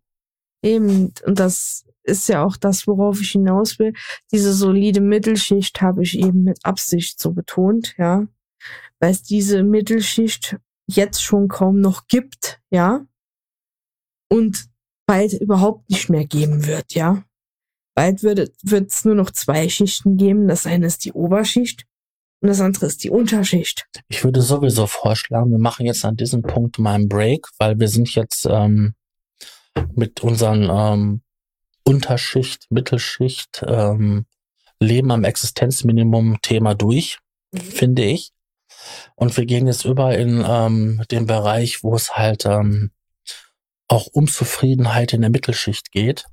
Eben, 0.63 1.13
und 1.25 1.39
das 1.39 1.85
ist 2.09 2.29
ja 2.29 2.45
auch 2.45 2.57
das, 2.57 2.87
worauf 2.87 3.21
ich 3.21 3.33
hinaus 3.33 3.79
will. 3.79 3.93
Diese 4.33 4.53
solide 4.53 5.01
Mittelschicht 5.01 5.81
habe 5.81 6.03
ich 6.03 6.19
eben 6.19 6.43
mit 6.45 6.65
Absicht 6.65 7.21
so 7.21 7.33
betont, 7.33 7.95
ja. 7.99 8.27
Weil 9.01 9.13
es 9.13 9.23
diese 9.23 9.63
Mittelschicht 9.63 10.57
jetzt 10.87 11.23
schon 11.23 11.49
kaum 11.49 11.81
noch 11.81 12.07
gibt, 12.09 12.61
ja. 12.71 13.07
Und 14.31 14.69
bald 15.07 15.33
überhaupt 15.35 15.89
nicht 15.91 16.11
mehr 16.11 16.27
geben 16.27 16.67
wird, 16.67 16.95
ja. 16.95 17.25
Bald 17.95 18.23
wird 18.23 18.53
es 18.65 19.05
nur 19.05 19.15
noch 19.15 19.31
zwei 19.31 19.69
Schichten 19.69 20.17
geben. 20.17 20.47
Das 20.47 20.67
eine 20.67 20.87
ist 20.87 21.05
die 21.05 21.13
Oberschicht 21.13 21.85
und 22.41 22.49
das 22.49 22.61
andere 22.61 22.87
ist 22.87 23.03
die 23.03 23.11
Unterschicht. 23.11 23.87
Ich 24.09 24.23
würde 24.23 24.41
sowieso 24.41 24.87
vorschlagen, 24.87 25.51
wir 25.51 25.59
machen 25.59 25.87
jetzt 25.87 26.05
an 26.05 26.17
diesem 26.17 26.43
Punkt 26.43 26.79
mal 26.79 26.95
einen 26.95 27.09
Break, 27.09 27.47
weil 27.59 27.79
wir 27.81 27.89
sind 27.89 28.15
jetzt 28.15 28.47
ähm, 28.49 28.95
mit 29.95 30.23
unseren 30.23 30.69
ähm, 30.71 31.23
Unterschicht, 31.89 32.67
Mittelschicht, 32.71 33.65
ähm, 33.67 34.27
Leben 34.79 35.11
am 35.11 35.25
Existenzminimum 35.25 36.41
Thema 36.43 36.75
durch, 36.75 37.19
mhm. 37.51 37.59
finde 37.61 38.05
ich. 38.05 38.33
Und 39.17 39.37
wir 39.37 39.47
gehen 39.47 39.67
jetzt 39.67 39.87
über 39.87 40.17
in 40.17 40.45
ähm, 40.47 41.03
den 41.11 41.27
Bereich, 41.27 41.83
wo 41.83 41.95
es 41.95 42.17
halt 42.17 42.45
ähm, 42.45 42.91
auch 43.89 44.07
um 44.13 44.29
Zufriedenheit 44.29 45.15
in 45.15 45.23
der 45.23 45.31
Mittelschicht 45.31 45.91
geht. 45.91 46.27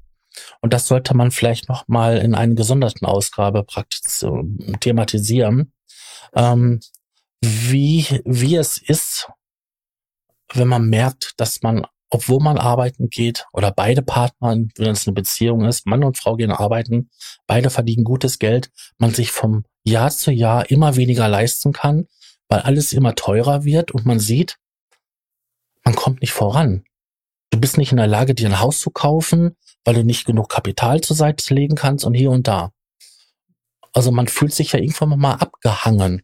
Und 0.59 0.73
das 0.73 0.87
sollte 0.87 1.15
man 1.15 1.31
vielleicht 1.31 1.69
noch 1.69 1.87
mal 1.87 2.17
in 2.17 2.35
einer 2.35 2.55
gesonderten 2.55 3.05
Ausgabe 3.05 3.63
praktisch 3.63 4.01
thematisieren, 4.81 5.71
ähm, 6.35 6.81
wie, 7.41 8.21
wie 8.25 8.57
es 8.57 8.77
ist, 8.77 9.29
wenn 10.53 10.67
man 10.67 10.89
merkt, 10.89 11.33
dass 11.37 11.61
man, 11.61 11.85
obwohl 12.15 12.39
man 12.39 12.57
arbeiten 12.57 13.09
geht 13.09 13.45
oder 13.51 13.71
beide 13.71 14.01
Partner, 14.01 14.55
wenn 14.77 14.91
es 14.91 15.05
eine 15.05 15.13
Beziehung 15.13 15.65
ist, 15.65 15.85
Mann 15.85 16.01
und 16.01 16.17
Frau 16.17 16.37
gehen 16.37 16.51
arbeiten, 16.51 17.09
beide 17.45 17.69
verdienen 17.69 18.05
gutes 18.05 18.39
Geld, 18.39 18.71
man 18.97 19.13
sich 19.13 19.31
vom 19.31 19.65
Jahr 19.83 20.09
zu 20.11 20.31
Jahr 20.31 20.71
immer 20.71 20.95
weniger 20.95 21.27
leisten 21.27 21.73
kann, 21.73 22.07
weil 22.47 22.61
alles 22.61 22.93
immer 22.93 23.15
teurer 23.15 23.65
wird 23.65 23.91
und 23.91 24.05
man 24.05 24.21
sieht, 24.21 24.55
man 25.83 25.93
kommt 25.93 26.21
nicht 26.21 26.31
voran. 26.31 26.85
Du 27.49 27.59
bist 27.59 27.77
nicht 27.77 27.91
in 27.91 27.97
der 27.97 28.07
Lage, 28.07 28.33
dir 28.33 28.47
ein 28.47 28.61
Haus 28.61 28.79
zu 28.79 28.91
kaufen, 28.91 29.57
weil 29.83 29.95
du 29.95 30.05
nicht 30.05 30.25
genug 30.25 30.47
Kapital 30.47 31.01
zur 31.01 31.17
Seite 31.17 31.53
legen 31.53 31.75
kannst 31.75 32.05
und 32.05 32.13
hier 32.13 32.31
und 32.31 32.47
da. 32.47 32.71
Also 33.91 34.13
man 34.13 34.29
fühlt 34.29 34.53
sich 34.53 34.71
ja 34.71 34.79
irgendwann 34.79 35.19
mal 35.19 35.33
abgehangen. 35.33 36.21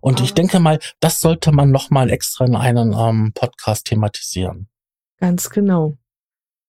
Und 0.00 0.20
ich 0.20 0.34
denke 0.34 0.60
mal, 0.60 0.78
das 1.00 1.20
sollte 1.20 1.52
man 1.52 1.70
noch 1.70 1.90
mal 1.90 2.10
extra 2.10 2.44
in 2.46 2.56
einem 2.56 2.92
ähm, 2.92 3.32
Podcast 3.34 3.86
thematisieren. 3.86 4.68
Ganz 5.18 5.50
genau. 5.50 5.98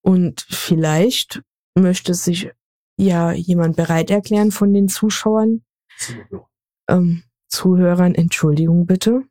Und 0.02 0.46
vielleicht 0.50 1.42
möchte 1.74 2.14
sich 2.14 2.50
ja 2.96 3.32
jemand 3.32 3.76
bereit 3.76 4.10
erklären 4.10 4.50
von 4.50 4.72
den 4.72 4.88
Zuschauern, 4.88 5.64
ähm, 6.88 7.24
Zuhörern, 7.48 8.14
Entschuldigung 8.14 8.86
bitte, 8.86 9.22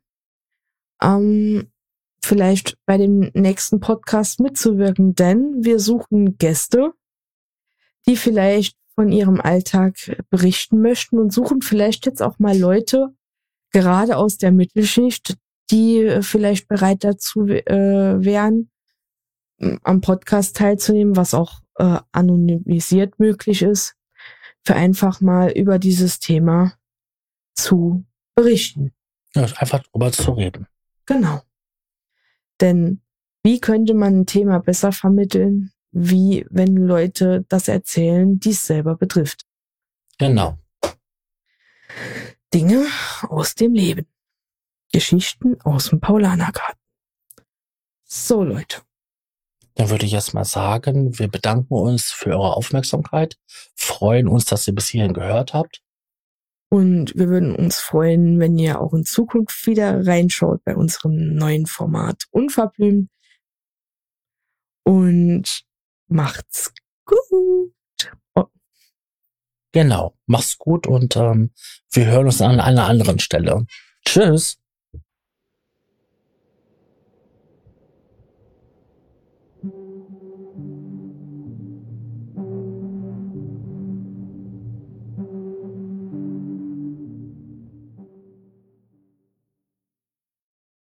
ähm, 1.02 1.70
vielleicht 2.24 2.76
bei 2.86 2.96
dem 2.96 3.30
nächsten 3.34 3.80
Podcast 3.80 4.40
mitzuwirken, 4.40 5.14
denn 5.14 5.56
wir 5.60 5.78
suchen 5.78 6.36
Gäste, 6.38 6.92
die 8.06 8.16
vielleicht 8.16 8.76
von 8.94 9.10
ihrem 9.10 9.40
Alltag 9.40 9.96
berichten 10.30 10.80
möchten 10.80 11.18
und 11.18 11.32
suchen 11.32 11.62
vielleicht 11.62 12.06
jetzt 12.06 12.22
auch 12.22 12.38
mal 12.38 12.56
Leute, 12.56 13.14
gerade 13.72 14.16
aus 14.16 14.38
der 14.38 14.52
Mittelschicht, 14.52 15.36
die 15.70 15.98
äh, 15.98 16.22
vielleicht 16.22 16.68
bereit 16.68 17.04
dazu 17.04 17.46
äh, 17.46 18.24
wären, 18.24 18.70
am 19.84 20.00
Podcast 20.00 20.56
teilzunehmen, 20.56 21.16
was 21.16 21.34
auch 21.34 21.60
äh, 21.76 21.98
anonymisiert 22.10 23.18
möglich 23.18 23.62
ist, 23.62 23.94
für 24.64 24.74
einfach 24.74 25.20
mal 25.20 25.50
über 25.52 25.78
dieses 25.78 26.18
Thema 26.18 26.74
zu 27.54 28.04
berichten. 28.34 28.92
Ja, 29.34 29.44
einfach 29.56 29.82
drüber 29.84 30.12
zu 30.12 30.32
reden. 30.32 30.66
Genau. 31.06 31.42
Denn 32.60 33.00
wie 33.42 33.60
könnte 33.60 33.94
man 33.94 34.20
ein 34.20 34.26
Thema 34.26 34.60
besser 34.60 34.92
vermitteln, 34.92 35.72
wie 35.90 36.46
wenn 36.50 36.76
Leute 36.76 37.44
das 37.48 37.68
erzählen, 37.68 38.38
die 38.38 38.50
es 38.50 38.66
selber 38.66 38.96
betrifft? 38.96 39.44
Genau. 40.18 40.58
Dinge 42.54 42.86
aus 43.28 43.54
dem 43.54 43.72
Leben. 43.72 44.06
Geschichten 44.92 45.58
aus 45.62 45.88
dem 45.88 46.00
Paulanergarten. 46.00 46.78
So, 48.04 48.44
Leute. 48.44 48.82
Dann 49.74 49.88
würde 49.88 50.04
ich 50.04 50.12
erst 50.12 50.34
mal 50.34 50.44
sagen, 50.44 51.18
wir 51.18 51.28
bedanken 51.28 51.72
uns 51.72 52.10
für 52.10 52.30
eure 52.30 52.56
Aufmerksamkeit, 52.56 53.38
freuen 53.74 54.28
uns, 54.28 54.44
dass 54.44 54.68
ihr 54.68 54.74
bis 54.74 54.88
hierhin 54.88 55.14
gehört 55.14 55.54
habt. 55.54 55.82
Und 56.68 57.14
wir 57.16 57.28
würden 57.28 57.56
uns 57.56 57.78
freuen, 57.78 58.38
wenn 58.38 58.58
ihr 58.58 58.80
auch 58.80 58.92
in 58.92 59.04
Zukunft 59.04 59.66
wieder 59.66 60.06
reinschaut 60.06 60.62
bei 60.64 60.76
unserem 60.76 61.34
neuen 61.34 61.64
Format 61.64 62.24
Unverblümt. 62.30 63.08
Und 64.84 65.64
macht's 66.06 66.72
gut. 67.06 67.71
Genau, 69.72 70.14
mach's 70.26 70.58
gut 70.58 70.86
und 70.86 71.16
ähm, 71.16 71.50
wir 71.90 72.06
hören 72.06 72.26
uns 72.26 72.40
an 72.42 72.60
einer 72.60 72.86
anderen 72.86 73.18
Stelle. 73.18 73.66
Tschüss. 74.04 74.61